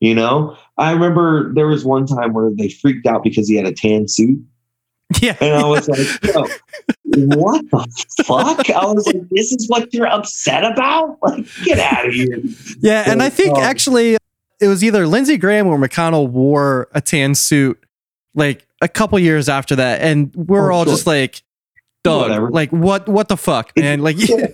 [0.00, 3.66] You know, I remember there was one time where they freaked out because he had
[3.66, 4.38] a tan suit,
[5.22, 6.46] yeah and I was like, Yo,
[7.16, 11.18] "What the fuck?" I was like, "This is what you're upset about?
[11.22, 12.40] Like, get out of here!"
[12.80, 14.16] yeah and i think Um, actually
[14.60, 17.78] it was either lindsey graham or mcconnell wore a tan suit
[18.34, 20.94] like a couple years after that and we're Oh, all sure.
[20.94, 21.42] just like
[22.04, 22.50] dog Whatever.
[22.50, 24.46] like what what the fuck man like Yeah.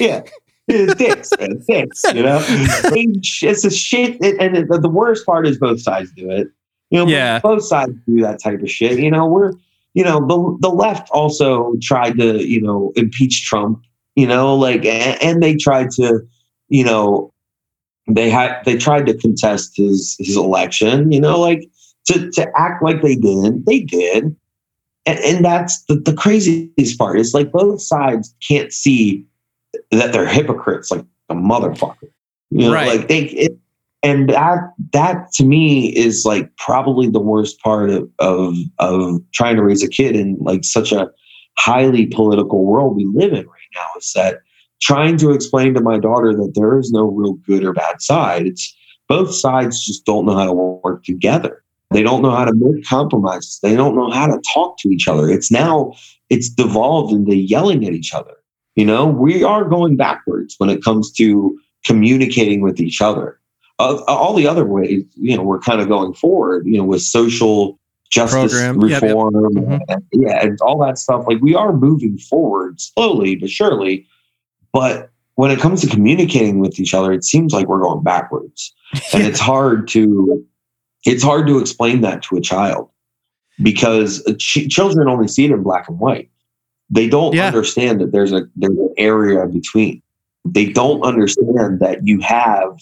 [0.00, 0.22] yeah.
[0.68, 1.62] It's dicks, man.
[1.68, 2.40] Dicks, you know?
[2.48, 4.20] It's a shit.
[4.20, 6.48] And the worst part is both sides do it.
[6.90, 7.38] You know, Yeah.
[7.38, 8.98] both sides do that type of shit.
[8.98, 9.52] You know, we're,
[9.96, 13.82] you know, the, the left also tried to, you know, impeach Trump,
[14.14, 16.20] you know, like, and, and they tried to,
[16.68, 17.32] you know,
[18.06, 21.10] they had they tried to contest his his election.
[21.10, 21.68] You know, like
[22.08, 23.64] to to act like they didn't.
[23.64, 24.36] They did,
[25.06, 27.18] and, and that's the, the craziest part.
[27.18, 29.24] Is like both sides can't see
[29.92, 32.10] that they're hypocrites, like a motherfucker.
[32.50, 32.98] You know, Right.
[32.98, 33.22] like they.
[33.22, 33.58] It,
[34.06, 34.60] and that
[34.92, 39.82] that to me is like probably the worst part of, of of trying to raise
[39.82, 41.10] a kid in like such a
[41.58, 44.38] highly political world we live in right now is that
[44.80, 48.46] trying to explain to my daughter that there is no real good or bad side
[48.46, 48.74] it's
[49.08, 51.62] both sides just don't know how to work together.
[51.92, 53.60] They don't know how to make compromises.
[53.62, 55.30] They don't know how to talk to each other.
[55.30, 55.92] It's now
[56.28, 58.34] it's devolved into yelling at each other.
[58.74, 63.38] You know we are going backwards when it comes to communicating with each other
[63.78, 67.02] uh, all the other ways, you know, we're kind of going forward, you know, with
[67.02, 67.78] social
[68.10, 68.80] justice Program.
[68.80, 69.02] Yep, yep.
[69.02, 69.80] reform, Mhm.
[69.88, 71.24] and, yeah, and all that stuff.
[71.26, 74.06] Like we are moving forward slowly but surely,
[74.72, 78.72] but when it comes to communicating with each other, it seems like we're going backwards,
[79.12, 80.44] and it's hard to
[81.04, 82.88] it's hard to explain that to a child
[83.62, 86.30] because ch- children only see it in black and white.
[86.90, 87.46] They don't Yeah.
[87.46, 90.00] understand that there's a there's an area between.
[90.44, 92.78] They don't understand that you have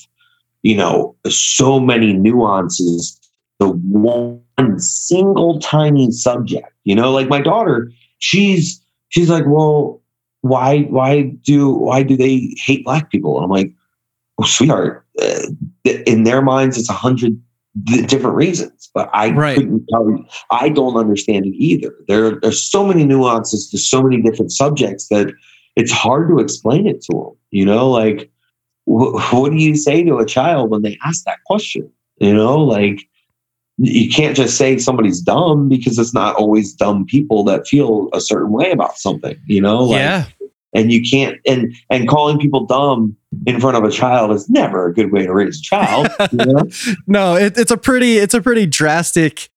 [0.64, 3.20] you know, so many nuances
[3.60, 4.40] to one
[4.78, 6.72] single tiny subject.
[6.84, 10.02] You know, like my daughter, she's she's like, well,
[10.40, 13.36] why why do why do they hate black people?
[13.36, 13.72] And I'm like,
[14.40, 15.42] oh, sweetheart, uh,
[15.84, 17.40] in their minds, it's a hundred
[18.06, 19.58] different reasons, but I Right.
[19.58, 20.24] couldn't tell you.
[20.50, 21.92] I don't understand it either.
[22.08, 25.30] There there's so many nuances to so many different subjects that
[25.76, 27.36] it's hard to explain it to them.
[27.50, 28.30] You know, like
[28.84, 31.90] wh- what do you say to a child when they ask that question?
[32.18, 33.06] You know, like
[33.78, 38.20] you can't just say somebody's dumb because it's not always dumb people that feel a
[38.20, 39.84] certain way about something, you know?
[39.84, 40.24] Like, yeah.
[40.76, 43.16] And you can't and and calling people dumb
[43.46, 46.08] in front of a child is never a good way to raise a child.
[46.32, 46.68] you know?
[47.06, 49.50] No, it, it's a pretty it's a pretty drastic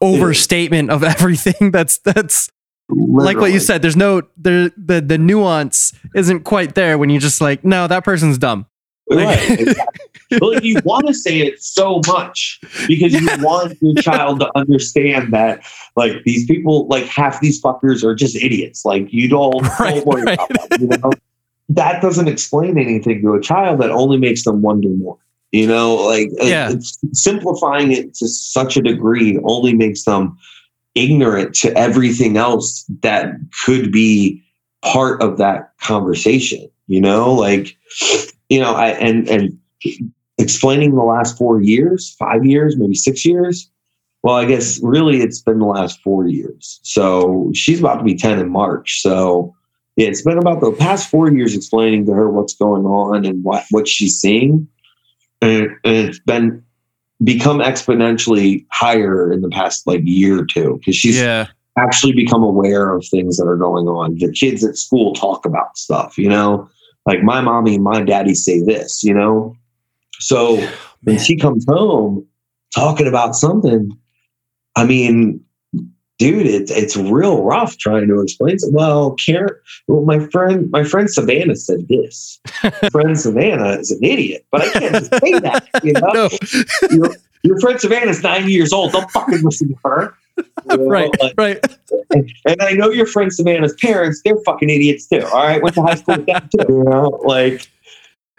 [0.00, 1.72] overstatement of everything.
[1.72, 2.50] That's that's
[2.88, 3.82] like what you said.
[3.82, 8.02] There's no there the the nuance isn't quite there when you just like no that
[8.02, 8.66] person's dumb.
[9.16, 9.76] Right.
[10.40, 13.36] but you want to say it so much because Yeah.
[13.36, 15.62] you want your child to understand that
[15.96, 18.84] like these people like half these fuckers are just idiots.
[18.84, 20.38] Like you don't, Right, don't worry right.
[20.38, 20.80] about them.
[20.80, 21.12] You know?
[21.68, 23.80] That doesn't explain anything to a child.
[23.80, 25.18] That only makes them wonder more.
[25.52, 26.72] You know, like Yeah.
[27.12, 30.36] simplifying it to such a degree only makes them
[30.94, 33.34] ignorant to everything else that
[33.64, 34.42] could be
[34.82, 36.68] part of that conversation.
[36.88, 37.76] You know, like
[38.52, 39.58] you know, I and and
[40.36, 43.70] explaining the last four years, five years, maybe six years.
[44.22, 46.78] Well, I guess really it's been the last four years.
[46.82, 49.00] So she's about to be 10 in March.
[49.00, 49.54] So
[49.96, 53.42] yeah, it's been about the past four years explaining to her what's going on and
[53.42, 54.68] what, what she's seeing.
[55.40, 56.62] And, and it's been
[57.24, 61.46] become exponentially higher in the past like year or two because she's yeah.
[61.78, 64.18] actually become aware of things that are going on.
[64.18, 66.68] The kids at school talk about stuff, you know,
[67.06, 69.56] like my mommy and my daddy say this, you know.
[70.20, 70.66] So
[71.04, 72.26] when she comes home
[72.74, 73.90] talking about something,
[74.76, 75.44] I mean,
[76.18, 78.54] dude, it's it's real rough trying to explain.
[78.54, 78.62] It.
[78.70, 79.48] Well, Karen,
[79.88, 82.40] well, my friend, my friend Savannah said this.
[82.92, 85.68] Friend Savannah is an idiot, but I can't just say that.
[85.82, 86.28] You know, No.
[86.90, 88.92] your, your friend Savannah's ninety years old.
[88.92, 90.14] Don't fucking listen to her.
[90.66, 91.10] Know, right.
[91.20, 91.60] like, Right.
[92.46, 95.22] and I know your friend Savannah's parents, they're fucking idiots too.
[95.26, 95.62] All right.
[95.62, 96.66] Went to high school with them too.
[96.72, 97.66] You know, like,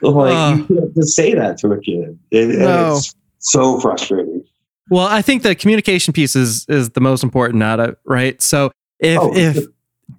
[0.02, 0.56] like Uh.
[0.58, 2.18] you can't just say that to a kid.
[2.32, 2.98] It- and No.
[2.98, 4.44] It's so frustrating.
[4.90, 8.42] Well, I think the communication piece is is the most important out of it, right?
[8.42, 9.66] So if Oh, if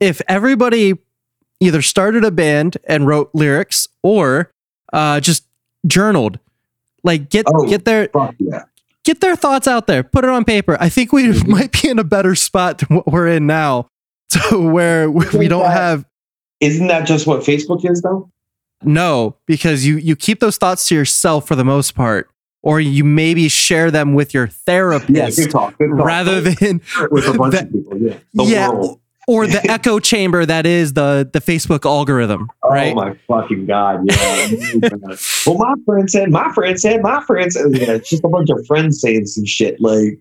[0.01, 0.95] if everybody
[1.61, 4.51] either started a band and wrote lyrics or
[4.93, 5.45] uh, just
[5.87, 6.39] journaled,
[7.03, 7.67] like get Oh.
[7.69, 8.63] get their yeah.
[9.05, 10.77] Get their thoughts out there, put it on paper.
[10.81, 13.89] I think we might be in a better spot than what we're in now,
[14.31, 16.05] to where we, we don't that- have
[16.61, 18.31] Isn't that just what Facebook is though?
[18.83, 22.29] no because you you keep those thoughts to yourself for the most part,
[22.63, 25.79] or you maybe share them with your therapist good talk.
[25.79, 26.05] Good talk.
[26.05, 27.99] rather than with a bunch that- of people.
[27.99, 28.17] Yeah.
[28.35, 29.01] The yeah, world.
[29.27, 32.93] Or the echo chamber that is the the Facebook algorithm, oh right?
[32.93, 34.01] Oh my fucking god!
[34.05, 34.49] Yeah.
[35.47, 37.67] well, my friend said, my friend said, my friend said.
[37.71, 39.81] Yeah, it's just a bunch of friends saying some shit.
[39.81, 40.21] Like,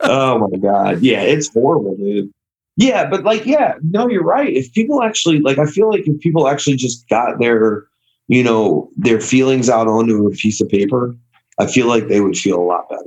[0.00, 2.30] oh my god, yeah, it's horrible, dude.
[2.76, 4.52] Yeah, but like, yeah, no, you're right.
[4.54, 7.86] If people actually, like, I feel like if people actually just got their,
[8.28, 11.16] you know, their feelings out onto a piece of paper,
[11.58, 13.02] I feel like they would feel a lot better.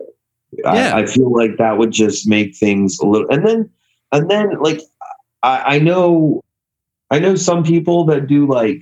[0.51, 0.95] Yeah.
[0.95, 3.69] I, I feel like that would just make things a little, and then,
[4.11, 4.81] and then, like,
[5.43, 6.41] I, I know
[7.11, 8.81] I know some people that do like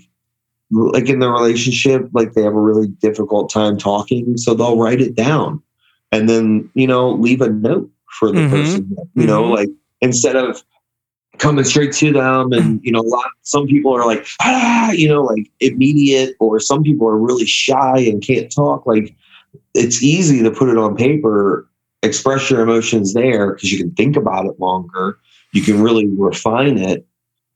[0.69, 5.01] like in the relationship, like they have a really difficult time talking, so they'll write
[5.01, 5.61] it down
[6.11, 7.89] and then you know leave a note
[8.19, 8.49] for the Mhm.
[8.49, 8.95] person.
[9.15, 9.55] You know, Mhm.
[9.55, 9.69] like
[10.01, 10.63] instead of
[11.37, 15.07] coming straight to them and you know a lot some people are like ah you
[15.07, 19.15] know like immediate or some people are really shy and can't talk like
[19.75, 21.69] it's easy to put it on paper
[22.01, 25.19] express your emotions there because you can think about it longer
[25.57, 27.05] you can really refine it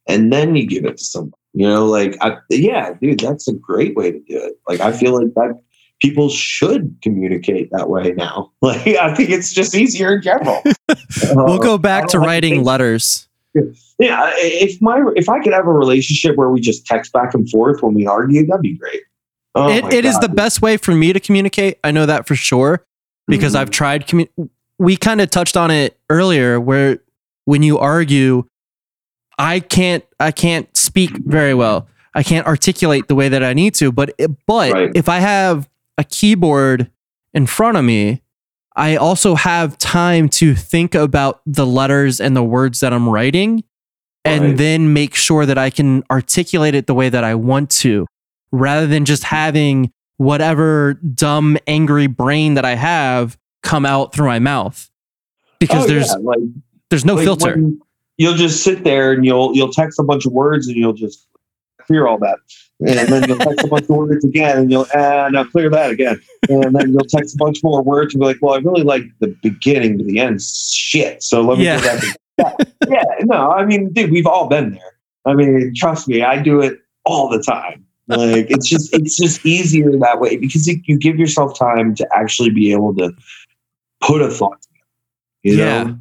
[0.07, 3.53] and then you give it to somebody you know like I, yeah dude that's a
[3.53, 5.53] great way to do it like i feel like that
[6.01, 10.61] people should communicate that way now like i think it's just easier in general
[11.33, 13.27] We'll Uh, go back to writing letters.
[13.99, 17.49] yeah, if my if I could have a relationship where we just text back and
[17.49, 19.01] forth when we argue, that'd be great.
[19.55, 21.77] Oh it, it is the best way for me to communicate.
[21.83, 22.85] I know that for sure
[23.27, 23.59] because Mhm.
[23.59, 24.07] I've tried.
[24.07, 24.49] Commu-
[24.79, 26.99] we kind of touched on it earlier, where
[27.45, 28.43] when you argue,
[29.37, 31.87] I can't I can't speak very well.
[32.13, 33.91] I can't articulate the way that I need to.
[33.91, 34.13] But
[34.47, 34.91] but Right.
[34.95, 36.89] if I have a keyboard
[37.33, 38.21] in front of me,
[38.75, 43.63] I also have time to think about the letters and the words that I'm writing,
[44.25, 44.57] and Right.
[44.57, 48.05] then make sure that I can articulate it the way that I want to,
[48.51, 54.39] rather than just having whatever dumb, angry brain that I have come out through my
[54.39, 54.89] mouth.
[55.59, 56.39] Because Oh, there's yeah, like,
[56.91, 57.57] there's no like filter.
[58.17, 61.27] You'll just sit there and you'll you'll text a bunch of words and you'll just
[61.81, 62.37] clear all that,
[62.81, 65.89] and then you'll text a bunch of words again and you'll ah now clear that
[65.89, 68.83] again, and then you'll text a bunch more words and be like, well, I really
[68.83, 71.77] like the beginning to the end shit, so let me Yeah.
[71.81, 72.17] do that.
[72.37, 74.91] yeah, yeah, no, I mean, dude, we've all been there.
[75.25, 77.85] I mean, trust me, I do it all the time.
[78.07, 82.07] Like it's just it's just easier that way because it, you give yourself time to
[82.13, 83.11] actually be able to
[84.01, 84.59] put a thought.
[84.61, 84.77] Together,
[85.43, 85.83] you Yeah.
[85.85, 85.97] know,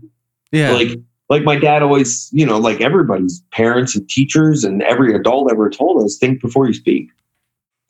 [0.53, 0.73] yeah.
[0.73, 0.99] like
[1.29, 5.71] like my dad always, you know, like everybody's parents and teachers and every adult ever
[5.71, 7.09] told us, think before you speak.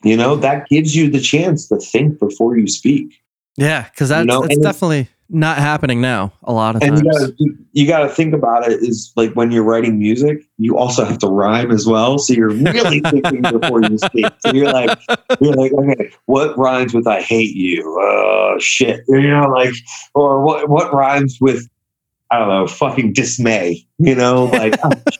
[0.03, 3.21] You know, that gives you the chance to think before you speak.
[3.57, 3.89] yeah.
[3.89, 7.33] Because that's, know, that's definitely not happening now a lot of And times.
[7.39, 11.17] you you gotta think about it is like when you're writing music, you also have
[11.19, 12.17] to rhyme as well.
[12.17, 14.25] So you're really thinking before you speak.
[14.39, 14.99] So you're like,
[15.39, 17.97] you're like, okay, what rhymes with I hate you?
[18.01, 19.05] Oh shit.
[19.07, 19.73] You know, like
[20.13, 21.65] or what what rhymes with
[22.31, 23.85] I don't know, fucking dismay.
[23.99, 24.75] You know, like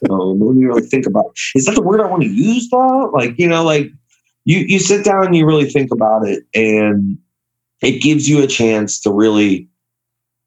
[0.10, 3.12] oh, let me really think about is that the word I want to use though?
[3.14, 3.92] Like, you know, like
[4.46, 7.18] you you sit down and you really think about it and
[7.82, 9.68] it gives you a chance to really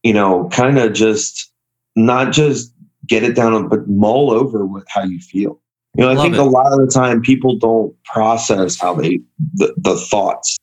[0.04, 1.50] you know, kind of just
[1.96, 2.72] not just
[3.06, 5.58] get it down, but mull over with how you feel.
[5.96, 6.40] You know, I Love think it.
[6.40, 9.20] a lot of the time people don't process how they
[9.54, 10.58] the, the thoughts.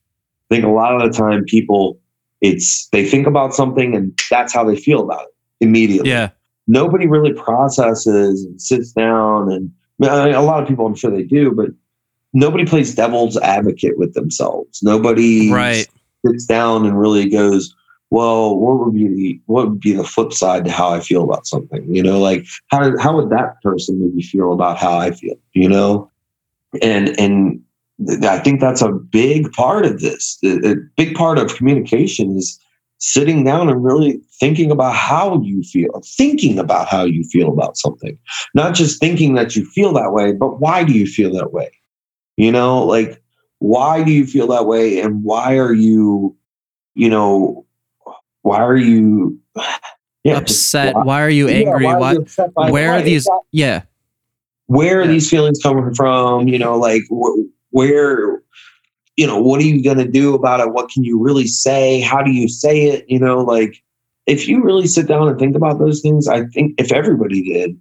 [0.49, 1.99] I think a lot of the time people
[2.39, 5.30] it's they think about something and that's how they feel about it
[5.61, 6.09] immediately.
[6.09, 6.29] yeah.
[6.67, 9.71] Nobody really processes and sits down and
[10.03, 11.67] I mean, a lot of people I'm sure they do, but
[12.33, 14.81] nobody plays devil's advocate with themselves.
[14.81, 15.87] Nobody Right.
[16.25, 17.75] sits down and really goes,
[18.09, 21.23] well, what would be the what would be the flip side to how I feel
[21.23, 21.85] about something?
[21.93, 25.35] You know, like how how would that person maybe feel about how I feel?
[25.53, 26.09] You know,
[26.81, 27.61] and and
[28.23, 30.39] I think that's a big part of this.
[30.43, 32.59] A a big part of communication is
[33.01, 37.75] sitting down and really thinking about how you feel, thinking about how you feel about
[37.75, 38.17] something,
[38.53, 41.69] not just thinking that you feel that way, but why do you feel that way?
[42.37, 43.21] You know, like
[43.59, 46.35] why do you feel that way and why are you
[46.95, 47.65] you know
[48.43, 49.39] why are you
[50.23, 50.93] yeah, Upset.
[50.95, 51.85] why- Why are you yeah, angry?
[51.85, 53.23] why are you upset by- where are these?
[53.23, 53.47] exactly.
[53.51, 53.81] Yeah.
[54.67, 55.11] where are Yeah.
[55.11, 58.41] these feelings coming from you know like wh- where
[59.17, 60.73] you know what are you going to do about it?
[60.73, 61.99] What can you really say?
[62.01, 63.05] How do you say it?
[63.07, 63.75] You know like
[64.27, 67.75] if you really sit down and think about those things i think if everybody did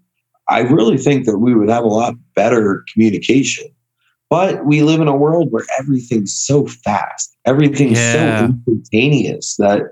[0.49, 3.67] i really think that we would have a lot better communication.
[4.31, 8.39] But we live in a world where everything's so fast everything's Yeah.
[8.39, 9.83] so instantaneous that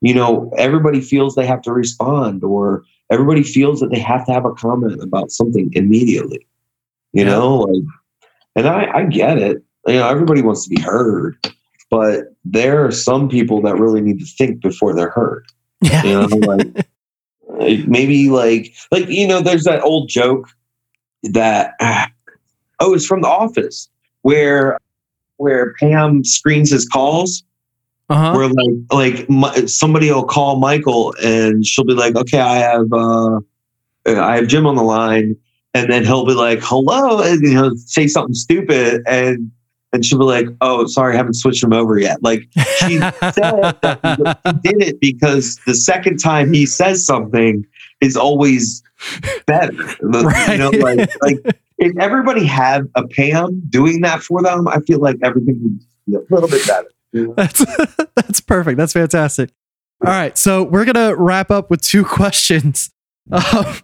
[0.00, 4.32] you know everybody feels they have to respond or everybody feels that they have to
[4.32, 6.46] have a comment about something immediately.
[7.12, 7.30] You Yeah.
[7.32, 7.82] know like
[8.56, 11.36] and I, I get it you know everybody wants to be heard
[11.90, 15.44] but there are some people that really need to think before they're heard
[15.82, 16.02] Yeah.
[16.04, 16.66] you know like
[17.48, 20.48] like, maybe like like you know there's that old joke
[21.22, 21.72] that
[22.80, 23.88] oh it's from the office
[24.22, 24.78] where
[25.36, 27.42] where pam screens his calls
[28.10, 28.32] Uh huh.
[28.36, 33.40] where like like somebody will call Michael and she'll be like, okay, I have uh,
[34.06, 35.36] I have Jim on the line,
[35.74, 39.50] and then he'll be like, hello, and you know, say something stupid, and
[39.92, 42.22] and she'll be like, oh, sorry, I haven't switched him over yet.
[42.22, 42.42] Like
[42.78, 43.12] she said
[43.82, 47.64] that he did it because the second time he says something
[48.00, 48.82] is always
[49.46, 49.72] better.
[50.02, 51.38] You know, like like
[51.78, 56.14] if everybody had a Pam doing that for them, I feel like everything would be
[56.16, 56.88] a little bit better.
[57.36, 57.64] That's
[58.14, 58.76] that's perfect.
[58.76, 59.50] That's fantastic.
[60.04, 62.90] All right, so we're gonna wrap up with two questions.
[63.32, 63.74] Um,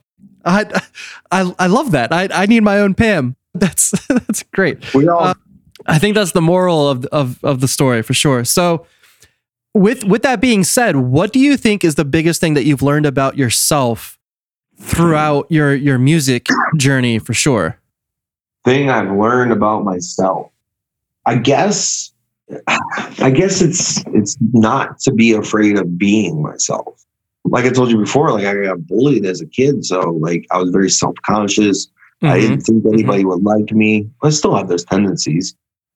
[0.45, 0.83] I,
[1.31, 2.13] I I love that.
[2.13, 3.37] I I need my own Pam.
[3.55, 4.93] That's that's great.
[4.95, 5.35] We all Uh,
[5.87, 8.45] I think that's the moral of of of the story for sure.
[8.45, 8.87] So
[9.75, 12.83] with with that being said, what do you think is the biggest thing that you've
[12.83, 14.19] learned about yourself
[14.79, 16.47] throughout your your music
[16.77, 17.79] journey for sure?
[18.65, 20.51] thing I've learned about myself.
[21.27, 22.11] I guess
[23.19, 27.05] I guess it's it's not to be afraid of being myself.
[27.45, 30.57] Like I told you before, like I got bullied as a kid, so like I
[30.59, 31.89] was very self-conscious.
[32.23, 32.41] I Mhm.
[32.41, 34.09] didn't think anybody would like me.
[34.23, 35.55] I still have those tendencies,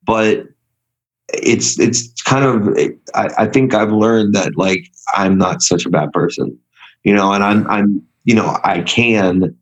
[0.08, 0.48] but
[1.34, 2.76] it's it's kind of
[3.14, 6.58] I, I think I've learned that like I'm not such a bad person,
[7.04, 9.54] you know, and I'm I'm you know I can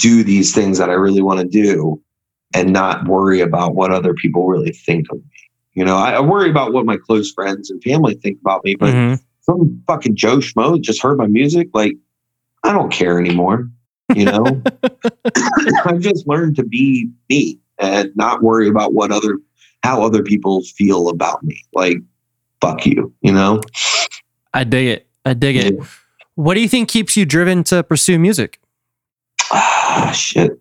[0.00, 2.00] do these things that I really want to do
[2.54, 5.50] and not worry about what other people really think of me.
[5.74, 8.76] You know, I, I worry about what my close friends and family think about me,
[8.76, 9.20] but Mhm.
[9.40, 11.94] some fucking Joe Schmo just heard my music, like
[12.62, 13.68] I don't care anymore.
[14.14, 14.62] You know,
[15.84, 19.38] I've just learned to be me and not worry about what other
[19.82, 21.62] how other people feel about me.
[21.72, 21.98] Like,
[22.60, 23.12] fuck you.
[23.22, 23.60] You know.
[24.54, 25.06] I dig it.
[25.24, 25.78] I dig it.
[26.34, 28.60] What do you think keeps you driven to pursue music?
[29.50, 30.58] Ah, shit.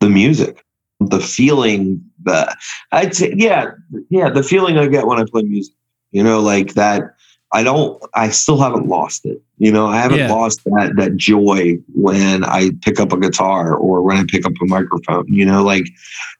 [0.00, 0.64] The music,
[1.00, 2.56] the feeling that
[2.92, 3.72] I'd say, yeah,
[4.10, 5.74] yeah, the feeling I get when I play music.
[6.12, 7.16] You know, like that.
[7.52, 8.02] I don't.
[8.14, 9.40] I still haven't lost it.
[9.58, 10.32] You know, I haven't Yeah.
[10.32, 14.52] lost that that joy when I pick up a guitar or when I pick up
[14.60, 15.26] a microphone.
[15.28, 15.84] You know, like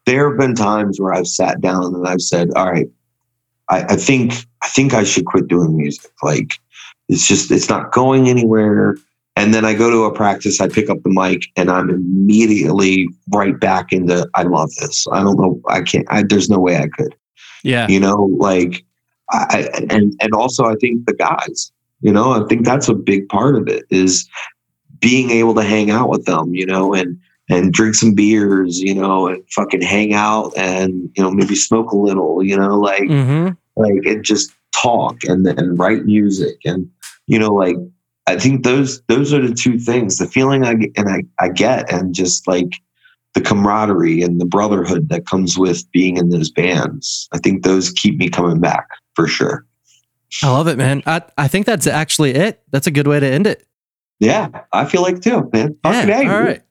[0.06, 2.88] there have been times where I've sat down and I've said, "All right,
[3.68, 4.32] I, I think
[4.62, 6.10] I think I should quit doing music.
[6.22, 6.50] Like
[7.08, 8.96] it's just it's not going anywhere."
[9.36, 13.08] And then I go to a practice, I pick up the mic, and I'm immediately
[13.32, 15.06] right back into I love this.
[15.10, 16.06] I don't know, I can't.
[16.08, 17.14] I, there's no way I could.
[17.64, 17.88] Yeah.
[17.88, 18.84] You know, like
[19.30, 21.72] I and and also I think the guys.
[22.00, 24.28] You know, I think that's a big part of it is
[25.00, 26.54] being able to hang out with them.
[26.54, 27.18] You know, and
[27.48, 28.80] and drink some beers.
[28.80, 32.42] You know, and fucking hang out, and you know maybe smoke a little.
[32.42, 36.90] You know, like hmm like and just talk and then write music and
[37.26, 37.76] you know like
[38.26, 41.90] i think those those are the two things the feeling i and i, I get
[41.92, 42.72] and just like
[43.34, 47.90] the camaraderie and the brotherhood that comes with being in those bands i think those
[47.90, 49.66] keep me coming back for sure
[50.42, 51.02] I love it, man.
[51.06, 52.60] I, I think that's actually it.
[52.72, 53.66] That's a good way to end it.
[54.20, 56.32] yeah i feel like too man Yeah.
[56.32, 56.62] All right.